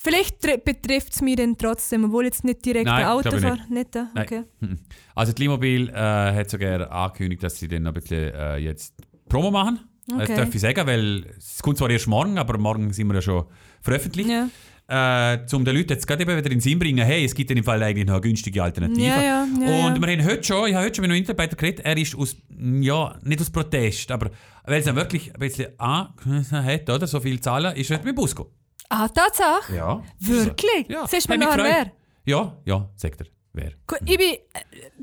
Vielleicht 0.00 0.40
betrifft 0.64 1.12
es 1.14 1.22
mich 1.22 1.36
dann 1.36 1.58
trotzdem, 1.58 2.04
obwohl 2.04 2.26
jetzt 2.26 2.44
nicht 2.44 2.64
direkt 2.64 2.86
Nein, 2.86 3.04
ein 3.04 3.20
glaub 3.20 3.34
ich 3.34 3.44
Autofahrer. 3.44 3.66
Nicht. 3.68 3.94
da? 3.94 4.08
Okay. 4.16 4.44
Mhm. 4.60 4.78
Also 5.14 5.32
die 5.32 5.42
Limobil 5.42 5.88
äh, 5.88 5.92
hat 5.92 6.48
sogar 6.50 6.90
angekündigt, 6.92 7.42
dass 7.42 7.58
sie 7.58 7.66
dann 7.66 7.82
noch 7.82 7.90
ein 7.90 7.94
bisschen 7.94 8.32
äh, 8.32 8.56
jetzt 8.58 8.94
Promo 9.28 9.50
machen. 9.50 9.80
Okay. 10.10 10.26
Das 10.28 10.36
darf 10.36 10.54
ich 10.54 10.60
sagen, 10.60 10.86
weil 10.86 11.26
es 11.36 11.60
kommt 11.60 11.78
zwar 11.78 11.90
erst 11.90 12.06
morgen, 12.06 12.38
aber 12.38 12.56
morgen 12.58 12.92
sind 12.92 13.08
wir 13.08 13.14
ja 13.14 13.22
schon 13.22 13.44
veröffentlicht. 13.80 14.30
Ja. 14.30 14.48
Äh, 14.90 15.40
um 15.52 15.66
den 15.66 15.76
Leuten 15.76 15.90
jetzt 15.90 16.06
gerade 16.06 16.22
eben 16.22 16.30
wieder 16.30 16.46
in 16.46 16.52
den 16.52 16.60
Sinn 16.60 16.78
bringen, 16.78 17.04
hey, 17.04 17.22
es 17.22 17.34
gibt 17.34 17.50
in 17.50 17.56
dem 17.56 17.64
Fall 17.64 17.82
eigentlich 17.82 18.06
noch 18.06 18.14
eine 18.14 18.22
günstige 18.22 18.62
Alternative. 18.62 19.04
Ja, 19.06 19.22
ja, 19.22 19.46
ja, 19.60 19.86
und 19.86 20.00
wir 20.00 20.08
haben 20.10 20.24
heute 20.24 20.42
schon, 20.42 20.66
ich 20.66 20.74
habe 20.74 20.86
heute 20.86 20.94
schon 20.94 21.02
mit 21.02 21.10
einem 21.10 21.20
Mitarbeiter 21.20 21.56
geredet, 21.56 21.84
er 21.84 21.96
ist 21.98 22.16
aus, 22.16 22.36
ja, 22.58 23.14
nicht 23.22 23.40
aus 23.40 23.50
Protest, 23.50 24.10
aber 24.10 24.30
weil 24.64 24.80
es 24.80 24.86
ihn 24.86 24.96
wirklich 24.96 25.34
ein 25.34 25.40
bisschen 25.40 25.68
hat, 25.78 26.88
oder, 26.88 27.06
so 27.06 27.20
viel 27.20 27.38
zahlen, 27.38 27.76
ist 27.76 27.90
er 27.90 27.98
mit 27.98 28.06
dem 28.06 28.14
Bus 28.14 28.34
gekommen. 28.34 28.54
Ah, 28.88 29.08
Tatsache? 29.08 29.76
Ja. 29.76 30.02
Wirklich? 30.20 30.88
Ja. 30.88 31.06
Sagst 31.06 31.28
du 31.28 31.36
mir 31.36 31.44
gefreut. 31.44 31.64
wer? 31.64 31.92
Ja, 32.24 32.56
ja, 32.64 32.88
sagt 32.96 33.20
er. 33.20 33.26
Wer? 33.58 33.72
Gut, 33.86 33.98
Ich 34.04 34.16
bin... 34.18 34.34
äh, 34.34 34.38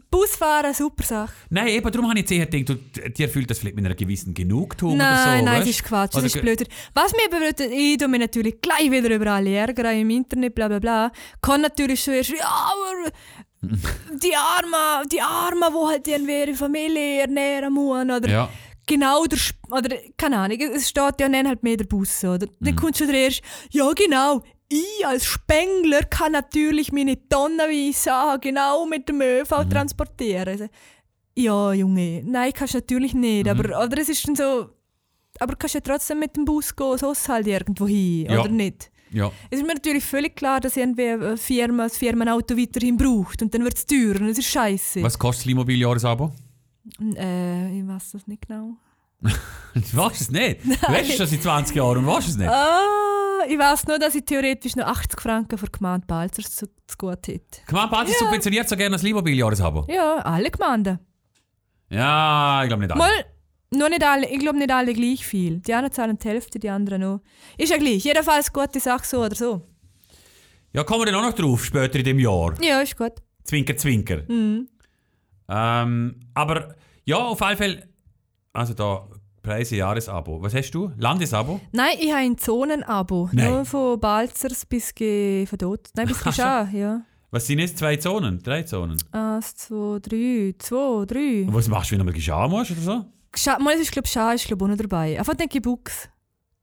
Busfahren, 0.10 0.74
super 0.74 1.04
Sache. 1.04 1.34
Nein, 1.50 1.68
eben 1.68 1.92
darum 1.92 2.08
habe 2.10 2.18
ich 2.20 2.30
jetzt 2.30 2.32
eher 2.32 2.46
gedacht, 2.46 2.80
du, 2.94 3.10
dir 3.10 3.28
fühlt 3.28 3.50
das 3.50 3.60
vielleicht 3.60 3.76
mit 3.76 3.86
einer 3.86 3.96
gewissen 3.96 4.34
Genugtuung 4.34 4.96
Nein, 4.96 5.12
oder 5.12 5.22
so. 5.24 5.30
nein, 5.30 5.46
weißt? 5.46 5.62
das 5.62 5.70
ist 5.76 5.84
Quatsch, 5.84 6.16
das 6.16 6.24
ist 6.24 6.42
blöder. 6.42 6.66
Was 6.94 7.12
mir 7.12 7.38
würde, 7.38 7.66
ich 7.66 7.98
tue 7.98 8.08
mich 8.08 8.22
natürlich 8.22 8.62
gleich 8.62 8.90
wieder 8.90 9.14
über 9.14 9.28
alle 9.32 9.54
ärgern 9.54 9.98
im 10.00 10.10
Internet, 10.10 10.56
bla 10.56 10.70
bla 10.70 10.80
bla. 10.80 11.12
Kann 11.42 11.62
natürlich 11.62 12.02
schon 12.02 12.14
erst, 12.14 12.30
ja, 12.30 12.46
aber 12.48 13.12
die 14.24 14.36
Armen, 14.36 15.10
die 15.12 15.20
Armen, 15.22 15.74
die 15.74 15.88
halt 15.88 16.08
ihre 16.08 16.54
Familie 16.56 17.22
ernähren 17.22 17.74
müssen, 17.74 18.12
oder 18.12 18.30
Ja. 18.30 18.50
genau 18.88 19.26
der, 19.26 19.38
Sp- 19.42 19.68
oder 19.72 19.98
keine 20.18 20.38
Ahnung, 20.38 20.60
es 20.62 20.88
steht 20.90 21.20
ja 21.20 21.28
dann 21.28 21.48
halt 21.48 21.62
mehr 21.64 21.76
der 21.78 21.86
Bus, 21.86 22.24
oder? 22.24 22.48
Dann 22.60 22.74
Mhm. 22.74 22.76
kommt 22.78 22.98
schon 22.98 23.08
der 23.08 23.18
erste, 23.18 23.42
ja 23.72 23.92
genau, 23.94 24.44
ich 24.70 25.06
als 25.06 25.26
Spengler 25.26 26.02
kann 26.04 26.32
natürlich 26.32 26.92
meine 26.92 27.18
tonnenweise 27.30 27.98
Sachen 28.00 28.42
genau 28.42 28.86
mit 28.86 29.08
dem 29.10 29.22
ÖV 29.22 29.64
Mhm. 29.66 29.70
transportieren. 29.70 30.48
Also, 30.48 30.68
ja, 31.38 31.74
Junge, 31.74 32.24
nein, 32.26 32.52
kannst 32.54 32.74
du 32.74 32.78
natürlich 32.80 33.14
nicht, 33.14 33.46
Mhm. 33.46 33.52
aber 33.52 33.84
oder 33.86 33.98
es 34.02 34.10
ist 34.10 34.28
dann 34.28 34.36
so, 34.36 34.70
aber 35.40 35.56
kannst 35.56 35.76
ja 35.76 35.82
trotzdem 35.82 36.20
mit 36.20 36.36
dem 36.36 36.46
Bus 36.46 36.76
gehen, 36.76 36.98
sonst 36.98 37.28
halt 37.30 37.46
irgendwo 37.48 37.88
hin, 37.88 38.28
Ja. 38.30 38.40
oder 38.42 38.50
nicht? 38.50 38.90
Ja. 39.12 39.32
Es 39.50 39.60
ist 39.60 39.68
mir 39.68 39.74
natürlich 39.76 40.04
völlig 40.04 40.36
klar, 40.36 40.60
dass 40.60 40.76
irgendwie 40.76 41.10
eine 41.10 41.38
Firma, 41.38 41.84
das 41.84 41.98
Firmenauto 41.98 42.58
weiterhin 42.58 42.98
braucht 42.98 43.42
und 43.42 43.54
dann 43.54 43.64
wird 43.64 43.78
es 43.78 43.86
teurer 43.86 44.20
und 44.22 44.28
das 44.30 44.38
ist 44.40 44.48
scheiße. 44.48 45.02
Was 45.04 45.18
kostet 45.20 45.42
das 45.44 45.46
Limobil-Jahresabo? 45.48 46.32
Äh, 47.16 47.80
ich 47.80 47.88
weiß 47.88 48.12
das 48.12 48.28
nicht 48.28 48.48
genau. 48.48 48.76
Du 49.74 49.98
weißt 49.98 50.22
es 50.22 50.32
nicht. 50.32 50.60
Du 50.66 50.88
weißt 50.88 51.10
es 51.12 51.18
schon 51.18 51.28
seit 51.28 51.44
20 51.44 51.76
Jahren 51.76 51.98
und 51.98 52.08
weißt 52.08 52.30
es 52.30 52.38
nicht. 52.38 52.48
Ah, 52.50 53.40
ich 53.48 53.58
weiß 53.60 53.86
nur, 53.88 54.00
dass 54.00 54.16
ich 54.16 54.24
theoretisch 54.24 54.76
noch 54.78 54.88
80 54.88 55.20
Franken 55.20 55.58
für 55.58 55.68
Gemeinde 55.68 56.08
Balzers 56.08 56.56
zu, 56.56 56.68
zu 56.88 56.98
gut 56.98 57.28
hätte. 57.28 57.60
Gemeinde 57.68 57.92
Basis 57.92 58.14
Ja. 58.14 58.20
subventioniert 58.26 58.70
so 58.70 58.76
gerne 58.78 58.96
das 58.96 59.02
Limobil-Jahresabo. 59.04 59.86
Ja, 59.90 60.16
alle 60.20 60.50
Gemeinden. 60.50 61.00
Ja, 61.90 62.62
ich 62.64 62.70
glaube 62.70 62.84
nicht 62.84 62.92
alle. 62.92 63.00
Mal, 63.00 63.26
nur 63.72 63.90
nicht 63.90 64.04
alle, 64.04 64.30
ich 64.30 64.40
glaube 64.40 64.58
nicht 64.58 64.72
alle 64.72 64.94
gleich 64.94 65.26
viel. 65.26 65.60
Die 65.60 65.74
einen 65.74 65.92
zahlen 65.92 66.18
die 66.18 66.28
Hälfte, 66.30 66.58
die 66.58 66.70
anderen 66.70 67.02
noch. 67.02 67.20
Ist 67.58 67.72
ja 67.72 67.78
gleich. 67.78 68.04
Jedenfalls 68.06 68.52
gute 68.54 68.80
Sache 68.80 69.06
so 69.06 69.24
oder 69.26 69.36
so. 69.36 69.68
Ja, 70.74 70.84
kommen 70.84 71.02
wir 71.06 71.12
dann 71.12 71.16
auch 71.16 71.30
noch 71.30 71.34
drauf, 71.34 71.66
später 71.66 72.00
in 72.00 72.06
dem 72.06 72.20
Jahr. 72.20 72.54
Ja, 72.62 72.80
ist 72.80 72.98
gut. 72.98 73.14
Zwinker, 73.44 73.76
zwinker. 73.78 74.24
Mhm. 74.28 74.68
Ähm, 75.48 76.20
aber 76.34 76.76
ja, 77.06 77.18
auf 77.18 77.42
alle 77.42 77.56
Fälle, 77.58 77.88
also 78.56 78.74
da 78.74 79.08
Preise 79.46 79.76
Jahresabo. 79.76 80.42
Was 80.42 80.56
hast 80.56 80.72
du? 80.72 80.92
Landesabo? 80.98 81.62
Nein, 81.72 81.98
ich 82.00 82.10
habe 82.10 82.22
ein 82.22 82.38
Zonenabo. 82.38 83.30
Nein. 83.32 83.52
Nur 83.52 83.66
von 83.66 84.00
Balzers 84.00 84.66
bis 84.66 84.94
ge 84.96 85.46
verdot. 85.46 85.90
Nein, 85.96 86.08
bis 86.08 86.20
Geschah, 86.24 86.68
ja. 86.72 87.02
Was 87.30 87.46
sind 87.46 87.60
jetzt 87.60 87.78
zwei 87.78 87.98
Zonen? 87.98 88.42
Drei 88.42 88.64
Zonen? 88.64 88.98
Eins, 89.12 89.56
zwei, 89.56 90.00
drei, 90.00 90.56
zwei, 90.58 91.06
drei. 91.06 91.44
Und 91.48 91.54
was 91.54 91.68
machst 91.68 91.92
du, 91.92 91.94
wenn 91.94 92.00
du 92.00 92.06
mal 92.06 92.14
geschaut 92.14 92.50
musst 92.50 92.72
oder 92.72 92.82
so? 92.82 93.06
Geschah, 93.32 93.60
mal 93.60 93.76
ist, 93.76 93.92
glaube 93.92 94.08
ich, 94.08 94.12
Schah 94.12 94.34
ist, 94.34 94.48
glaub, 94.48 94.62
auch 94.64 94.68
noch 94.68 94.78
dabei. 94.78 95.20
Einfach 95.20 95.36
denke 95.36 95.58
ich 95.58 95.62
Bux. 95.62 96.10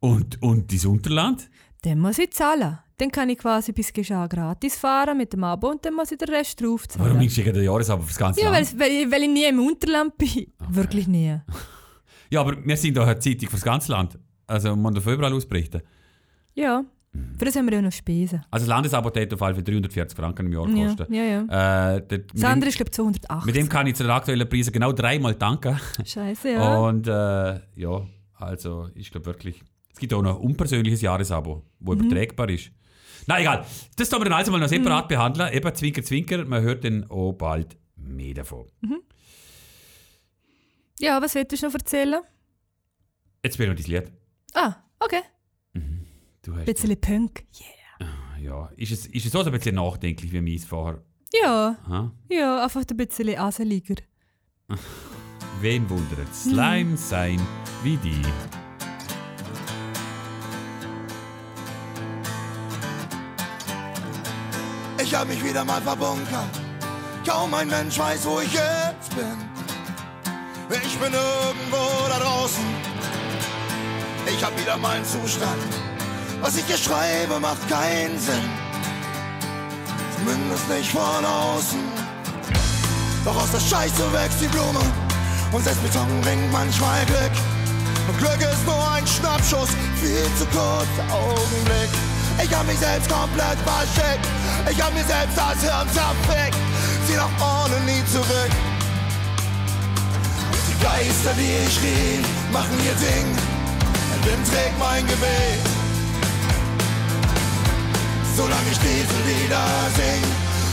Und, 0.00 0.42
und 0.42 0.72
dein 0.72 0.90
Unterland? 0.90 1.48
Dann 1.82 2.00
muss 2.00 2.18
ich 2.18 2.32
zahlen. 2.32 2.78
Dann 2.96 3.10
kann 3.12 3.28
ich 3.28 3.38
quasi 3.38 3.72
bis 3.72 3.92
Geschah 3.92 4.26
gratis 4.26 4.76
fahren 4.76 5.18
mit 5.18 5.32
dem 5.32 5.44
Abo 5.44 5.68
und 5.68 5.84
dann 5.84 5.94
muss 5.94 6.10
ich 6.10 6.18
den 6.18 6.30
Rest 6.30 6.60
draufzahlen. 6.60 7.06
Warum 7.06 7.20
nimmst 7.20 7.36
du 7.36 7.42
gegen 7.42 7.54
den 7.54 7.64
Jahresabo 7.64 8.02
fürs 8.02 8.18
ganze 8.18 8.40
Ja, 8.40 8.50
weil, 8.50 8.66
weil, 8.76 8.90
ich, 8.90 9.10
weil 9.10 9.22
ich 9.22 9.30
nie 9.30 9.44
im 9.44 9.60
Unterland 9.60 10.16
bin. 10.18 10.46
Wirklich 10.68 11.06
nie. 11.06 11.38
Ja, 12.32 12.40
aber 12.40 12.56
wir 12.64 12.76
sind 12.76 12.96
doch 12.96 13.06
eine 13.06 13.18
Zeitung 13.18 13.48
fürs 13.50 13.62
ganze 13.62 13.92
Land. 13.92 14.18
Also 14.46 14.74
man 14.74 14.94
darf 14.94 15.06
überall 15.06 15.32
ausberichten. 15.32 15.82
Ja. 16.54 16.84
Für 17.38 17.44
das 17.44 17.56
haben 17.56 17.66
wir 17.66 17.74
ja 17.74 17.82
noch 17.82 17.92
Spesen. 17.92 18.42
Also 18.50 18.64
das 18.64 18.68
Landesabo 18.70 19.10
hat 19.14 19.34
auf 19.34 19.42
alle 19.42 19.54
Fall 19.54 19.62
340 19.64 20.16
Franken 20.16 20.46
im 20.46 20.52
Jahr 20.54 20.66
Ja, 20.70 20.86
kosten. 20.86 21.12
ja, 21.12 21.22
ja. 21.24 21.96
Äh, 21.96 22.00
mit, 22.10 22.32
Das 22.34 22.44
andere 22.44 22.60
dem, 22.60 22.68
ist, 22.70 22.76
glaube 22.76 22.88
ich, 22.88 22.94
280. 22.94 23.44
mit 23.46 23.54
dem 23.56 23.68
kann 23.68 23.86
ich 23.86 23.94
zu 23.96 24.02
den 24.04 24.10
aktuellen 24.12 24.48
Preisen 24.48 24.72
genau 24.72 24.92
dreimal 24.92 25.34
tanken. 25.34 25.78
Scheiße, 26.06 26.52
ja. 26.52 26.78
Und 26.78 27.06
äh, 27.06 27.60
ja, 27.76 28.06
also 28.38 28.88
ich 28.94 29.10
glaube 29.10 29.26
wirklich, 29.26 29.62
es 29.92 29.98
gibt 29.98 30.14
auch 30.14 30.22
noch 30.22 30.36
ein 30.40 30.42
unpersönliches 30.46 31.02
Jahresabo, 31.02 31.62
wo 31.80 31.94
Mhm. 31.94 32.00
übertragbar 32.00 32.48
ist. 32.48 32.70
Na 33.26 33.38
egal, 33.38 33.66
das 33.96 34.08
tun 34.08 34.20
wir 34.20 34.24
dann 34.24 34.32
also 34.32 34.50
mal 34.50 34.58
noch 34.58 34.68
separat 34.68 35.06
behandeln. 35.06 35.52
Eben 35.52 35.74
Zwinker, 35.74 36.02
Zwinker, 36.02 36.44
man 36.46 36.62
hört 36.62 36.82
dann 36.84 37.04
auch 37.10 37.32
bald 37.34 37.76
mehr 37.94 38.32
davon. 38.34 38.64
Ja, 41.02 41.20
was 41.20 41.34
willst 41.34 41.60
du 41.60 41.66
noch 41.66 41.74
erzählen? 41.74 42.22
Jetzt 43.42 43.54
spielen 43.54 43.76
wir 43.76 43.82
dein 43.82 43.92
Lied. 44.04 44.12
Ah, 44.54 44.76
okay. 45.00 45.22
Du 46.42 46.52
hast, 46.54 46.60
Ein 46.60 46.64
bisschen 46.74 47.00
Punk. 47.00 47.44
Yeah. 48.00 48.08
ja, 48.40 48.70
ist 48.76 48.92
es, 48.92 49.06
ist 49.06 49.26
es 49.26 49.34
auch 49.34 49.42
so 49.42 49.50
ein 49.50 49.52
bisschen 49.58 49.74
nachdenklich 49.74 50.30
wie 50.32 50.40
meins 50.40 50.64
vorher? 50.64 51.02
Ja, 51.32 51.76
Ha? 51.88 52.12
ja, 52.28 52.62
einfach 52.62 52.84
ein 52.88 52.96
bisschen 52.96 53.36
aseliger. 53.36 53.96
Wen 55.60 55.90
wundert 55.90 56.32
Slime 56.32 56.96
sein 56.96 57.40
wie 57.82 57.96
die? 57.96 58.22
Ich 65.02 65.14
hab 65.14 65.26
mich 65.26 65.42
wieder 65.44 65.64
mal 65.64 65.80
verbunkert. 65.82 66.60
Kaum 67.26 67.52
ein 67.54 67.68
Mensch 67.68 67.98
weiß, 67.98 68.24
wo 68.24 68.40
ich 68.40 68.52
jetzt 68.52 69.14
bin. 69.16 69.51
Ich 70.74 70.98
bin 70.98 71.12
irgendwo 71.12 72.08
da 72.08 72.18
draußen. 72.18 72.64
Ich 74.26 74.42
hab 74.42 74.58
wieder 74.58 74.78
meinen 74.78 75.04
Zustand. 75.04 75.60
Was 76.40 76.56
ich 76.56 76.64
hier 76.64 76.78
schreibe, 76.78 77.38
macht 77.40 77.68
keinen 77.68 78.18
Sinn. 78.18 78.48
Zumindest 80.16 80.68
nicht 80.70 80.90
von 80.90 81.24
außen. 81.24 81.78
Doch 83.24 83.36
aus 83.36 83.50
der 83.50 83.60
Scheiße 83.60 84.12
wächst 84.14 84.40
die 84.40 84.48
Blume. 84.48 84.80
Und 85.52 85.62
Selbstbeton 85.62 86.08
bringt 86.22 86.50
manchmal 86.50 87.04
Glück. 87.04 87.32
Und 88.08 88.18
Glück 88.18 88.40
ist 88.40 88.64
nur 88.64 88.90
ein 88.92 89.06
Schnappschuss, 89.06 89.68
viel 90.00 90.24
zu 90.38 90.46
kurzer 90.46 91.04
Augenblick. 91.12 91.90
Ich 92.42 92.54
hab 92.54 92.66
mich 92.66 92.78
selbst 92.78 93.10
komplett 93.10 93.58
verschickt. 93.60 94.26
Ich 94.70 94.82
hab 94.82 94.94
mir 94.94 95.04
selbst 95.04 95.36
das 95.36 95.60
Hirn 95.60 95.88
zerfickt. 95.92 96.56
Sieh 97.06 97.16
nach 97.16 97.30
vorne, 97.38 97.78
nie 97.84 98.02
zurück. 98.10 98.71
Geister, 100.82 101.32
die 101.38 101.54
ich 101.66 101.76
rief, 101.82 102.26
machen 102.52 102.76
ihr 102.84 102.96
Ding. 102.98 103.28
Ein 104.12 104.20
Wind 104.26 104.44
trägt 104.50 104.78
mein 104.78 105.06
Gebet. 105.06 105.62
Solange 108.36 108.68
ich 108.70 108.78
diese 108.78 109.18
Lieder 109.30 109.66
sing, 109.94 110.22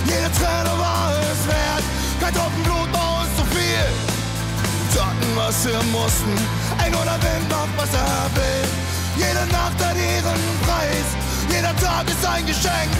jede 0.05 0.31
Träne 0.33 0.73
war 0.79 1.11
es 1.31 1.41
wert. 1.47 1.85
Kein 2.19 2.33
Tropfen 2.33 2.63
Blut 2.63 2.91
war 2.93 3.25
zu 3.37 3.43
viel. 3.53 3.87
Taten, 4.95 5.29
was 5.35 5.65
wir 5.65 5.81
mussten, 5.91 6.33
ein 6.79 6.93
oder 6.95 7.17
Wind 7.21 7.47
macht, 7.49 7.73
was 7.77 7.93
er 7.93 8.25
will. 8.35 8.65
Jede 9.17 9.45
Nacht 9.51 9.77
hat 9.83 9.95
ihren 9.95 10.41
Preis, 10.65 11.07
jeder 11.49 11.75
Tag 11.75 12.07
ist 12.09 12.25
ein 12.25 12.45
Geschenk. 12.45 12.91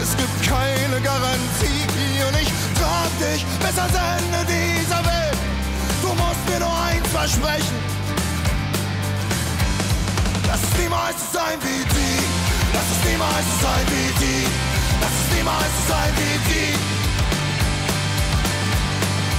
Es 0.00 0.16
gibt 0.16 0.42
keine 0.46 1.00
Garantie 1.00 2.22
und 2.28 2.36
ich 2.40 2.48
trag 2.78 3.10
dich 3.18 3.44
bis 3.60 3.78
ans 3.78 3.94
Ende 3.94 4.46
dieser 4.46 5.04
Welt. 5.04 5.23
Musst 6.44 6.58
mir 6.58 6.66
nur 6.66 6.78
eins 6.78 7.08
versprechen. 7.08 7.78
Lass 10.46 10.62
es 10.62 10.78
niemals 10.78 11.16
so 11.20 11.38
sein 11.38 11.58
wie 11.62 11.84
die. 11.94 12.18
Lass 12.74 12.88
es 12.92 13.00
niemals 13.08 13.44
so 13.48 13.56
sein 13.64 13.86
wie 13.88 14.10
die. 14.20 14.46
Lass 15.00 15.14
es 15.20 15.36
niemals 15.36 15.72
so 15.76 15.82
sein 15.92 16.12
wie 16.18 16.36
die. 16.48 16.72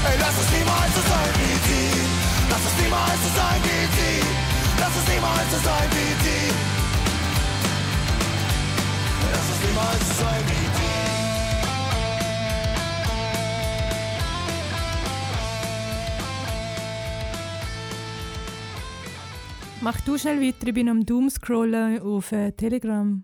Ey, 0.07 0.17
lass 0.19 0.37
es 0.41 0.49
niemals 0.57 0.95
so 0.95 1.01
sein 1.11 1.33
wie 1.37 1.57
die. 1.69 1.93
Lass 2.49 2.65
es 2.65 2.75
niemals 2.81 3.19
so 3.21 3.29
sein 3.37 3.61
wie 3.65 3.85
die. 3.97 4.21
Lass 4.79 4.95
es 4.97 5.05
niemals 5.13 5.49
so 5.51 5.59
sein 5.61 5.89
wie 5.93 6.13
die. 6.25 6.47
Lass 9.33 9.47
es 9.53 9.59
niemals 9.67 10.01
so 10.07 10.23
sein 10.23 10.43
wie 10.47 10.53
die. 10.53 10.64
Mach 19.85 20.01
du 20.01 20.17
schnell 20.17 20.41
weiter, 20.41 20.65
ich 20.65 20.73
bin 20.73 20.89
am 20.89 21.05
Doomscrollen 21.05 21.99
auf 22.01 22.31
äh, 22.31 22.51
Telegram. 22.53 23.23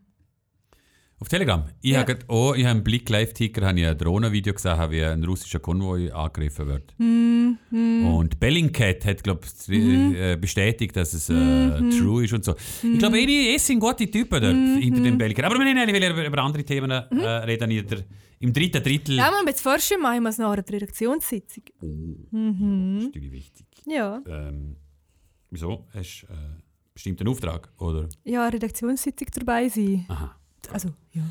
Auf 1.19 1.27
Telegram. 1.27 1.63
Ich 1.81 1.89
Ja. 1.91 2.01
habe 2.01 2.13
ich 2.55 2.65
habe 2.65 2.77
im 2.77 2.83
Blick 2.83 3.09
Live-Ticker 3.09 3.65
habe 3.65 3.79
ich 3.79 3.85
ein 3.87 3.97
Drohnenvideo 3.97 4.53
gesehen, 4.53 4.91
wie 4.91 5.03
ein 5.03 5.23
russischer 5.23 5.59
Konvoi 5.59 6.11
angegriffen 6.11 6.67
wird. 6.67 6.93
Hm, 6.99 7.57
Und 8.05 8.39
Bellingcat 8.39 9.05
hat, 9.05 9.23
glaube 9.23 9.41
ich, 9.43 9.67
Mhm. 9.69 10.13
äh, 10.15 10.35
bestätigt, 10.39 10.95
dass 10.95 11.13
es 11.13 11.29
äh, 11.31 11.79
true 11.97 12.25
ist 12.25 12.33
und 12.33 12.45
so. 12.45 12.53
Ich 12.83 12.99
glaube, 12.99 13.17
eh, 13.19 13.55
es 13.55 13.65
sind 13.65 13.79
gute 13.79 14.05
Typen 14.11 14.39
dort 14.41 14.55
Mhm. 14.55 14.77
hinter 14.77 15.01
dem 15.01 15.17
Bellingcat. 15.17 15.45
Aber 15.45 15.55
wir 15.55 15.65
wollen 15.65 15.77
eigentlich 15.79 16.27
über, 16.27 16.37
andere 16.43 16.63
Themen 16.63 16.91
äh, 16.91 17.27
reden. 17.49 17.71
In 17.71 17.87
der, 17.87 17.99
Im 18.39 18.53
dritten 18.53 18.83
Drittel. 18.83 19.15
Ja, 19.17 19.31
man, 19.31 19.47
jetzt 19.47 19.61
forschen 19.61 19.99
machen 20.01 20.21
wir 20.23 20.29
es 20.29 20.37
noch 20.39 20.51
eine 20.51 20.63
Redaktionssitzung. 20.67 21.63
Das 21.79 21.89
Mhm. 21.89 22.97
ist 22.99 23.05
natürlich 23.05 23.31
wichtig. 23.31 23.65
Ja, 23.87 24.21
Ähm, 24.27 24.75
wieso? 25.51 25.85
Hast 25.93 26.23
du 26.27 26.33
äh, 26.33 26.37
bestimmt 26.93 27.19
einen 27.21 27.29
Auftrag? 27.29 27.69
Oder? 27.77 28.09
ja, 28.23 28.41
eine 28.43 28.53
Redaktionssitzung 28.53 29.27
dabei 29.33 29.69
sein. 29.69 30.05
Aha. 30.09 30.35
Also, 30.71 30.89
ja. 31.13 31.21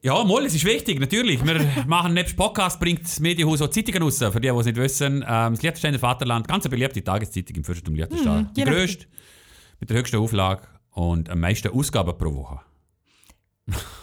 Ja, 0.00 0.22
mal, 0.24 0.44
es 0.44 0.54
ist 0.54 0.64
wichtig, 0.64 1.00
natürlich. 1.00 1.44
Wir 1.44 1.84
machen 1.86 2.14
nebst 2.14 2.36
Podcast, 2.36 2.78
bringt 2.78 3.02
das 3.02 3.18
Medienhaus 3.20 3.60
auch 3.62 3.68
Zeitungen 3.68 4.02
raus. 4.02 4.18
Für 4.18 4.30
die, 4.40 4.48
die 4.48 4.54
es 4.56 4.66
nicht 4.66 4.76
wissen, 4.76 5.24
ähm, 5.28 5.54
das 5.54 5.62
Liechtensteiner 5.62 5.98
Vaterland, 5.98 6.46
ganz 6.46 6.64
eine 6.64 6.70
beliebte 6.70 7.02
Tageszeitung 7.02 7.56
im 7.56 7.64
Fürstentum 7.64 7.94
Liechtenstein. 7.96 8.48
die 8.54 8.60
je 8.60 8.64
nach- 8.66 8.72
grösste, 8.72 9.06
mit 9.80 9.90
der 9.90 9.96
höchsten 9.98 10.16
Auflage 10.18 10.62
und 10.92 11.28
am 11.30 11.40
meisten 11.40 11.68
Ausgaben 11.72 12.16
pro 12.16 12.32
Woche. 12.34 12.60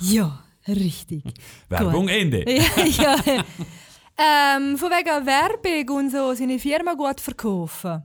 Ja, 0.01 0.43
richtig. 0.67 1.23
Werbung 1.69 2.07
Ende. 2.09 2.43
ja, 2.47 3.15
ja. 3.25 3.43
ähm, 4.17 4.77
von 4.77 4.89
wegen 4.91 5.25
Werbung 5.25 5.95
und 5.97 6.11
so, 6.11 6.33
seine 6.33 6.59
Firma 6.59 6.93
gut 6.93 7.21
verkaufen. 7.21 8.03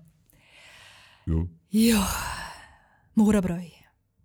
Ja. 1.30 1.46
Ja, 1.72 2.08
Mohrenbräu. 3.14 3.62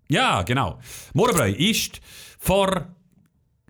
Ja, 0.09 0.41
genau. 0.43 0.79
Mohrenbräu 1.13 1.51
ist 1.51 1.99
vor 2.39 2.87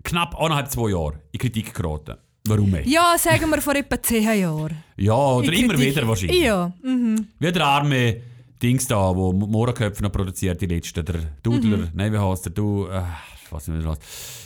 knapp 0.04 0.36
anderthalb, 0.39 0.71
zwei 0.71 0.89
Jahren 0.91 1.19
in 1.32 1.39
Kritik 1.39 1.74
geraten. 1.74 2.15
Warum 2.48 2.69
nicht? 2.69 2.88
Ja, 2.88 3.15
sagen 3.17 3.50
wir 3.50 3.62
vor 3.62 3.76
etwa 3.76 4.02
10 4.02 4.24
Jahren. 4.39 4.84
Ja, 4.98 5.13
oder 5.15 5.52
In 5.52 5.63
immer 5.63 5.74
Kritik. 5.74 5.95
wieder 5.95 6.08
wahrscheinlich. 6.08 6.41
Ja, 6.43 6.71
mhm. 6.84 7.28
Wie 7.39 7.52
der 7.52 7.65
arme 7.65 8.21
Dings 8.62 8.88
da, 8.88 9.15
wo 9.15 9.34
Mohrenköpfe 9.34 10.04
noch 10.04 10.12
produziert, 10.12 10.62
die 10.62 10.67
letzte. 10.67 11.04
Der 11.04 11.15
Dudler, 11.41 11.78
Mhm. 11.78 11.89
nein, 11.93 12.13
wie 12.13 12.17
heißt 12.19 12.45
der? 12.45 12.54
Du, 12.54 12.86
äh, 12.88 13.02
ich 13.43 13.51
weiß 13.51 13.68
nicht 13.70 13.82
mehr 13.84 13.88
was. 13.91 13.99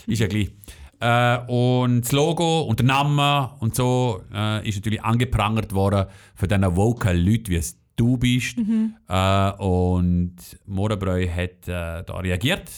Ist 0.06 0.18
ja 0.20 0.26
gleich. 0.28 0.50
Äh, 0.98 1.38
und 1.50 2.02
das 2.02 2.12
Logo 2.12 2.62
und 2.62 2.78
der 2.80 2.86
Name 2.86 3.50
und 3.60 3.74
so 3.74 4.22
äh, 4.34 4.66
ist 4.68 4.76
natürlich 4.76 5.02
angeprangert 5.02 5.72
worden 5.74 6.06
von 6.34 6.48
diesen 6.48 6.76
vocal 6.76 7.18
Leuten, 7.18 7.48
wie 7.48 7.56
es 7.56 7.76
du 7.96 8.16
bist. 8.16 8.58
Mhm. 8.58 8.94
Äh, 9.08 9.50
und 9.52 10.36
Mohrenbräu 10.66 11.28
hat 11.28 11.68
äh, 11.68 12.04
da 12.04 12.16
reagiert. 12.22 12.70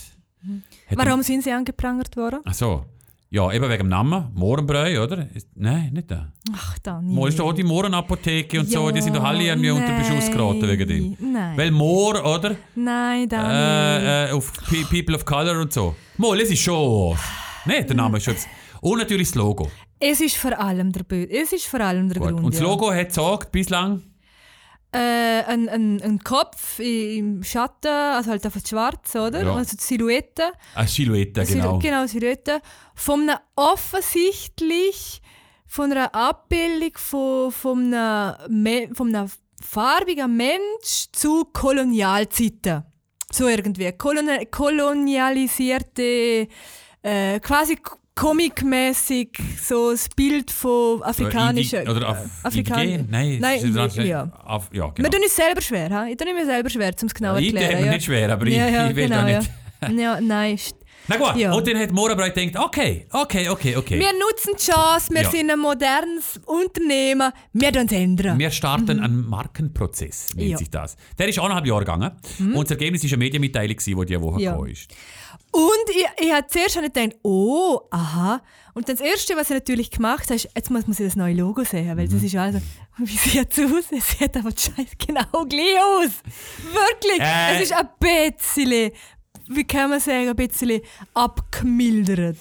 Hat 0.88 0.98
Warum 0.98 1.22
sind 1.22 1.44
sie 1.44 1.52
angeprangert 1.52 2.16
worden? 2.16 2.40
Ach 2.44 2.54
so. 2.54 2.84
Ja, 3.30 3.50
eben 3.50 3.66
wegen 3.66 3.84
dem 3.84 3.88
Namen. 3.88 4.30
Mohrenbräu, 4.34 5.02
oder? 5.02 5.26
Ist, 5.32 5.48
nein, 5.54 5.90
nicht 5.94 6.10
da. 6.10 6.30
Ach, 6.54 6.78
Daniel. 6.80 7.14
Mo 7.14 7.26
ist 7.26 7.38
doch 7.38 7.46
auch 7.46 7.54
die 7.54 7.62
Mohrenapotheke 7.62 8.60
und 8.60 8.68
so, 8.68 8.90
die 8.90 9.00
sind 9.00 9.16
doch 9.16 9.24
alle 9.24 9.44
irgendwie 9.44 9.70
unter 9.70 9.96
Beschuss 9.96 10.30
geraten 10.30 10.68
wegen 10.68 10.86
dem. 10.86 11.16
Nein. 11.32 11.56
Weil 11.56 11.70
Moor, 11.70 12.22
oder? 12.22 12.56
Nein, 12.74 13.26
Daniel. 13.26 14.06
Äh, 14.06 14.28
äh, 14.28 14.32
auf 14.32 14.52
Pe 14.68 14.84
People 14.90 15.14
of 15.14 15.24
Color 15.24 15.62
und 15.62 15.72
so. 15.72 15.94
Mo, 16.18 16.34
das 16.34 16.50
ist 16.50 16.60
schon. 16.60 17.16
Nein, 17.64 17.86
der 17.86 17.96
Name 17.96 18.18
ist 18.18 18.24
schon. 18.24 18.34
Und 18.82 18.98
natürlich 18.98 19.28
das 19.28 19.36
Logo. 19.36 19.70
Es 19.98 20.20
ist 20.20 20.36
vor 20.36 20.58
allem 20.58 20.92
der 20.92 21.04
Bö 21.04 21.24
Es 21.24 21.54
ist 21.54 21.64
vor 21.64 21.80
allem 21.80 22.10
der 22.10 22.18
Gut. 22.18 22.32
Grund. 22.32 22.44
Und 22.44 22.52
das 22.52 22.60
ja. 22.60 22.66
Logo 22.66 22.92
hat 22.92 23.08
gesagt, 23.08 23.50
bislang. 23.50 24.02
Äh, 24.92 24.98
ein, 25.44 25.68
ein, 25.68 26.00
ein 26.02 26.18
Kopf 26.18 26.78
im 26.78 27.42
Schatten, 27.42 27.88
also 27.88 28.30
halt 28.30 28.44
einfach 28.44 28.60
schwarz, 28.66 29.14
oder? 29.14 29.42
Ja. 29.42 29.54
Also 29.54 29.76
die 29.76 29.82
Silhouette. 29.82 30.52
Eine 30.74 30.88
Silhouette, 30.88 31.40
Sil- 31.48 31.54
genau. 31.60 31.78
Genau, 31.78 32.06
Silhouette. 32.06 32.60
Von 32.94 33.22
einem 33.28 33.38
offensichtlich, 33.56 35.22
von 35.66 35.90
einer 35.92 36.14
Abbildung 36.14 36.92
von, 36.96 37.50
von, 37.52 37.94
einem, 37.94 38.62
Me- 38.62 38.88
von 38.92 39.14
einem 39.14 39.30
farbigen 39.62 40.36
Mensch 40.36 41.06
zu 41.12 41.46
Kolonialzeiten. 41.52 42.84
So 43.32 43.48
irgendwie. 43.48 43.90
Kolon 43.92 44.28
kolonialisierte, 44.50 46.48
äh, 47.02 47.40
quasi 47.40 47.78
comicmäßig 48.14 49.28
so 49.62 49.90
das 49.92 50.08
Bild 50.10 50.50
von 50.50 51.02
afrikanischen. 51.02 51.80
Indi- 51.80 51.90
Oder 51.96 52.08
Af 52.08 52.18
Afrikan- 52.42 52.82
Indigen? 52.82 53.08
Nein, 53.10 53.38
Nein, 53.40 53.64
ist 53.64 53.76
das- 53.76 53.96
ja. 53.96 54.30
Af 54.44 54.68
ja, 54.72 54.84
Wir 54.86 54.92
genau. 54.94 55.08
tun 55.10 55.20
uns 55.22 55.36
selber 55.36 55.60
schwer, 55.60 55.90
ha? 55.90 56.06
Ich 56.06 56.16
tue 56.16 56.32
mir 56.34 56.44
selber 56.46 56.70
schwer, 56.70 56.90
um 57.00 57.06
es 57.06 57.14
genau 57.14 57.36
Ich 57.36 57.46
erklären. 57.46 57.70
tue 57.72 57.80
mir 57.80 57.86
ja. 57.86 57.92
nicht 57.92 58.04
schwer, 58.04 58.32
aber 58.32 58.46
ich- 58.46 58.56
ja, 58.56 58.68
ja, 58.68 58.90
ich 58.90 58.96
will 58.96 59.04
genau, 59.08 59.22
da 59.22 59.28
ja. 59.28 59.38
nicht. 59.38 59.50
Ja, 59.98 60.20
nein. 60.20 60.58
Na 61.08 61.16
gut, 61.16 61.34
Ja. 61.34 61.52
und 61.52 61.66
dann 61.66 61.76
hat 61.76 61.90
Morabrei 61.90 62.30
gedacht, 62.30 62.64
okay, 62.64 63.06
okay, 63.10 63.48
okay, 63.48 63.76
okay. 63.76 63.98
Wir 63.98 64.12
nutzen 64.12 64.52
die 64.56 64.70
Chance, 64.70 65.12
wir 65.12 65.22
Ja. 65.22 65.30
sind 65.30 65.50
ein 65.50 65.58
modernes 65.58 66.40
Unternehmen, 66.46 67.32
wir 67.52 67.72
tun 67.72 67.86
es 67.86 67.92
ändern. 67.92 68.38
Wir 68.38 68.52
starten 68.52 69.00
einen 69.00 69.28
Markenprozess, 69.28 70.28
nennt 70.36 70.44
Mhm. 70.46 70.50
Ja. 70.50 70.54
Mhm. 70.54 70.58
sich 70.60 70.70
das. 70.70 70.96
Der 71.18 71.26
ist 71.28 71.38
anderthalb 71.40 71.66
Jahre 71.66 71.80
gegangen. 71.80 72.12
Und 72.38 72.56
das 72.70 72.70
Ergebnis 72.70 73.02
war 73.02 73.08
eine 73.10 73.16
Medienmitteilung, 73.16 73.76
die 73.76 73.94
diese 74.06 74.20
Woche 74.22 74.40
Ja. 74.40 74.52
gekommen 74.52 74.70
ist. 74.70 74.88
Und 75.54 75.90
ich, 75.90 76.06
ich 76.24 76.32
habe 76.32 76.46
zuerst 76.48 76.76
nicht 76.80 76.94
gedacht, 76.94 77.16
oh, 77.22 77.80
aha. 77.90 78.40
Und 78.74 78.88
dann 78.88 78.96
das 78.96 79.06
Erste, 79.06 79.36
was 79.36 79.50
ich 79.50 79.54
natürlich 79.54 79.90
gemacht 79.90 80.24
habe, 80.24 80.34
ist, 80.36 80.48
jetzt 80.56 80.70
muss 80.70 80.86
man 80.86 80.94
sich 80.94 81.04
das 81.06 81.14
neue 81.16 81.34
Logo 81.34 81.62
sehen, 81.62 81.94
weil 81.96 82.06
Mhm. 82.08 82.12
das 82.14 82.22
ist 82.22 82.36
also, 82.36 82.58
wie 82.98 83.16
sieht 83.16 83.52
es 83.52 83.58
aus? 83.58 83.84
Es 83.90 84.18
sieht 84.18 84.34
aber 84.36 84.50
scheiße 84.50 84.96
genau 85.06 85.44
gleich 85.46 85.78
aus. 85.78 86.10
Wirklich. 86.72 87.20
Äh. 87.20 87.56
Es 87.56 87.62
ist 87.64 87.72
ein 87.74 87.88
bisschen, 88.00 88.92
wie 89.48 89.64
kann 89.64 89.90
man 89.90 90.00
sagen, 90.00 90.28
ein 90.30 90.36
bisschen 90.36 90.80
abgemildert. 91.12 92.36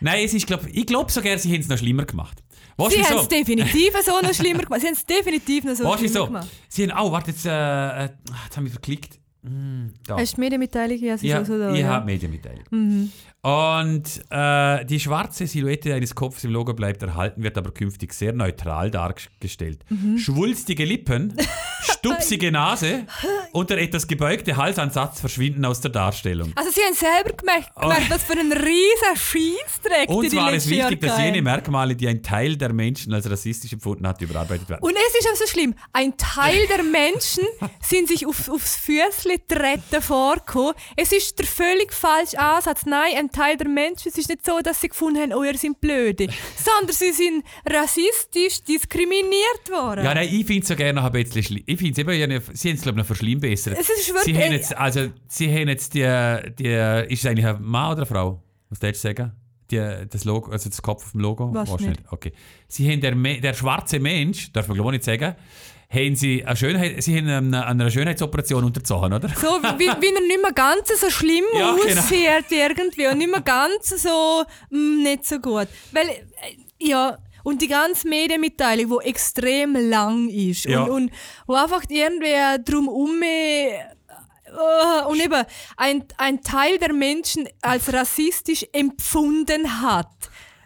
Nein, 0.00 0.24
es 0.24 0.34
ist, 0.34 0.46
glaub, 0.46 0.66
ich 0.66 0.86
glaube 0.86 1.10
sogar, 1.10 1.36
sie 1.38 1.52
haben 1.52 1.60
es 1.60 1.68
noch 1.68 1.78
schlimmer 1.78 2.04
gemacht. 2.04 2.38
Weißt 2.76 2.96
Sie 2.96 3.04
haben 3.04 3.18
es 3.18 3.28
definitiv 3.28 3.94
so 4.04 4.20
noch 4.20 4.34
schlimmer 4.34 4.62
gemacht. 4.64 4.80
Sie 4.80 4.86
haben 4.88 4.94
es 4.94 5.06
definitiv 5.06 5.64
noch 5.64 5.74
so 5.76 5.84
Weißt 5.84 5.98
schlimmer 5.98 6.14
wieso? 6.14 6.26
gemacht. 6.26 6.48
Sie 6.68 6.90
haben, 6.90 6.98
oh, 7.06 7.12
warte, 7.12 7.30
jetzt, 7.30 7.46
äh, 7.46 8.04
äh, 8.06 8.08
jetzt 8.44 8.56
haben 8.56 8.64
wir 8.64 8.72
verklickt. 8.72 9.20
Da. 10.06 10.16
Hast 10.16 10.32
du 10.32 10.36
die 10.36 10.40
Medienmitteilung? 10.40 10.98
Ja, 10.98 11.18
so 11.44 11.58
da. 11.58 11.72
ich 11.72 11.80
ja. 11.80 11.86
Mhm. 11.86 11.90
habe 11.90 12.06
Medienmitteilung. 12.06 12.64
Und 13.44 14.24
äh, 14.30 14.86
die 14.86 14.98
schwarze 14.98 15.46
Silhouette 15.46 15.92
eines 15.92 16.14
Kopfes 16.14 16.44
im 16.44 16.50
Logo 16.50 16.72
bleibt 16.72 17.02
erhalten, 17.02 17.42
wird 17.42 17.58
aber 17.58 17.72
künftig 17.72 18.14
sehr 18.14 18.32
neutral 18.32 18.90
dargestellt. 18.90 19.84
Mhm. 19.90 20.16
Schwulstige 20.16 20.86
Lippen, 20.86 21.36
stupsige 21.82 22.50
Nase 22.50 23.04
und 23.52 23.68
der 23.68 23.82
etwas 23.82 24.06
gebeugte 24.06 24.56
Halsansatz 24.56 25.20
verschwinden 25.20 25.66
aus 25.66 25.82
der 25.82 25.90
Darstellung. 25.90 26.52
Also 26.56 26.70
sie 26.70 26.80
haben 26.80 26.94
selber 26.94 27.36
gemerkt, 27.36 27.76
gemerkt 27.78 28.08
was 28.08 28.22
für 28.22 28.32
einen 28.32 28.50
riesen 28.50 29.14
Scheissdreck 29.14 30.08
Uns 30.08 30.30
die 30.30 30.36
war 30.38 30.50
die 30.50 30.56
es 30.56 30.70
wichtig, 30.70 31.02
dass 31.02 31.18
jene 31.18 31.42
Merkmale, 31.42 31.94
die 31.96 32.08
ein 32.08 32.22
Teil 32.22 32.56
der 32.56 32.72
Menschen 32.72 33.12
als 33.12 33.30
rassistisch 33.30 33.74
empfunden 33.74 34.08
hat, 34.08 34.22
überarbeitet 34.22 34.70
werden. 34.70 34.82
Und 34.82 34.96
es 34.96 35.20
ist 35.20 35.28
auch 35.30 35.36
so 35.36 35.46
schlimm, 35.46 35.74
ein 35.92 36.16
Teil 36.16 36.66
der 36.68 36.82
Menschen 36.82 37.44
sind 37.82 38.08
sich 38.08 38.26
auf, 38.26 38.48
aufs 38.48 38.76
Füßchen 38.76 39.38
treten 39.46 40.00
vorgekommen. 40.00 40.72
Es 40.96 41.12
ist 41.12 41.38
der 41.38 41.44
völlig 41.44 41.92
falsche 41.92 42.38
Ansatz. 42.38 42.86
Nein, 42.86 43.12
ein 43.18 43.30
Teil 43.34 43.56
der 43.56 43.68
Menschen, 43.68 44.08
es 44.08 44.16
ist 44.18 44.28
nicht 44.28 44.44
so, 44.46 44.60
dass 44.62 44.80
sie 44.80 44.88
gefunden 44.88 45.20
haben, 45.20 45.32
oh, 45.34 45.42
ihr 45.42 45.56
sind 45.58 45.80
blöde, 45.80 46.28
sondern 46.56 46.94
sie 46.94 47.12
sind 47.12 47.44
rassistisch 47.68 48.62
diskriminiert 48.62 49.70
worden. 49.70 50.04
Ja, 50.04 50.14
nein, 50.14 50.28
ich 50.30 50.46
finde 50.46 50.62
es 50.62 50.68
so 50.68 50.76
gerne 50.76 50.94
noch 51.00 51.04
ein 51.04 51.12
bisschen 51.12 51.42
schlimm. 51.42 51.62
Ich 51.66 51.78
finde 51.78 51.92
es 51.92 51.98
eben, 51.98 52.42
sie 52.54 52.68
haben 52.68 52.76
es 52.76 52.82
glaube 52.82 52.96
ich 52.96 53.02
noch 53.02 53.06
verschlimmbessert. 53.06 53.76
Es 53.78 53.88
ist 53.88 54.06
Sie 54.06 54.12
wirklich- 54.14 54.36
haben 54.38 54.52
jetzt, 54.52 54.76
also, 54.76 55.08
sie 55.28 55.52
haben 55.52 55.68
jetzt 55.68 55.94
die, 55.94 56.00
die, 56.58 57.12
ist 57.12 57.20
es 57.20 57.26
eigentlich 57.26 57.46
ein 57.46 57.62
Mann 57.62 57.92
oder 57.92 57.98
eine 58.02 58.06
Frau? 58.06 58.42
Was 58.70 58.80
würdest 58.80 59.04
du 59.04 59.08
sagen? 59.08 59.32
Die, 59.70 60.06
das 60.10 60.24
Logo, 60.24 60.50
also 60.50 60.68
das 60.68 60.82
Kopf 60.82 61.04
auf 61.06 61.12
dem 61.12 61.20
Logo? 61.20 61.46
Nicht. 61.78 62.00
Okay. 62.10 62.32
Sie 62.68 62.90
haben 62.90 63.00
der, 63.00 63.14
der 63.40 63.54
schwarze 63.54 63.98
Mensch, 63.98 64.52
darf 64.52 64.68
man 64.68 64.74
glaube 64.76 64.90
ich 64.90 64.98
nicht 64.98 65.04
sagen, 65.04 65.34
haben 65.94 66.16
sie 66.16 66.44
eine 66.44 66.56
Schönheit, 66.56 67.02
sie 67.02 67.16
haben 67.16 67.28
eine, 67.28 67.66
einer 67.66 67.90
Schönheitsoperation 67.90 68.64
unterzogen, 68.64 69.12
oder? 69.12 69.28
So 69.28 69.46
wie, 69.78 69.86
wie 69.86 70.14
er 70.14 70.20
nicht 70.20 70.42
mehr 70.42 70.52
ganz 70.52 70.88
so 71.00 71.10
schlimm 71.10 71.44
Ja, 71.58 71.74
genau. 71.74 72.00
aussieht 72.00 72.50
irgendwie 72.50 73.06
und 73.06 73.18
nicht 73.18 73.30
mehr 73.30 73.40
ganz 73.40 73.90
so 74.02 74.44
mm, 74.70 75.02
nicht 75.02 75.24
so 75.26 75.38
gut. 75.38 75.68
Weil, 75.92 76.08
äh, 76.08 76.16
ja, 76.78 77.18
und 77.44 77.60
die 77.62 77.68
ganze 77.68 78.08
Medienmitteilung, 78.08 78.98
die 79.02 79.08
extrem 79.08 79.74
lang 79.76 80.28
ist 80.28 80.64
Ja. 80.64 80.82
und, 80.84 80.90
und 80.90 81.10
wo 81.46 81.54
einfach 81.54 81.82
irgendwie 81.88 82.62
drum 82.64 82.88
um 82.88 83.22
äh, 83.22 85.04
und 85.08 85.20
eben 85.22 85.44
ein, 85.76 86.04
ein 86.16 86.42
Teil 86.42 86.78
der 86.78 86.92
Menschen 86.92 87.48
als 87.60 87.92
rassistisch 87.92 88.64
empfunden 88.72 89.82
hat. 89.82 90.06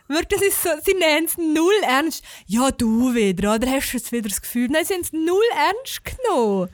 Wirklich, 0.09 0.41
das 0.41 0.49
ist 0.49 0.63
so, 0.63 0.71
sie 0.85 0.95
nehmen 0.95 1.27
es 1.27 1.37
null 1.37 1.73
ernst. 1.83 2.25
Ja, 2.47 2.71
du 2.71 3.15
wieder, 3.15 3.55
oder 3.55 3.71
hast 3.71 3.93
du 3.93 3.97
jetzt 3.99 4.11
wieder 4.13 4.29
das 4.29 4.41
Gefühl? 4.41 4.69
Nein, 4.71 4.85
sie 4.85 4.95
haben 4.95 5.03
es 5.03 5.13
null 5.13 5.43
ernst 5.55 6.01
genommen. 6.05 6.69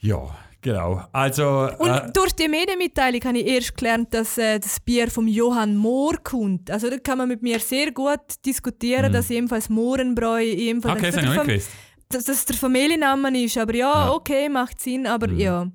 Ja, 0.00 0.36
genau. 0.60 1.02
Also, 1.12 1.70
Und 1.78 1.88
äh, 1.90 2.12
durch 2.12 2.32
die 2.32 2.48
Medienmitteilung 2.48 3.22
habe 3.24 3.38
ich 3.38 3.46
erst 3.46 3.76
gelernt, 3.76 4.12
dass 4.12 4.36
äh, 4.36 4.58
das 4.58 4.78
Bier 4.80 5.10
vom 5.10 5.26
Johann 5.26 5.76
Mohr 5.76 6.18
kommt. 6.22 6.70
Also 6.70 6.90
da 6.90 6.98
kann 6.98 7.18
man 7.18 7.28
mit 7.28 7.42
mir 7.42 7.58
sehr 7.58 7.90
gut 7.92 8.20
diskutieren, 8.44 9.12
dass 9.12 9.30
ebenfalls 9.30 9.68
Mohrenbräu 9.70 10.42
ebenfalls 10.44 10.94
Mhm. 11.00 11.04
okay, 11.04 11.10
das 11.10 11.16
habe 11.16 11.26
ich 11.26 11.34
noch 11.36 11.44
nicht 11.46 11.54
gewusst. 11.64 11.70
dass 12.10 12.24
das 12.24 12.44
der 12.44 12.56
Familienname 12.56 13.42
ist. 13.44 13.56
Aber 13.56 13.74
ja, 13.74 13.92
Ja. 13.92 14.04
Mhm. 14.06 14.10
okay, 14.12 14.48
macht 14.50 14.80
Sinn, 14.80 15.06
aber 15.06 15.30
ja. 15.30 15.66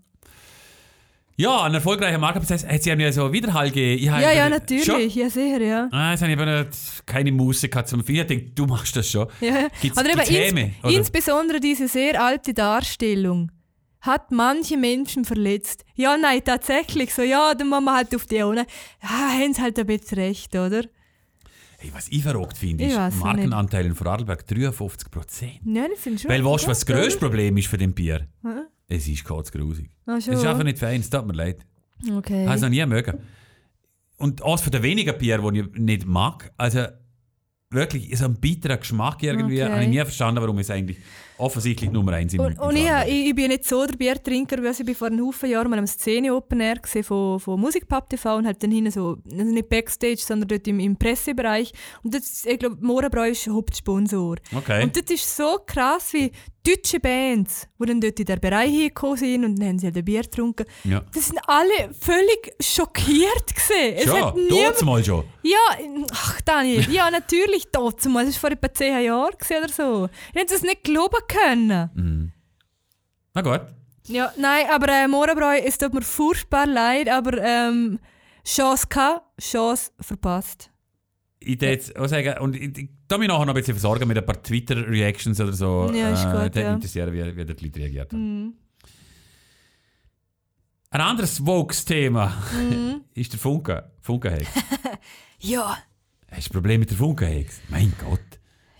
Ja, 1.39 1.63
ein 1.63 1.73
erfolgreicher 1.73 2.17
Markenprozess. 2.17 2.67
Hat 2.67 2.83
sie 2.83 2.91
haben 2.91 2.99
ja 2.99 3.13
so 3.13 3.31
Widerhall 3.31 3.71
gegeben. 3.71 4.03
Ja, 4.03 4.33
ja, 4.33 4.49
natürlich, 4.49 4.83
Schon? 4.83 5.09
ja 5.09 5.29
sicher, 5.29 5.61
ja. 5.61 5.87
Ah, 5.89 6.11
jetzt 6.11 6.21
habe 6.21 6.33
ich 6.33 6.37
aber 6.37 6.67
keine 7.05 7.31
Muße 7.31 7.69
gehabt 7.69 7.87
zum 7.87 8.03
Vier. 8.03 8.23
Ich 8.23 8.27
denke, 8.27 8.51
du 8.51 8.65
machst 8.65 8.93
das 8.97 9.09
schon. 9.09 9.25
ja. 9.39 9.69
Gibt's, 9.81 9.97
eben 9.97 10.09
gibt's 10.09 10.29
Häme, 10.29 10.73
ins, 10.83 10.97
insbesondere 10.97 11.61
diese 11.61 11.87
sehr 11.87 12.21
alte 12.21 12.53
Darstellung 12.53 13.53
hat 14.01 14.31
manche 14.31 14.75
Menschen 14.75 15.23
verletzt. 15.23 15.85
Ja, 15.95 16.17
nein, 16.17 16.41
tatsächlich 16.43 17.13
so. 17.13 17.21
Ja, 17.21 17.53
dann 17.55 17.69
machen 17.69 17.85
wir 17.85 17.95
halt 17.95 18.13
auf 18.13 18.25
die 18.25 18.43
ohne. 18.43 18.65
Ja, 19.01 19.09
haben 19.09 19.53
sie 19.53 19.61
halt 19.61 19.79
ein 19.79 19.87
bisschen 19.87 20.19
recht, 20.19 20.53
oder? 20.55 20.83
Hey, 21.77 21.89
was 21.93 22.09
ich 22.09 22.21
verrückt 22.21 22.57
finde, 22.57 22.83
ist 22.83 22.97
Markenanteil 23.15 23.85
in 23.85 23.95
Vorarlberg 23.95 24.45
53 24.45 25.09
Prozent. 25.09 25.59
Ja, 25.63 25.87
das 25.87 26.03
sind 26.03 26.19
schon. 26.19 26.29
Weil 26.29 26.43
weißt 26.43 26.65
du, 26.65 26.67
was 26.67 26.79
das 26.79 26.85
grösste? 26.85 27.19
Problem 27.19 27.55
ist 27.55 27.67
für 27.67 27.77
den 27.77 27.93
Bier? 27.93 28.27
Hä? 28.43 28.63
Es 28.89 29.07
ist 29.07 29.23
kotzgrusig. 29.23 29.89
Ah, 30.05 30.19
schon. 30.19 30.33
Es 30.33 30.39
ist 30.39 30.45
einfach 30.45 30.63
nicht 30.63 30.79
fein, 30.79 30.99
es 30.99 31.09
tut 31.09 31.25
mir 31.25 31.33
leid. 31.33 31.65
Okay. 32.11 32.45
Habe 32.45 32.55
es 32.55 32.61
noch 32.61 32.69
nie 32.69 32.85
mögen. 32.85 33.19
Und 34.17 34.43
eins 34.43 34.61
von 34.61 34.71
den 34.71 34.83
wenigen 34.83 35.17
Bier, 35.17 35.37
die 35.37 35.59
ich 35.59 35.73
nicht 35.79 36.05
mag, 36.05 36.51
also 36.57 36.87
wirklich 37.69 38.17
so 38.17 38.25
ein 38.25 38.35
bitterer 38.35 38.77
Geschmack 38.77 39.21
irgendwie, 39.23 39.61
Okay. 39.61 39.71
habe 39.71 39.83
ich 39.83 39.89
nie 39.89 39.99
verstanden, 40.01 40.41
warum 40.41 40.57
es 40.57 40.69
eigentlich 40.69 40.97
offensichtlich 41.39 41.91
Nummer 41.91 42.13
eins 42.13 42.33
im 42.33 42.41
Und, 42.41 42.59
und 42.59 42.75
ich, 42.75 42.83
Vorarlberg 42.83 43.07
ich, 43.07 43.27
ich 43.27 43.35
bin 43.35 43.47
nicht 43.47 43.65
so 43.65 43.85
der 43.85 43.95
Biertrinker, 43.95 44.57
weil 44.63 44.71
ich 44.71 44.85
bin 44.85 44.95
vor 44.95 45.07
einem 45.07 45.25
Haufen 45.25 45.49
Jahren 45.49 45.69
mal 45.69 45.79
am 45.79 45.87
Szene 45.87 46.33
Open 46.33 46.59
Air 46.59 46.75
gesehen 46.75 47.03
von, 47.03 47.39
von 47.39 47.59
Musikpub 47.59 48.09
TV 48.09 48.35
und 48.35 48.45
halt 48.45 48.61
dann 48.61 48.71
hinten 48.71 48.91
so, 48.91 49.17
also 49.31 49.43
nicht 49.43 49.69
Backstage, 49.69 50.17
sondern 50.19 50.47
dort 50.47 50.67
im, 50.67 50.79
im 50.79 50.95
Pressebereich. 50.97 51.71
Und 52.03 52.13
das, 52.13 52.45
ich 52.45 52.59
glaube, 52.59 52.77
Mohrenbräu 52.79 53.29
ist 53.29 53.47
Hauptsponsor. 53.47 54.37
Okay. 54.55 54.83
Und 54.83 54.95
das 54.95 55.09
ist 55.09 55.35
so 55.35 55.59
krass, 55.65 56.13
wie 56.13 56.31
deutsche 56.65 56.99
Bands, 56.99 57.67
die 57.79 57.85
dann 57.85 58.01
dort 58.01 58.19
in 58.19 58.25
den 58.25 58.39
Bereich 58.39 58.71
hingekommen 58.71 59.17
sind 59.17 59.45
und 59.45 59.59
dann 59.59 59.69
haben 59.69 59.79
sie 59.79 59.87
halt 59.87 59.97
ein 59.97 60.05
Bier 60.05 60.21
getrunken. 60.21 60.65
Ja. 60.83 61.01
Das 61.13 61.27
sind 61.27 61.39
alle 61.47 61.93
völlig 61.99 62.53
schockiert 62.61 63.55
gesehen. 63.55 63.95
Es 63.97 64.03
Schon, 64.03 64.33
niemand 64.35 64.85
mal 64.85 65.03
schon. 65.03 65.23
ja, 65.43 65.57
ach 66.11 66.41
Daniel, 66.41 66.89
ja 66.91 67.09
natürlich 67.09 67.65
dazu 67.71 68.09
mal. 68.09 68.25
Das 68.25 68.35
war 68.35 68.51
vor 68.51 68.51
etwa 68.51 68.73
10 68.73 69.03
Jahren 69.03 69.33
oder 69.33 69.69
so. 69.69 70.09
Ich 70.33 70.41
hätte 70.41 70.53
das 70.53 70.63
nicht 70.63 70.83
glauben 70.83 71.21
können. 71.29 72.33
Na 73.33 73.41
gut. 73.41 73.61
Ja, 74.07 74.33
nein, 74.37 74.65
aber 74.73 74.89
äh, 74.89 75.07
Mohrenbräu, 75.07 75.59
es 75.63 75.77
tut 75.77 75.93
mir 75.93 76.01
furchtbar 76.01 76.65
leid, 76.65 77.07
aber 77.09 77.37
ähm, 77.41 77.99
Chance 78.43 78.87
gehabt, 78.89 79.21
Chance 79.39 79.91
verpasst. 80.01 80.71
Ich 81.39 81.61
würde 81.61 81.67
jetzt 81.69 81.95
auch 81.95 82.07
sagen, 82.07 82.37
und 82.41 82.55
ich, 82.55 82.77
ich 82.77 82.89
tu 83.07 83.17
mich 83.17 83.27
nachher 83.27 83.45
noch 83.45 83.53
ein 83.53 83.59
bisschen 83.59 83.75
versorgen 83.75 84.07
mit 84.07 84.17
ein 84.17 84.25
paar 84.25 84.41
Twitter-Reactions 84.41 85.39
oder 85.39 85.53
so. 85.53 85.91
Ja, 85.93 86.09
ist 86.11 86.23
gut, 86.25 86.55
dann 86.55 86.63
ja. 86.63 86.73
interessieren, 86.73 87.13
wie, 87.13 87.37
wie 87.37 87.45
die 87.45 87.65
Leute 87.65 87.79
reagiert 87.79 88.11
haben. 88.11 88.43
Mhm. 88.43 88.53
Ein 90.91 91.01
anderes 91.01 91.45
Vokes-Thema 91.45 92.33
Mhm. 92.53 93.01
ist 93.13 93.31
der 93.31 93.39
Funke. 93.39 93.91
Funkenhex. 94.01 94.47
Ja, 95.41 95.77
Hast 96.31 96.47
du 96.47 96.49
ein 96.49 96.53
Problem 96.53 96.79
mit 96.81 96.89
der 96.91 96.97
Funkenhex? 96.97 97.61
Mein 97.69 97.93
Gott. 97.97 98.19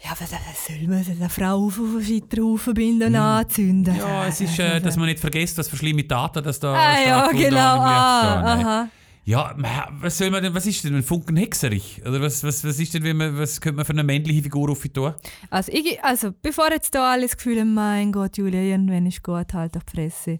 Ja, 0.04 0.12
was, 0.18 0.30
soll 0.30 0.88
man 0.88 1.06
eine 1.06 1.30
Frau 1.30 1.66
auf 1.66 1.76
den 1.76 2.04
Scheiterhaufen 2.04 2.74
binden 2.74 3.10
und 3.10 3.16
anzünden? 3.16 3.96
Ja, 3.96 4.28
es 4.28 4.40
ist, 4.40 4.58
äh, 4.60 4.80
dass 4.80 4.96
man 4.96 5.08
nicht 5.08 5.20
vergisst, 5.20 5.58
was 5.58 5.68
für 5.68 5.78
schlimme 5.78 6.08
Taten 6.08 6.44
das 6.44 6.60
da 6.60 6.74
Ah 6.74 7.02
ja, 7.02 7.28
genau. 7.32 7.80
Ah. 7.80 8.88
Ja, 9.26 9.54
was 10.00 10.18
soll 10.18 10.32
man 10.32 10.42
denn, 10.42 10.56
was 10.56 10.66
ist 10.66 10.84
denn 10.84 10.96
ein 10.96 11.04
Funken 11.04 11.38
Hexerich? 11.38 12.02
Oder 12.02 12.20
was, 12.22 12.44
was, 12.44 12.64
was 12.64 12.80
ist 12.80 12.94
denn, 12.96 13.04
wie 13.04 13.14
man, 13.14 13.38
was 13.38 13.62
könnte 13.62 13.76
man 13.76 13.86
für 13.86 13.94
eine 13.94 14.04
männliche 14.04 14.42
Figur 14.42 14.72
auf 14.72 14.82
tun? 14.88 15.14
Also, 15.52 15.72
ich, 15.72 16.04
also 16.04 16.32
bevor 16.42 16.72
jetzt 16.72 16.96
da 16.96 17.12
alles 17.12 17.38
Gefühl 17.38 17.64
mein 17.66 18.12
Gott, 18.12 18.38
Julia, 18.38 18.62
irgendwann 18.62 19.06
ist 19.06 19.22
gut, 19.22 19.54
halt 19.54 19.78
auf 19.78 19.84
die 19.84 19.98
Fresse. 19.98 20.40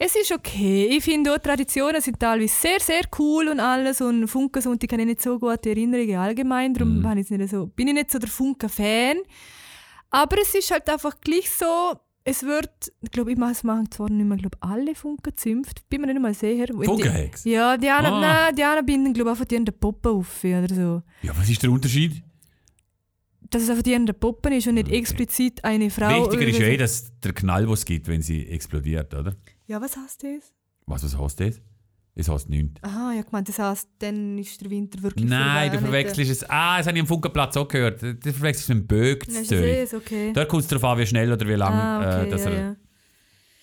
Es 0.00 0.14
ist 0.14 0.30
okay. 0.30 0.86
Ich 0.96 1.02
finde 1.02 1.34
auch, 1.34 1.38
Traditionen 1.38 2.00
sind 2.00 2.20
teilweise 2.20 2.54
sehr, 2.54 2.78
sehr 2.78 3.02
cool 3.18 3.48
und 3.48 3.58
alles. 3.58 4.00
Und 4.00 4.28
Funkensonntag 4.28 4.92
habe 4.92 5.02
ich 5.02 5.08
nicht 5.08 5.20
so 5.22 5.38
gute 5.40 5.70
Erinnerungen 5.70 6.16
allgemein. 6.16 6.72
Darum 6.72 7.04
habe 7.06 7.18
ich 7.20 7.28
nicht 7.28 7.50
so, 7.50 7.66
bin 7.66 7.88
ich 7.88 7.94
nicht 7.94 8.10
so 8.12 8.18
der 8.20 8.28
Funken-Fan. 8.28 9.16
Aber 10.10 10.40
es 10.40 10.54
ist 10.54 10.70
halt 10.70 10.88
einfach 10.88 11.20
gleich 11.20 11.50
so, 11.50 11.98
es 12.22 12.44
wird, 12.44 12.70
ich 13.02 13.10
glaube, 13.10 13.32
ich 13.32 13.38
mache 13.38 13.52
es 13.52 13.64
machen 13.64 13.90
zwar 13.90 14.08
nicht 14.08 14.24
mehr, 14.24 14.36
glaub, 14.38 14.56
alle 14.60 14.94
Funken 14.94 15.36
zümpft. 15.36 15.88
Bin 15.88 16.00
mir 16.02 16.06
nicht 16.08 16.20
mal 16.20 16.32
sicher. 16.34 16.66
Funkenhex? 16.72 17.44
Ja, 17.44 17.76
die 17.76 17.88
anderen, 17.88 18.14
Ah. 18.16 18.44
nein, 18.44 18.54
die 18.54 18.62
anderen 18.62 18.86
binden, 18.86 19.12
glaube 19.14 19.30
ich, 19.30 19.32
einfach 19.32 19.44
die 19.46 19.56
an 19.56 19.64
der 19.64 19.72
Puppe 19.72 20.10
auf 20.10 20.44
oder 20.44 20.68
so. 20.72 21.02
Ja, 21.22 21.36
was 21.36 21.48
ist 21.48 21.62
der 21.62 21.70
Unterschied? 21.72 22.22
Dass 23.50 23.62
es 23.62 23.70
einfach 23.70 23.82
die 23.82 23.98
der 24.04 24.12
Puppe 24.12 24.54
ist 24.54 24.66
und 24.68 24.74
nicht 24.74 24.90
explizit 24.92 25.64
eine 25.64 25.90
Frau. 25.90 26.24
Wichtiger 26.30 26.46
ist 26.46 26.58
ja 26.58 26.66
eh, 26.66 26.76
dass 26.76 27.18
der 27.20 27.32
Knall, 27.32 27.68
es 27.72 27.84
gibt, 27.84 28.06
wenn 28.06 28.22
sie 28.22 28.46
explodiert, 28.46 29.12
oder? 29.14 29.34
Ja, 29.68 29.82
was 29.82 29.96
heißt 29.98 30.24
das? 30.24 30.52
Was, 30.86 31.04
was 31.04 31.18
heißt 31.18 31.40
das? 31.40 31.60
Es 32.14 32.28
heißt 32.28 32.48
nichts. 32.48 32.82
Aha, 32.82 33.12
ja 33.12 33.22
gemeint, 33.22 33.48
das 33.48 33.58
heisst, 33.58 33.88
dann 33.98 34.38
ist 34.38 34.60
der 34.62 34.70
Winter 34.70 35.00
wirklich 35.02 35.26
Nein, 35.26 35.70
du 35.70 35.78
vorbei, 35.78 36.04
verwechselst 36.04 36.30
es. 36.30 36.50
Ah, 36.50 36.78
das 36.78 36.86
habe 36.86 36.96
ich 36.96 37.02
am 37.02 37.06
Funkenplatz 37.06 37.56
auch 37.58 37.68
gehört. 37.68 38.02
Du 38.02 38.32
verwechselst 38.32 38.70
es 38.70 38.74
mit 38.74 38.90
dem 38.90 39.18
das 39.18 39.94
okay. 39.94 40.32
Da 40.32 40.46
kommt 40.46 40.62
es 40.62 40.68
darauf 40.68 40.84
an, 40.84 40.98
wie 40.98 41.06
schnell 41.06 41.30
oder 41.30 41.46
wie 41.46 41.52
lang 41.52 41.74
ah, 41.74 41.98
okay, 41.98 42.26
äh, 42.26 42.30
dass 42.30 42.44
ja, 42.44 42.50
er 42.50 42.60
ja. 42.60 42.76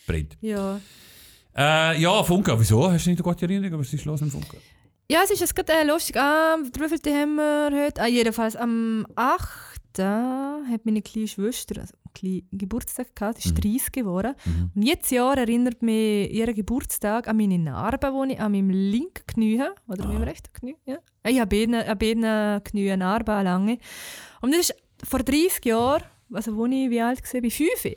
brennt. 0.06 0.38
ja. 0.42 0.80
Äh, 1.58 2.02
ja, 2.02 2.24
Funke. 2.24 2.58
Wieso? 2.60 2.92
Hast 2.92 3.06
du 3.06 3.10
nicht 3.10 3.20
eine 3.20 3.34
gute 3.34 3.46
Erinnerung? 3.46 3.80
Was 3.80 3.92
ist 3.92 4.06
los 4.06 4.22
mit 4.22 4.32
Funke? 4.32 4.58
Ja, 5.10 5.22
es 5.24 5.32
ist 5.32 5.40
jetzt 5.40 5.56
gerade 5.56 5.72
äh, 5.74 5.86
lustig. 5.86 6.18
Ah, 6.18 6.58
wie 6.58 6.88
viel 6.88 7.14
haben 7.14 7.36
wir 7.36 7.86
heute? 7.86 8.02
Ah, 8.02 8.08
jedenfalls 8.08 8.56
am 8.56 9.08
8. 9.16 10.00
hat 10.00 10.86
meine 10.86 11.02
kleine 11.02 11.28
Schwester 11.28 11.82
also 11.82 11.94
kleinen 12.16 12.48
Geburtstag 12.52 13.16
gehabt. 13.16 13.42
Sie 13.42 13.50
ist 13.50 13.64
30 13.64 13.92
geworden. 13.92 14.34
Und 14.74 14.82
jetzt 14.82 15.12
Jahr 15.12 15.38
erinnert 15.38 15.84
mich 15.84 16.32
ihr 16.34 16.52
Geburtstag 16.54 17.28
an 17.28 17.38
meine 17.38 17.60
Narbe, 17.60 18.12
die 18.28 18.34
ich 18.34 18.40
an 18.40 18.52
meinem 18.52 18.72
linken 18.72 19.28
Knie 19.28 19.60
habe. 19.60 19.76
Oder 19.88 20.06
an 20.06 20.14
meinem 20.14 20.24
rechten 20.24 20.52
Knie. 20.54 20.76
Ja. 20.86 20.98
Ah, 21.22 21.30
Ich 21.30 21.40
habe 21.40 21.86
an 21.88 21.98
beiden 21.98 22.64
Knie 22.64 22.92
eine 22.92 23.04
Narbe, 23.04 23.34
eine 23.34 23.50
lange. 23.50 23.78
Und 24.42 24.52
das 24.54 24.70
ist 24.72 24.76
vor 25.04 25.20
30 25.20 25.64
Jahren, 25.66 26.04
also 26.34 26.56
wo 26.56 26.66
ich 26.66 26.90
wie 26.90 27.02
alt 27.02 27.22
war, 27.22 27.42
bei 27.42 27.50
5 27.52 27.96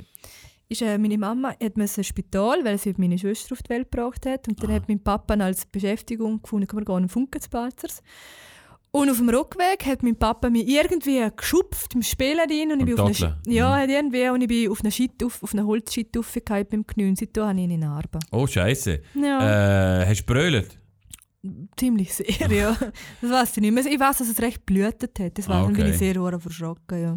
ist 0.68 0.82
äh, 0.82 0.98
meine 0.98 1.18
Mama 1.18 1.50
hat 1.50 1.76
ins 1.76 2.06
Spital, 2.06 2.64
weil 2.64 2.78
sie 2.78 2.94
meine 2.98 3.18
Schwester 3.18 3.52
auf 3.54 3.62
die 3.62 3.70
Welt 3.70 3.90
gebracht 3.90 4.26
hat. 4.26 4.48
Und 4.48 4.62
dann 4.62 4.72
hat 4.72 4.88
mein 4.88 5.02
Papa 5.02 5.34
als 5.34 5.66
Beschäftigung 5.66 6.42
gefunden, 6.42 6.68
wir 6.70 6.84
gehen 6.84 7.04
in 7.04 7.08
Funken 7.08 7.40
zu 7.40 7.48
Balzers. 7.48 8.02
Und 8.98 9.10
auf 9.10 9.16
dem 9.18 9.28
Rückweg 9.28 9.86
hat 9.86 10.02
mein 10.02 10.16
Papa 10.16 10.50
mich 10.50 10.66
irgendwie 10.68 11.20
geschupft 11.36 11.94
im 11.94 12.02
Spielen 12.02 12.38
rein 12.38 12.72
und 12.72 12.80
ich 12.80 12.80
Am 12.80 12.84
bin 12.86 13.00
auf 13.00 13.22
eine, 13.22 13.36
ja, 13.46 13.76
hat 13.76 13.88
irgendwie, 13.88 14.28
und 14.28 14.40
ich 14.42 14.48
bin 14.48 14.70
auf 14.70 14.80
einer 14.80 14.90
Schit 14.90 15.22
auf, 15.24 15.42
auf 15.42 15.52
einer 15.54 15.66
Holzschit 15.66 16.16
aufgefallen 16.18 16.66
beim 16.70 16.86
Knie. 16.86 17.08
Und 17.08 17.18
seitdem 17.18 17.44
habe 17.44 17.58
ich 17.58 17.64
eine 17.64 17.78
Narbe. 17.78 18.18
Oh, 18.32 18.46
Scheiße. 18.46 19.00
Ja, 19.14 20.00
Äh, 20.02 20.06
hast 20.06 20.20
du 20.22 20.26
brüllt? 20.32 20.78
ziemlich 21.76 22.12
sehr, 22.14 22.50
ja. 22.50 22.76
Das 23.22 23.30
weiß 23.30 23.56
ich 23.56 23.60
nicht 23.62 23.72
mehr. 23.72 23.86
Ich 23.86 23.98
weiß, 24.00 24.18
dass 24.18 24.28
es 24.28 24.40
recht 24.42 24.66
blutet 24.66 25.18
hat. 25.20 25.38
Das 25.38 25.48
war 25.48 25.56
Ah, 25.58 25.62
dann 25.64 25.72
bin 25.72 25.82
okay. 25.82 25.92
ich 25.92 25.98
sehr 25.98 26.40
verschrocken, 26.40 27.00
ja. 27.00 27.14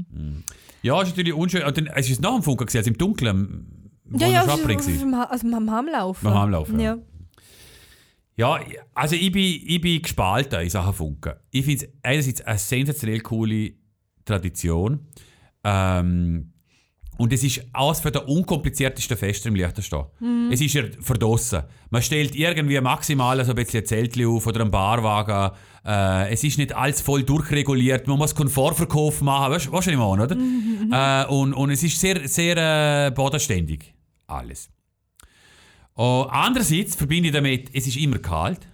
Ja, 0.84 1.02
ist 1.02 1.10
natürlich 1.10 1.34
unschön. 1.34 1.62
Es 1.96 2.10
ist 2.10 2.22
nach 2.22 2.34
dem 2.36 2.44
Funke 2.44 2.66
gesehen, 2.66 2.80
also 2.80 2.92
im 2.92 2.98
Dunkeln, 2.98 3.92
Ja, 4.12 4.28
ja, 4.28 4.42
also, 4.42 4.52
also 4.54 5.50
beim 5.50 5.72
Heimlaufen. 5.72 6.24
Beim 6.24 6.40
Heimlaufen, 6.40 6.80
ja. 6.80 6.96
ja. 6.96 7.02
Ja, 8.42 8.60
also 8.96 9.16
ich 9.16 9.32
bin, 9.32 9.62
ich 9.68 9.80
bin 9.80 10.02
gespalten 10.02 10.62
in 10.62 10.70
Sachen 10.72 10.94
Funken. 10.94 11.34
Ich 11.52 11.64
finde 11.64 11.86
es 11.86 11.92
einerseits 12.02 12.42
eine 12.42 12.58
sensationell 12.58 13.20
coole 13.20 13.74
Tradition. 14.26 15.06
Ähm, 15.64 16.52
und 17.20 17.34
es 17.34 17.44
ist 17.44 17.64
eines 17.72 18.00
von 18.00 18.12
der 18.12 18.28
unkompliziertesten 18.28 19.16
Feste 19.16 19.50
im 19.50 19.54
Liechtenstein. 19.54 20.06
Es 20.52 20.60
ist 20.60 20.74
ja 20.74 20.82
verdrossen. 21.02 21.62
Man 21.92 22.02
stellt 22.02 22.36
irgendwie 22.36 22.82
maximal 22.82 23.46
so 23.46 23.52
ein 23.52 23.56
bisschen 23.56 23.82
ein 23.82 23.86
Zeltchen 23.86 24.26
auf 24.26 24.48
oder 24.48 24.62
einen 24.62 24.72
Barwagen. 24.72 25.56
Äh, 25.86 26.34
es 26.34 26.44
ist 26.44 26.58
nicht 26.58 26.74
alles 26.74 27.00
voll 27.00 27.22
durchreguliert. 27.22 28.08
Man 28.08 28.18
muss 28.18 28.34
Komfortverkauf 28.34 29.22
machen. 29.22 29.54
Weißt 29.54 29.68
du, 29.68 29.72
was 29.72 29.86
ich 29.86 29.96
meine, 29.96 30.24
oder? 30.24 30.36
Äh, 30.36 31.28
und, 31.32 31.54
und 31.54 31.70
es 31.70 31.84
ist 31.84 32.00
sehr, 32.00 32.28
sehr 32.28 32.58
äh, 32.58 33.12
bodenständig. 33.12 33.94
Alles. 34.26 34.72
Oh, 35.96 36.26
andererseits 36.30 36.96
verbinde 36.96 37.30
ich 37.30 37.34
damit, 37.34 37.70
es 37.74 37.88
ist 37.88 37.98
immer 37.98 38.20
kalt. 38.20 38.68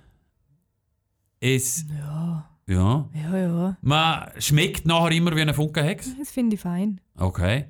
Es, 1.39 1.86
Ja, 1.99 2.49
ja. 2.68 3.09
ja, 3.13 3.38
ja. 3.38 3.78
Man 3.82 4.30
schmeckt 4.39 4.86
nachher 4.86 5.11
immer 5.11 5.36
wie 5.36 5.41
eine 5.41 5.53
Funkenhex. 5.53 6.15
Das 6.18 6.32
finde 6.32 6.55
ich 6.55 6.61
fein. 6.61 7.01
Okay. 7.15 7.65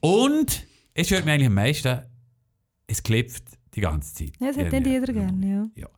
Und 0.00 0.66
es 0.94 1.06
stört 1.06 1.24
mich 1.24 1.34
eigentlich 1.34 1.48
am 1.48 1.54
meisten, 1.54 2.00
es 2.86 3.02
klebt 3.02 3.42
die 3.74 3.80
ganze 3.80 4.14
Zeit. 4.14 4.32
Ja, 4.40 4.48
das 4.48 4.58
hat 4.58 4.72
nicht 4.72 4.86
jeder 4.86 5.12
gerne, 5.12 5.70
ja. 5.74 5.88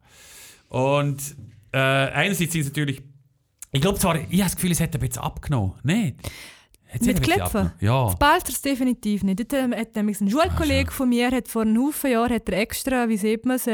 Und 0.68 1.36
äh, 1.72 1.78
einerseits 1.78 2.53
sind 2.53 2.62
es 2.62 2.66
natürlich, 2.68 3.03
ich 3.72 3.80
glaube 3.80 3.99
zwar, 3.99 4.16
ich 4.16 4.24
habe 4.24 4.36
das 4.45 4.57
Gefühl, 4.57 4.72
es 4.72 4.80
hat 4.80 4.95
ein 4.95 5.01
bisschen 5.01 5.22
abgenommen. 5.22 5.74
Nicht? 5.82 6.16
Nicht 7.01 7.20
Mit 7.20 7.40
abgenommen? 7.40 7.72
Ja. 7.80 8.07
Das 8.07 8.18
Balzers 8.18 8.62
definitiv 8.62 9.22
nicht. 9.22 9.40
Dort 9.40 9.53
ähm, 9.53 9.74
hat 9.74 9.95
nämlich 9.97 10.20
ein 10.20 10.30
Schulkollege 10.30 10.90
von 10.90 11.09
mir 11.09 11.30
hat 11.30 11.49
vor 11.49 11.62
einem 11.62 11.86
Haufen 11.86 12.11
Jahren 12.11 12.32
hat 12.32 12.49
er 12.49 12.59
extra, 12.59 13.09
wie 13.09 13.16
sieht 13.16 13.45
man 13.47 13.57
es. 13.57 13.66
Ich 13.66 13.72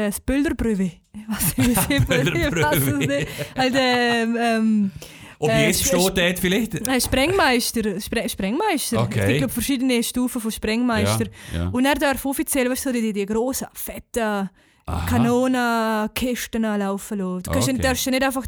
weiß 1.27 1.57
nicht, 1.57 1.77
wie 1.89 1.93
sieht 1.93 2.09
man? 2.09 2.27
Ich 2.27 3.07
nicht. 3.07 3.27
Halt, 3.57 3.73
ähm, 3.75 4.37
ähm, 4.39 4.91
Ob 5.39 5.49
Äh, 5.49 5.67
jetzt 5.67 5.85
steht 5.85 6.17
dort 6.17 6.39
vielleicht? 6.39 6.87
äh, 6.87 7.01
Sprengmeister. 7.01 7.99
Spre 7.99 8.29
Sprengmeister. 8.29 9.01
Okay. 9.01 9.19
Es 9.19 9.27
gibt 9.27 9.37
glaub, 9.39 9.51
verschiedene 9.51 10.03
Stufen 10.03 10.41
von 10.41 10.51
Sprengmeister. 10.51 11.25
Ja, 11.53 11.63
ja. 11.63 11.69
Und 11.69 11.85
er 11.85 11.95
darf 11.95 12.25
offiziell 12.25 12.69
weißt, 12.69 12.85
du, 12.87 12.93
die, 12.93 13.13
die 13.13 13.25
grossen, 13.25 13.67
fetten. 13.73 14.49
Kanonenkisten 14.85 16.63
laufen 16.63 17.19
lassen. 17.19 17.43
Du 17.43 17.51
kannst 17.51 17.69
Okay. 17.69 17.81
darfst 17.81 18.05
ja 18.05 18.11
nicht 18.11 18.23
einfach... 18.23 18.45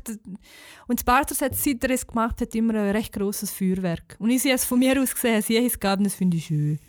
Und 0.87 0.99
das 0.99 1.03
Bartos 1.03 1.41
hat, 1.41 1.55
seit 1.55 1.83
er 1.83 1.91
es 1.91 2.05
gemacht 2.05 2.41
hat, 2.41 2.53
immer 2.55 2.73
ein 2.73 2.89
recht 2.91 3.13
grosses 3.13 3.51
Feuerwerk. 3.51 4.17
Und 4.19 4.29
ich 4.29 4.41
sehe 4.41 4.53
es 4.53 4.65
von 4.65 4.79
mir 4.79 5.01
aus 5.01 5.13
gesehen, 5.13 5.41
sie 5.41 5.57
es 5.57 5.79
gab, 5.79 5.99
und 5.99 6.05
das 6.05 6.15
finde 6.15 6.37
ich 6.37 6.45
schön. 6.45 6.79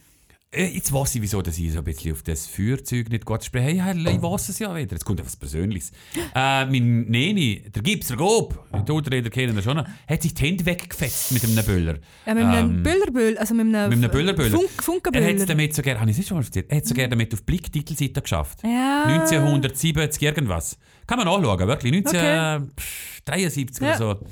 Äh, 0.55 0.67
Jetzt 0.75 0.93
weiß 0.93 1.15
ich, 1.17 1.23
wieso 1.23 1.43
dass 1.43 1.59
ich 1.59 1.73
so 1.73 1.79
ein 1.79 1.85
bisschen 1.85 2.13
auf 2.13 2.23
das 2.23 2.47
Feuerzeug 2.47 3.09
nicht 3.11 3.25
gut 3.25 3.45
spreche. 3.45 3.83
Hey, 3.83 3.97
ich 3.99 4.23
weiß 4.23 4.49
es 4.49 4.59
ja 4.59 4.75
wieder. 4.75 4.93
Jetzt 4.93 5.05
kommt 5.05 5.21
etwas 5.21 5.37
Persönliches. 5.37 5.91
Äh, 6.35 6.67
mein 6.67 7.03
Neni, 7.09 7.65
der 7.75 7.83
Gips, 7.83 8.09
der 8.09 8.17
Gob, 8.17 8.59
die 8.87 8.93
Ultraräder 8.93 9.31
kennen 9.31 9.55
das 9.55 9.65
schon, 9.65 9.77
noch, 9.77 9.87
hat 10.09 10.23
sich 10.23 10.35
die 10.35 10.45
Hände 10.45 10.65
weggefetzt 10.67 11.33
mit 11.33 11.45
einem 11.45 11.65
Böller. 11.65 11.99
Ja, 12.27 12.35
mit 12.35 12.45
einem 12.45 12.71
Ähm, 12.77 12.83
Böllerböll, 12.83 13.39
also 13.39 13.55
mit 13.55 13.67
einem, 13.67 13.89
mit 13.91 13.99
einem 13.99 14.11
Böllerböller. 14.11 14.51
Funk, 14.51 14.63
Er 14.65 14.77
hat 14.77 14.85
Funkenböller. 14.85 15.47
damit 15.47 15.75
so 15.75 15.83
gerne, 15.83 16.01
habe 16.01 16.11
ich 16.11 16.19
es 16.19 16.27
schon 16.29 16.37
mal 16.39 16.45
erzählt, 16.45 16.67
er 16.71 16.77
hat 16.79 16.87
so 16.87 16.95
gerne 16.95 17.11
damit 17.11 17.33
auf 17.35 17.43
Blick-Titelseite 17.45 18.23
geschafft. 18.23 18.61
Ja. 18.65 19.05
1970 19.07 20.23
irgendwas. 20.23 20.79
Kann 21.07 21.19
man 21.19 21.27
nachschauen, 21.27 21.69
wirklich. 21.69 21.93
1973 21.93 23.81
Ja. 23.83 23.89
oder 23.89 23.99
so. 23.99 24.27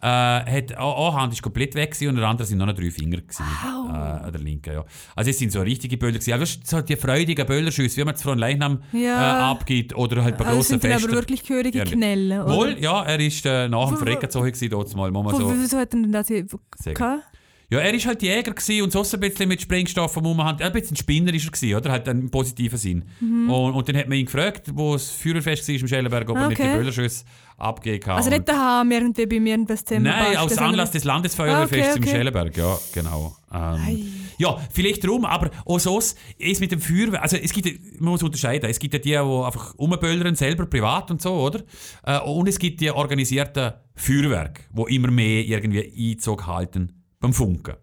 Äh, 0.00 0.06
hat, 0.06 0.46
eine 0.46 0.78
eine 0.78 1.12
Hand 1.14 1.32
ist 1.32 1.42
komplett 1.42 1.74
weg 1.74 1.90
gewesen 1.90 2.10
und 2.10 2.16
der 2.16 2.28
anderen 2.28 2.46
sind 2.48 2.58
noch 2.58 2.72
drei 2.72 2.88
Finger 2.90 3.16
gewesen, 3.16 3.44
Wow. 3.64 3.90
äh, 3.90 3.96
an 4.26 4.32
der 4.32 4.40
linken. 4.40 4.72
Ja. 4.72 4.84
Also 5.16 5.30
es 5.30 5.38
sind 5.38 5.50
so 5.50 5.60
richtige 5.60 5.96
Böller 5.96 6.12
gewesen. 6.20 6.34
Aber 6.34 6.44
du, 6.44 6.50
so 6.62 6.80
die 6.82 6.94
freudigen 6.94 7.44
Böllerschüsse, 7.44 7.96
wie 7.96 8.04
man 8.04 8.14
es 8.14 8.22
von 8.22 8.38
Leichnam 8.38 8.80
Ja. 8.92 9.38
äh, 9.38 9.42
abgibt 9.50 9.96
oder 9.96 10.22
halt 10.22 10.38
bei 10.38 10.44
Also 10.44 10.56
grossen 10.56 10.68
sind 10.80 10.84
dann 10.84 10.92
aber 10.92 11.00
Festen. 11.00 11.16
wirklich 11.16 11.42
gehörige 11.44 11.78
Ja, 11.78 11.84
Knelle, 11.84 12.44
oder? 12.44 12.54
Wohl, 12.54 12.76
ja, 12.78 13.02
er 13.02 13.18
ist 13.18 13.44
äh, 13.44 13.68
nach 13.68 13.88
dem 13.88 13.96
wo- 13.96 14.04
Freckenzeug 14.04 14.54
gewesen, 14.54 14.70
dort 14.70 14.94
mal, 14.94 15.12
Wo- 15.12 15.30
so 15.32 15.52
Wieso 15.60 15.78
hat 15.78 15.92
er 15.94 16.00
denn 16.00 16.12
das 16.12 16.28
hier 16.28 16.46
sagen. 16.76 17.22
Ja, 17.70 17.80
er 17.80 17.92
war 17.92 18.00
halt 18.00 18.22
Jäger 18.22 18.54
und 18.82 18.92
sonst 18.92 19.12
ein 19.12 19.20
bisschen 19.20 19.46
mit 19.46 19.60
Sprengstoff 19.60 20.16
am 20.16 20.24
Umhand. 20.24 20.62
Ein 20.62 20.72
bisschen 20.72 20.96
Spinner 20.96 21.34
ist 21.34 21.44
er 21.44 21.50
gewesen, 21.50 21.76
oder? 21.76 21.92
Halt 21.92 22.08
im 22.08 22.30
positiven 22.30 22.78
Sinn. 22.78 23.04
Mhm. 23.20 23.50
Und, 23.50 23.74
und 23.74 23.88
dann 23.88 23.96
hat 23.96 24.08
man 24.08 24.16
ihn 24.16 24.24
gefragt, 24.24 24.70
wo 24.72 24.94
das 24.94 25.10
Feuerfest 25.10 25.68
war 25.68 25.74
im 25.74 25.86
Schellenberg, 25.86 26.30
ob 26.30 26.36
er 26.36 26.48
nicht 26.48 26.58
die 26.58 26.62
Okay. 26.62 26.76
Böllerschüsse 26.76 27.26
abgeben 27.58 28.00
kann. 28.00 28.16
Also 28.16 28.30
nicht 28.30 28.48
daheim 28.48 28.90
irgendwie 28.90 29.26
bei 29.26 29.38
mir 29.38 29.50
irgendwas 29.50 29.84
zusammen 29.84 30.04
Nein, 30.04 30.36
aus 30.38 30.56
Anlass 30.56 30.92
des 30.92 31.04
Landesfeuerwehrfests 31.04 31.88
Ah, 31.88 31.90
okay, 31.90 31.98
im 31.98 32.02
okay. 32.04 32.10
Schellenberg, 32.10 32.56
ja, 32.56 32.78
genau. 32.94 33.36
Ähm, 33.52 34.12
ja, 34.38 34.56
vielleicht 34.72 35.04
drum, 35.04 35.26
aber 35.26 35.50
auch 35.66 35.78
so 35.80 35.98
ist 35.98 36.60
mit 36.60 36.72
dem 36.72 36.80
Feuerwehr, 36.80 37.22
also 37.22 37.36
es 37.36 37.52
gibt, 37.52 38.00
man 38.00 38.12
muss 38.12 38.22
unterscheiden, 38.22 38.70
es 38.70 38.78
gibt 38.78 38.94
ja 38.94 39.00
die, 39.00 39.10
die 39.10 39.16
einfach 39.18 39.74
umböllern, 39.74 40.36
selber 40.36 40.66
privat 40.66 41.10
und 41.10 41.20
so, 41.20 41.34
oder? 41.34 41.60
Äh, 42.06 42.20
und 42.20 42.48
es 42.48 42.58
gibt 42.58 42.80
die 42.80 42.90
organisierten 42.90 43.72
Feuerwerke, 43.94 44.62
die 44.70 44.94
immer 44.94 45.10
mehr 45.10 45.44
irgendwie 45.44 46.12
Einzug 46.12 46.46
halten 46.46 46.97
beim 47.20 47.32
Funken. 47.32 47.74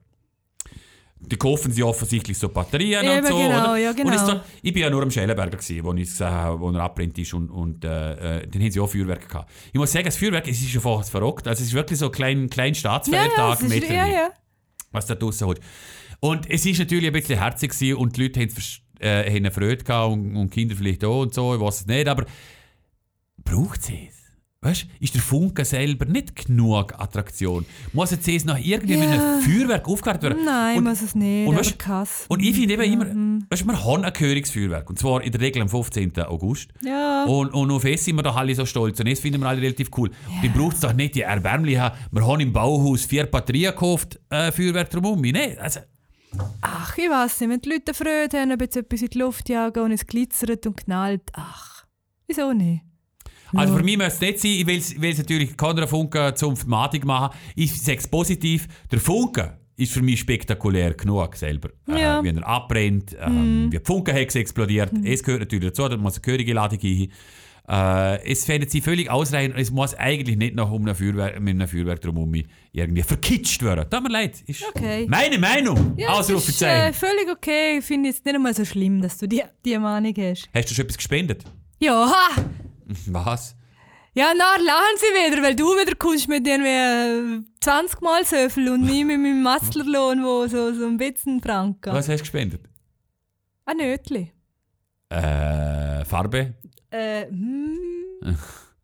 Die 1.20 1.38
kaufen 1.38 1.72
sie 1.72 1.82
offensichtlich 1.82 2.38
so 2.38 2.50
Batterien 2.50 3.08
und 3.08 3.18
Eben, 3.18 3.28
so, 3.28 3.38
genau, 3.38 3.48
oder? 3.72 3.78
ja, 3.78 3.90
Und 3.90 3.96
genau. 3.96 4.12
es 4.14 4.26
da, 4.26 4.46
ich 4.62 4.74
bin 4.74 4.84
ja 4.84 4.90
nur 4.90 5.02
am 5.02 5.10
Schellenberger 5.10 5.58
gewesen, 5.58 5.84
wo 5.84 5.94
ich 5.94 6.20
habe, 6.20 6.60
wo 6.60 6.70
er 6.70 6.82
abbrennt 6.82 7.18
ist 7.18 7.34
und, 7.34 7.50
und 7.50 7.84
äh, 7.84 8.42
äh, 8.42 8.48
dann 8.48 8.62
haben 8.62 8.72
sie 8.72 8.80
auch 8.80 8.88
Feuerwerk 8.88 9.28
gehabt. 9.28 9.52
Ich 9.68 9.80
muss 9.80 9.92
sagen, 9.92 10.06
das 10.06 10.18
Feuerwerk, 10.18 10.48
es 10.48 10.62
ist 10.62 10.70
schon 10.70 10.82
fast 10.82 11.10
verrückt, 11.10 11.48
also 11.48 11.62
es 11.62 11.70
ist 11.70 11.74
wirklich 11.74 11.98
so 11.98 12.08
ein 12.08 12.12
klein, 12.12 12.50
klein 12.50 12.74
Ja, 12.74 12.80
Staatsfeiertag 12.80 13.62
ja, 13.62 13.68
Meterli 13.68 13.96
ja, 13.96 14.08
ja. 14.08 14.30
was 14.92 15.08
da 15.08 15.16
draussen 15.16 15.48
holt. 15.48 15.62
Und 16.20 16.50
es 16.50 16.66
ist 16.66 16.78
natürlich 16.78 17.08
ein 17.08 17.14
bisschen 17.14 17.40
herzig 17.40 17.72
gewesen 17.72 17.96
und 17.98 18.18
die 18.18 18.24
Leute 18.24 18.42
haben, 18.42 18.54
äh, 19.00 19.26
haben 19.26 19.36
eine 19.38 19.52
Freude 19.52 19.84
gehabt 19.84 20.14
und, 20.14 20.36
und 20.36 20.52
Kinder 20.52 20.76
vielleicht 20.76 21.04
auch 21.04 21.22
und 21.22 21.34
so, 21.34 21.56
ich 21.56 21.62
weiß 21.62 21.82
es 21.82 21.88
nicht, 21.88 22.08
aber 22.08 22.26
braucht 23.44 23.82
sie 23.84 24.10
es? 24.10 24.15
Weißt, 24.66 24.88
ist 25.00 25.14
der 25.16 25.22
Funke 25.22 25.64
selber 25.64 26.06
nicht 26.06 26.36
genug 26.36 26.94
Attraktion? 27.00 27.66
Muss 27.94 28.12
jetzt 28.12 28.28
erst 28.28 28.46
nach 28.46 28.58
irgendwie 28.60 28.98
mit 28.98 29.10
Ja. 29.10 29.34
einem 29.34 29.42
Feuerwerk 29.42 29.88
aufgehört 29.88 30.22
werden? 30.24 30.44
Nein, 30.44 30.78
und, 30.80 30.84
muss 30.84 31.02
es 31.02 31.16
nicht. 31.16 31.48
und 31.48 31.58
weißt- 31.58 31.78
krass. 31.78 32.26
und 32.28 32.42
ich 32.42 32.56
finde 32.56 32.74
eben 32.74 32.84
immer, 32.84 33.06
weißt, 33.50 33.62
du, 33.64 33.68
wir 33.68 33.84
haben 33.84 34.04
ein 34.04 34.14
Gehörungsfeuerwerk. 34.14 34.90
Und 34.90 35.00
zwar 35.00 35.24
in 35.24 35.32
der 35.32 35.42
Regel 35.42 35.62
am 35.62 35.70
15. 35.70 36.12
August. 36.28 36.70
Ja. 36.84 37.24
Und, 37.26 37.54
und 37.54 37.72
auf 37.72 37.86
es 37.86 38.04
sind 38.04 38.16
wir 38.16 38.24
doch 38.24 38.36
alle 38.36 38.54
so 38.56 38.66
stolz. 38.66 39.00
Und 39.00 39.10
das 39.10 39.20
finden 39.20 39.42
wir 39.42 39.48
alle 39.48 39.62
relativ 39.62 39.90
cool. 39.98 40.10
Und 40.10 40.44
dann 40.44 40.54
braucht 40.54 40.76
es 40.76 40.82
doch 40.82 40.94
nicht 40.94 41.16
die 41.16 41.22
erbärmliche, 41.22 41.92
wir 42.12 42.28
haben 42.28 42.40
im 42.42 42.52
Bauhaus 42.52 43.06
vier 43.06 43.26
Batterien 43.26 43.72
gekauft, 43.72 44.20
äh, 44.30 44.52
Feuerwerk 44.52 44.90
drumherum. 44.90 45.22
Nein, 45.22 45.58
also, 45.60 45.80
Ach, 46.62 46.98
ich 46.98 47.10
weiß 47.10 47.40
nicht, 47.42 47.50
wenn 47.50 47.62
die 47.62 47.70
Leute 47.70 47.94
Freude 47.94 48.38
haben, 48.42 48.52
ob 48.52 48.60
jetzt 48.60 48.76
etwas 48.76 49.02
in 49.02 49.08
die 49.10 49.20
Luft 49.20 49.48
jagen 49.48 49.84
und 49.84 49.92
es 49.92 50.06
glitzert 50.06 50.66
und 50.68 50.76
knallt. 50.76 51.22
Ach, 51.32 51.86
wieso 52.28 52.52
nicht? 52.52 52.84
Also 53.54 53.78
für 53.78 53.84
mich 53.84 53.98
müsste 53.98 54.26
es 54.26 54.32
nicht 54.32 54.40
sein, 54.42 54.52
ich 54.52 54.98
will 55.02 55.10
es- 55.12 55.18
natürlich 55.18 55.56
keiner 55.58 55.88
Funke 55.88 56.34
zum 56.36 56.56
Thematik 56.56 57.06
machen. 57.06 57.36
Ich 57.56 57.82
sage 57.82 57.98
es 58.00 58.08
positiv, 58.08 58.68
der 58.92 59.00
Funke 59.00 59.58
ist 59.78 59.92
für 59.92 60.02
mich 60.02 60.20
spektakulär 60.22 60.94
genug 60.94 61.36
selber. 61.36 61.70
Ja. 61.88 62.20
Äh, 62.20 62.24
wie 62.24 62.30
er 62.30 62.48
abbrennt, 62.48 63.16
ähm, 63.20 63.68
wie 63.72 63.78
die 63.78 63.84
Funkenhexe 63.86 64.40
explodiert. 64.40 64.92
Es 65.04 65.22
gehört 65.22 65.42
natürlich 65.42 65.70
dazu, 65.70 65.88
da 65.90 65.98
muss 65.98 66.14
eine 66.16 66.22
gehörige 66.22 66.54
Ladung 66.54 66.80
hin. 66.80 67.12
Äh, 67.68 68.32
es 68.32 68.46
fände 68.46 68.70
sie 68.70 68.80
völlig 68.80 69.10
ausreichend 69.10 69.56
und 69.56 69.62
es 69.62 69.72
muss 69.72 69.96
eigentlich 69.96 70.38
nicht 70.38 70.56
noch 70.56 70.70
um 70.72 70.88
ein 70.88 70.94
Feuerwerk, 70.94 71.40
mit 71.42 71.56
einem 71.56 71.68
Feuerwerk 71.68 72.00
drumherum 72.00 72.34
irgendwie 72.72 73.02
verkitscht 73.02 73.64
werden. 73.64 73.90
Tut 73.90 74.04
mir 74.04 74.10
leid. 74.10 74.42
Ist 74.46 74.64
Okay. 74.70 75.08
Meine 75.10 75.40
Meinung! 75.40 75.94
Ja, 75.98 76.10
das 76.16 76.30
ist 76.30 76.30
äh, 76.30 76.36
Ausrufezeichen. 76.36 76.94
völlig 76.94 77.28
okay. 77.32 77.80
Ich 77.80 77.86
finde 77.86 78.10
es 78.12 78.24
nicht 78.24 78.36
einmal 78.36 78.54
so 78.54 78.64
schlimm, 78.66 79.02
dass 79.02 79.18
du 79.18 79.28
die, 79.28 79.42
die 79.66 79.78
Meinung 79.80 80.14
hast. 80.16 80.48
Hast 80.54 80.70
du 80.70 80.76
schon 80.76 80.86
etwas 80.86 80.98
gespendet? 80.98 81.44
Ja, 81.80 82.06
ha! 82.08 82.42
Was? 83.08 83.56
Ja, 84.14 84.32
na, 84.38 84.56
lachen 84.64 84.98
sie 84.98 85.08
wieder, 85.32 85.44
weil 85.44 85.56
du 85.56 85.66
wieder 85.76 85.94
kommst 85.96 86.30
mit 86.30 86.48
irgendwie 86.48 86.70
äh, 86.70 87.42
20 87.60 88.00
Mal 88.02 88.24
so 88.26 88.50
viel 88.50 88.70
und 88.70 88.88
ich 88.88 89.04
mit 89.04 89.20
meinem 89.20 89.42
Masterlohn, 89.44 90.24
wo 90.24 90.48
so, 90.48 90.74
so 90.74 90.86
ein 90.86 90.98
bisschen 90.98 91.42
Franken. 91.42 91.92
Was 91.94 92.08
hast 92.08 92.20
du 92.20 92.24
gespendet? 92.24 92.62
Ein 93.66 93.78
Nötli. 93.78 94.32
Äh, 95.10 96.06
Farbe? 96.06 96.54
Äh, 96.90 97.26
hm, 97.28 97.78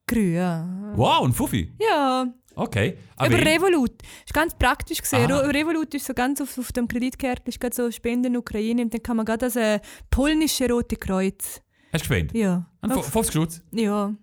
grün. 0.07 0.93
Wow, 0.95 1.25
ein 1.25 1.33
Fuffi. 1.33 1.71
Ja, 1.79 2.25
Okay. 2.55 2.97
über 3.25 3.39
ich- 3.39 3.45
Revolut. 3.45 3.93
ist 4.25 4.33
ganz 4.33 4.53
praktisch 4.53 5.01
gesehen. 5.01 5.31
Ah. 5.31 5.37
Re- 5.39 5.53
Revolut 5.53 5.93
ist 5.93 6.05
so 6.05 6.13
ganz 6.13 6.41
auf, 6.41 6.57
auf 6.57 6.73
dem 6.73 6.87
Kreditkärtchen, 6.89 7.47
ist 7.47 7.59
gerade 7.61 7.73
so 7.75 7.89
Spenden 7.89 8.35
Ukraine 8.35 8.81
und 8.81 8.93
dann 8.93 9.01
kann 9.01 9.15
man 9.15 9.25
gerade 9.25 9.45
das 9.45 9.55
äh, 9.55 9.79
polnische 10.09 10.69
Rote 10.69 10.97
Kreuz. 10.97 11.61
Hast 11.93 12.03
du 12.05 12.09
gespendet? 12.09 12.35
Ja. 12.35 12.65
Ein 12.81 12.91
Auf- 12.91 13.07
50 13.09 13.33
Schutz? 13.33 13.61
Ja. 13.71 14.13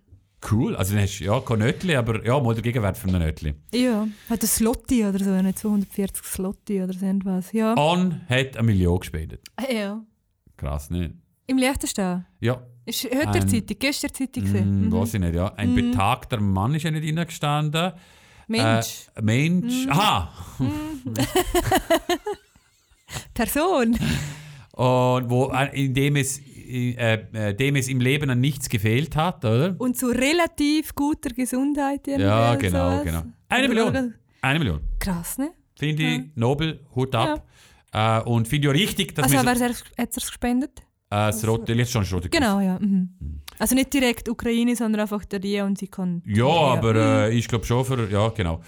Cool. 0.51 0.75
Also 0.77 0.93
dann 0.93 1.03
hast 1.03 1.19
du 1.19 1.25
ja 1.25 1.39
kein 1.41 1.59
Nötli, 1.59 1.95
aber 1.95 2.25
ja, 2.25 2.39
mal 2.39 2.53
der 2.53 2.63
Gegenwert 2.63 2.97
für 2.97 3.09
ein 3.09 3.19
Nötli. 3.19 3.55
Ja. 3.73 4.07
Hat 4.29 4.41
ein 4.41 4.47
Slotti 4.47 5.05
oder 5.05 5.19
so, 5.21 5.31
nicht 5.41 5.59
240 5.59 6.23
Slotti 6.25 6.81
oder 6.81 6.93
so 6.93 7.05
irgendwas. 7.05 7.51
Ja. 7.51 7.75
On 7.77 8.21
hat 8.29 8.55
eine 8.55 8.65
Million 8.65 8.99
gespendet. 8.99 9.41
Ah, 9.57 9.63
Ja. 9.71 10.01
Krass, 10.55 10.89
ne? 10.89 11.13
Im 11.47 11.57
Liechtenstein. 11.57 12.25
Ja, 12.39 12.61
Ist 12.85 13.03
heute 13.05 13.27
Ein- 13.27 13.33
der 13.33 13.47
Zeitung, 13.47 13.77
gestern 13.79 14.13
Zeitung 14.13 14.43
gesehen. 14.43 14.81
mm, 14.81 14.85
Mhm. 14.87 14.91
weiß 14.93 15.13
ich 15.15 15.19
nicht, 15.19 15.35
ja. 15.35 15.53
Ein 15.55 15.75
betagter 15.75 16.39
Mann 16.39 16.73
ist 16.73 16.83
ja 16.83 16.91
nicht 16.91 17.05
reingestanden. 17.05 17.91
Mensch, 18.47 19.07
Äh, 19.15 19.21
Mensch. 19.21 19.85
Mhm. 19.85 19.91
Aha! 19.91 20.31
Person. 23.33 23.93
Und 24.73 25.29
wo, 25.29 25.51
äh, 25.53 25.85
in 25.85 25.93
dem 25.93 26.15
es, 26.15 26.39
äh, 26.69 27.13
äh, 27.33 27.53
dem 27.55 27.75
es 27.75 27.87
im 27.87 27.99
Leben 27.99 28.29
an 28.29 28.39
nichts 28.39 28.69
gefehlt 28.69 29.15
hat, 29.15 29.43
oder? 29.45 29.75
Und 29.79 29.97
zu 29.97 30.07
relativ 30.07 30.93
guter 30.95 31.29
Gesundheit. 31.31 32.07
Ja, 32.07 32.55
genau, 32.55 32.91
sowas. 32.91 33.03
genau. 33.03 33.23
Eine 33.49 33.67
Million. 33.67 33.89
oder- 33.89 34.09
Eine 34.41 34.59
Million. 34.59 34.79
Krass, 34.99 35.37
ne? 35.37 35.51
Finde 35.77 36.03
ich 36.03 36.21
nobel, 36.35 36.79
Hut 36.95 37.15
ab. 37.15 37.45
Äh, 37.91 38.21
und 38.21 38.47
finde 38.47 38.67
ich 38.67 38.73
auch 38.75 38.79
richtig, 38.79 39.15
dass 39.15 39.23
Also, 39.25 39.37
wir 39.37 39.45
wer 39.45 39.55
so, 39.73 39.83
hat 39.97 40.09
es 40.15 40.25
gespendet? 40.27 40.71
äh, 40.79 40.83
das 41.09 41.47
rote, 41.47 41.73
jetzt 41.73 41.91
schon 41.91 42.03
das 42.03 42.13
rote 42.13 42.29
Kreuz. 42.29 42.39
Genau, 42.39 42.59
ja. 42.59 42.77
Mhm. 42.79 43.09
Also 43.57 43.75
nicht 43.75 43.91
direkt 43.93 44.29
Ukraine, 44.29 44.75
sondern 44.75 45.01
einfach 45.01 45.25
der 45.25 45.39
die 45.39 45.59
und 45.61 45.77
sie 45.79 45.87
kann. 45.87 46.21
Ja, 46.25 46.45
aber 46.45 46.95
äh, 46.95 47.33
ich 47.35 47.47
glaube 47.47 47.65
schon 47.65 47.83
für, 47.83 48.07
ja, 48.09 48.29
genau. 48.29 48.61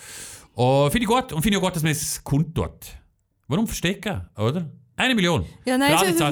Oh, 0.56 0.90
finde 0.90 1.04
ich 1.04 1.08
gut 1.08 1.32
und 1.34 1.42
finde 1.44 1.58
ich 1.58 1.64
auch 1.64 1.68
gut, 1.68 1.76
dass 1.76 1.84
man 1.84 1.92
es 1.92 2.24
kundtut. 2.24 2.98
Warum 3.48 3.68
verstecken, 3.68 4.22
oder? 4.38 4.70
Eine 5.02 5.16
Million. 5.16 5.46
Ja, 5.66 5.80
nein, 5.80 5.92
ja. 5.92 6.28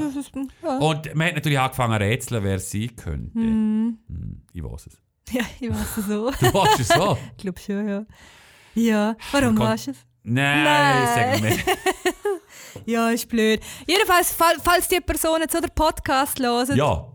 Und 0.77 1.15
man 1.15 1.27
hat 1.27 1.35
natürlich 1.35 1.59
angefangen 1.59 1.93
zu 1.93 1.99
rätseln, 2.05 2.43
wer 2.43 2.59
sein 2.59 2.95
könnte. 2.95 3.33
Hm, 3.39 3.97
ich 4.53 4.63
weiß 4.63 4.87
es. 4.87 5.01
ja, 5.33 5.41
ich 5.59 5.71
weiß 5.71 5.97
es 5.97 6.05
so. 6.05 6.29
Du 6.29 6.53
weißt 6.53 6.79
es 6.79 6.87
so? 6.89 7.17
ich 7.31 7.37
glaube 7.37 7.59
schon, 7.59 7.89
ja. 7.89 8.05
Ja, 8.75 9.15
warum 9.31 9.57
weißt 9.57 9.87
du 9.87 9.91
es? 9.91 9.97
Nein, 10.21 10.63
Nein. 10.63 11.07
sag 11.15 11.41
mir 11.41 11.49
nicht. 11.49 11.65
Ja, 12.85 13.09
ist 13.09 13.27
blöd. 13.27 13.59
Jedenfalls, 13.87 14.31
fall, 14.31 14.55
falls 14.63 14.87
die 14.87 14.99
Person 14.99 15.41
jetzt 15.41 15.53
so 15.53 15.59
den 15.59 15.71
Podcast 15.73 16.39
hören, 16.39 16.75
Ja, 16.77 17.07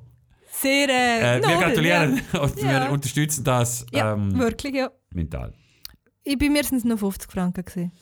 sehr. 0.51 0.89
Äh, 0.89 1.39
äh, 1.39 1.41
wir 1.43 1.49
nobel, 1.49 1.65
gratulieren 1.67 2.21
Ja, 2.33 2.41
und 2.41 2.61
Ja. 2.61 2.85
wir 2.87 2.91
unterstützen 2.91 3.45
das 3.45 3.87
ja 3.93 4.13
ähm, 4.13 4.37
wirklich, 4.37 4.75
ja. 4.75 4.91
mental. 5.11 5.55
Ich, 6.27 6.39
bei 6.39 6.49
mir 6.49 6.65
sind 6.65 6.79
es 6.79 6.85
nur 6.85 6.97
50 6.97 7.31
Franken. 7.31 7.63
Gewesen. 7.65 7.93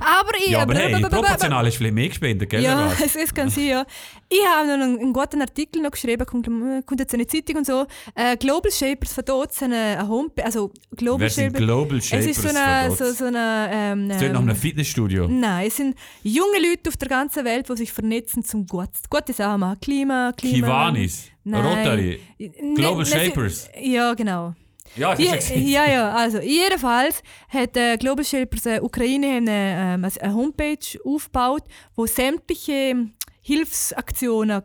Aber 0.00 0.32
ich. 0.38 0.48
Ja, 0.48 0.60
aber 0.62 0.74
hey, 0.74 1.00
proportional 1.00 1.64
du 1.64 1.72
vielleicht 1.72 1.94
mehr 1.94 2.08
gespendet, 2.08 2.50
gell? 2.50 2.62
Ja, 2.62 2.92
es, 3.04 3.16
es 3.16 3.32
kann 3.32 3.48
sein, 3.48 3.66
ja. 3.66 3.86
Ich 4.28 4.38
habe 4.46 4.66
noch 4.68 4.74
einen, 4.74 4.98
einen 5.00 5.12
guten 5.14 5.40
Artikel 5.40 5.80
noch 5.80 5.90
geschrieben, 5.90 6.26
kommt, 6.26 6.46
kommt 6.86 7.00
jetzt 7.00 7.14
in 7.14 7.20
die 7.20 7.26
Zeitung 7.26 7.56
und 7.56 7.66
so. 7.66 7.86
Äh, 8.14 8.36
Global 8.36 8.70
Shapers 8.70 9.14
von 9.14 9.24
dort 9.24 9.54
sind 9.54 9.72
eine, 9.72 9.98
eine 9.98 10.06
Homepage, 10.08 10.44
also 10.44 10.70
Global 10.94 11.20
Wer 11.20 11.30
sind 11.30 11.44
Shapers. 11.52 11.60
Global 11.62 11.96
es 11.98 12.06
Shapers 12.08 12.26
ist 12.26 12.42
so 12.42 12.48
eine, 12.48 12.90
so, 12.94 13.12
so 13.12 13.24
eine 13.24 13.70
ähm, 13.72 14.08
Das 14.10 14.18
klingt 14.18 14.32
nach 14.34 14.40
einem 14.40 14.50
ähm, 14.50 14.56
Fitnessstudio. 14.56 15.26
Nein, 15.28 15.66
es 15.66 15.76
sind 15.78 15.96
junge 16.22 16.58
Leute 16.58 16.90
auf 16.90 16.98
der 16.98 17.08
ganzen 17.08 17.44
Welt, 17.46 17.66
die 17.66 17.76
sich 17.78 17.92
vernetzen 17.92 18.44
zum 18.44 18.66
Gut, 18.66 18.90
gute 19.08 19.32
Sachen 19.32 19.60
machen. 19.60 19.80
Klima, 19.80 20.32
Klima. 20.36 20.66
Kiwanis, 20.66 21.28
Nein. 21.44 21.64
Rotary. 21.64 22.20
N- 22.38 22.74
Global 22.74 23.06
nein, 23.10 23.26
Shapers. 23.30 23.68
sie- 23.74 23.94
Ja, 23.94 24.12
genau. 24.12 24.54
Ja, 24.96 25.14
Ja, 25.18 25.34
ist 25.34 25.50
ja 25.50 25.86
ja, 25.86 26.12
also 26.12 26.40
jedenfalls 26.40 27.22
hat 27.48 27.76
äh, 27.76 27.96
Global 27.96 28.24
Shapers 28.24 28.66
äh, 28.66 28.80
Ukraine 28.80 29.36
eine, 29.36 29.94
ähm, 29.94 30.04
also 30.04 30.20
eine 30.20 30.34
Homepage 30.34 30.98
aufgebaut, 31.04 31.62
wo 31.94 32.06
sämtliche 32.06 32.72
ähm, 32.72 33.12
Hilfsaktionen 33.42 34.62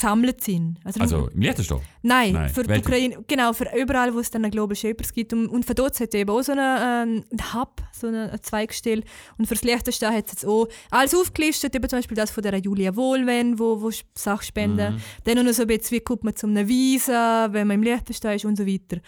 gesammelt 0.00 0.42
sind. 0.42 0.78
Also, 0.84 1.00
Also 1.00 1.28
im 1.28 1.40
Liechtenstein? 1.40 1.80
nein, 2.02 2.32
nein, 2.32 2.48
für 2.50 2.62
die. 2.62 2.78
Ukraine, 2.78 3.24
genau, 3.26 3.52
für 3.52 3.68
überall, 3.76 4.14
wo 4.14 4.20
es 4.20 4.30
dann 4.30 4.48
Global 4.50 4.76
Shapers 4.76 5.12
gibt. 5.12 5.32
Und, 5.32 5.48
und 5.48 5.64
für 5.64 5.74
dort 5.74 5.98
hat 5.98 6.08
es 6.08 6.14
eben 6.14 6.30
auch 6.30 6.42
so 6.42 6.52
einen 6.52 7.24
ähm, 7.30 7.38
Hub, 7.54 7.82
so 7.92 8.06
eine, 8.06 8.30
eine 8.30 8.40
Zweigstelle. 8.40 9.02
Und 9.36 9.46
für 9.46 9.54
das 9.54 9.64
Liechtenstein 9.64 10.14
hat 10.14 10.26
es 10.26 10.32
jetzt 10.32 10.46
auch 10.46 10.68
alles 10.90 11.14
aufgelistet, 11.14 11.74
eben 11.74 11.88
zum 11.88 11.98
Beispiel 11.98 12.16
das 12.16 12.30
von 12.30 12.42
der 12.42 12.58
Julia 12.58 12.94
Wohlwen, 12.94 13.58
wo, 13.58 13.80
wo 13.80 13.90
Sachen 14.14 14.44
spenden. 14.44 14.94
Mhm. 14.94 15.00
Dann 15.24 15.44
noch 15.44 15.52
so 15.52 15.62
ein 15.62 15.68
bisschen, 15.68 15.96
wie 15.96 16.00
kommt 16.00 16.24
man 16.24 16.36
zu 16.36 16.46
einem 16.46 16.68
Visa, 16.68 17.48
wenn 17.52 17.66
man 17.66 17.76
im 17.76 17.82
Liechtenstein 17.82 18.36
ist 18.36 18.44
und 18.44 18.56
so 18.56 18.66
weiter. 18.66 19.00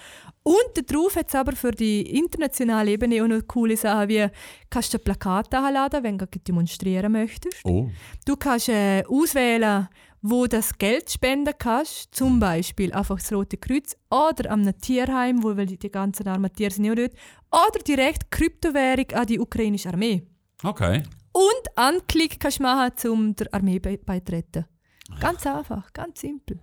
Und 0.43 0.91
darauf 0.91 1.16
hat 1.16 1.28
es 1.28 1.34
aber 1.34 1.53
für 1.53 1.70
die 1.70 2.01
internationale 2.18 2.91
Ebene 2.93 3.22
auch 3.22 3.28
noch 3.28 3.47
coole 3.47 3.76
Sachen 3.76 4.09
wie, 4.09 4.26
kannst 4.70 4.95
du 4.95 4.99
ein 4.99 5.05
Plakat 5.05 5.55
anladen, 5.55 6.03
wenn 6.03 6.16
du 6.16 6.26
demonstrieren 6.26 7.12
möchtest. 7.12 7.61
Oh. 7.64 7.91
Du 8.24 8.36
kannst 8.36 8.70
äh, 8.70 9.05
auswählen, 9.07 9.88
wo 10.23 10.47
das 10.47 10.77
Geld 10.79 11.11
spenden 11.11 11.55
kannst. 11.59 12.14
Zum 12.14 12.39
Beispiel 12.41 12.93
einfach 12.93 13.18
das 13.18 13.33
Rote 13.33 13.57
Kreuz 13.57 13.97
oder 14.11 14.51
einem 14.51 14.79
Tierheim, 14.79 15.43
wo 15.43 15.57
weil 15.57 15.66
die, 15.66 15.91
ganzen 15.91 16.29
armen 16.29 16.53
Tiere 16.53 16.71
sind 16.71 16.85
ja 16.85 16.95
dort. 16.95 17.12
Oder 17.51 17.83
direkt 17.87 18.31
Kryptowährung 18.31 19.11
an 19.12 19.27
die 19.27 19.41
ukrainische 19.41 19.89
Armee. 19.89 20.23
Okay. 20.62 21.03
Und 21.33 21.77
Anklick 21.77 22.41
kannst 22.41 22.59
du 22.59 22.64
machen, 22.64 23.11
um 23.11 23.35
der 23.35 23.53
Armee 23.53 23.79
bei 23.79 23.97
beitreten. 23.97 24.66
Ganz 25.21 25.47
einfach, 25.47 25.93
ganz 25.93 26.21
simpel. 26.21 26.61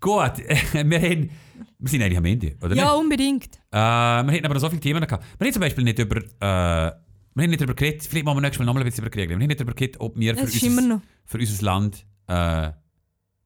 Gut, 0.00 0.38
wir, 0.72 1.00
haben, 1.00 1.30
wir 1.78 1.88
sind 1.88 2.02
eigentlich 2.02 2.18
am 2.18 2.24
Ende, 2.24 2.56
oder 2.62 2.74
Ja, 2.74 2.92
nicht? 2.92 3.00
unbedingt. 3.00 3.56
Äh, 3.70 3.76
wir 3.76 4.32
hätten 4.32 4.44
aber 4.44 4.54
noch 4.54 4.60
so 4.60 4.68
viele 4.68 4.80
Themen 4.80 5.00
gehabt. 5.00 5.24
Wir 5.38 5.46
haben 5.46 5.52
zum 5.52 5.60
Beispiel 5.60 5.84
nicht 5.84 5.98
über... 5.98 6.16
Äh, 6.18 7.00
wir 7.36 7.42
haben 7.42 7.50
nicht 7.50 7.60
darüber 7.60 7.74
geredet, 7.74 8.04
vielleicht 8.04 8.24
machen 8.24 8.36
wir 8.36 8.42
nächstes 8.42 8.60
Mal 8.60 8.66
nochmal 8.66 8.84
ein 8.84 8.86
bisschen 8.86 9.02
darüber 9.04 9.16
reden. 9.16 9.30
Wir 9.30 9.36
haben 9.42 9.48
nicht 9.48 9.58
darüber 9.58 9.74
geredet, 9.74 10.00
ob 10.00 10.16
wir 10.16 10.36
für, 10.36 10.42
unser, 10.42 10.80
noch. 10.82 11.00
für 11.24 11.38
unser 11.38 11.64
Land 11.64 12.06
äh, 12.26 12.70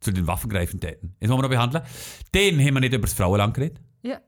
zu 0.01 0.12
den 0.12 0.26
Waffengreifen 0.26 0.81
täten. 0.81 1.14
Das 1.20 1.29
wollen 1.29 1.39
wir 1.39 1.43
noch 1.43 1.49
behandeln. 1.51 1.85
Dann 2.33 2.61
haben 2.64 2.74
wir 2.74 2.81
nicht 2.81 2.93
über 2.95 3.03
das 3.07 3.14
Frauenland 3.14 3.55
geredet. 3.55 3.81
Ja. 4.03 4.20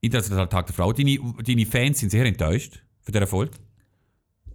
Internationaler 0.00 0.48
Tag 0.48 0.66
der 0.66 0.74
Frau. 0.74 0.92
Deine, 0.92 1.18
deine 1.44 1.66
Fans 1.66 2.00
sind 2.00 2.10
sehr 2.10 2.24
enttäuscht 2.24 2.82
von 3.00 3.12
dieser 3.12 3.20
Erfolg. 3.22 3.50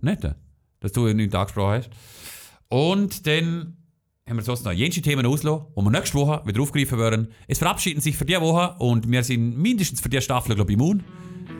Nicht, 0.02 0.24
äh, 0.24 0.34
dass 0.80 0.92
du 0.92 1.08
ihn 1.08 1.18
nicht 1.18 1.34
angesprochen 1.34 1.84
hast. 1.84 1.90
Und 2.70 3.26
dann 3.28 3.78
haben 4.28 4.36
wir 4.38 4.44
sonst 4.44 4.66
noch 4.66 4.74
jensche 4.74 5.02
Themen 5.02 5.26
ausgelassen, 5.26 5.68
die 5.76 5.82
wir 5.82 5.90
nächste 5.90 6.18
Woche 6.18 6.42
wieder 6.46 6.62
aufgreifen 6.62 7.00
werden. 7.00 7.28
Es 7.48 7.60
verabschieden 7.60 8.02
sich 8.02 8.18
für 8.18 8.26
diese 8.26 8.42
Woche 8.42 8.76
und 8.80 9.10
wir 9.10 9.24
sind 9.24 9.58
mindestens 9.58 10.02
für 10.02 10.10
diese 10.10 10.22
Staffel, 10.24 10.56
glaube 10.56 10.72
ich, 10.72 10.78
immun. 10.78 11.02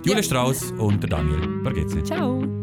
Julia 0.04 0.18
Ja. 0.18 0.24
Strauss 0.24 0.72
und 0.74 1.02
der 1.02 1.10
Daniel 1.10 1.64
Bargetzi. 1.64 2.04
Ciao. 2.04 2.57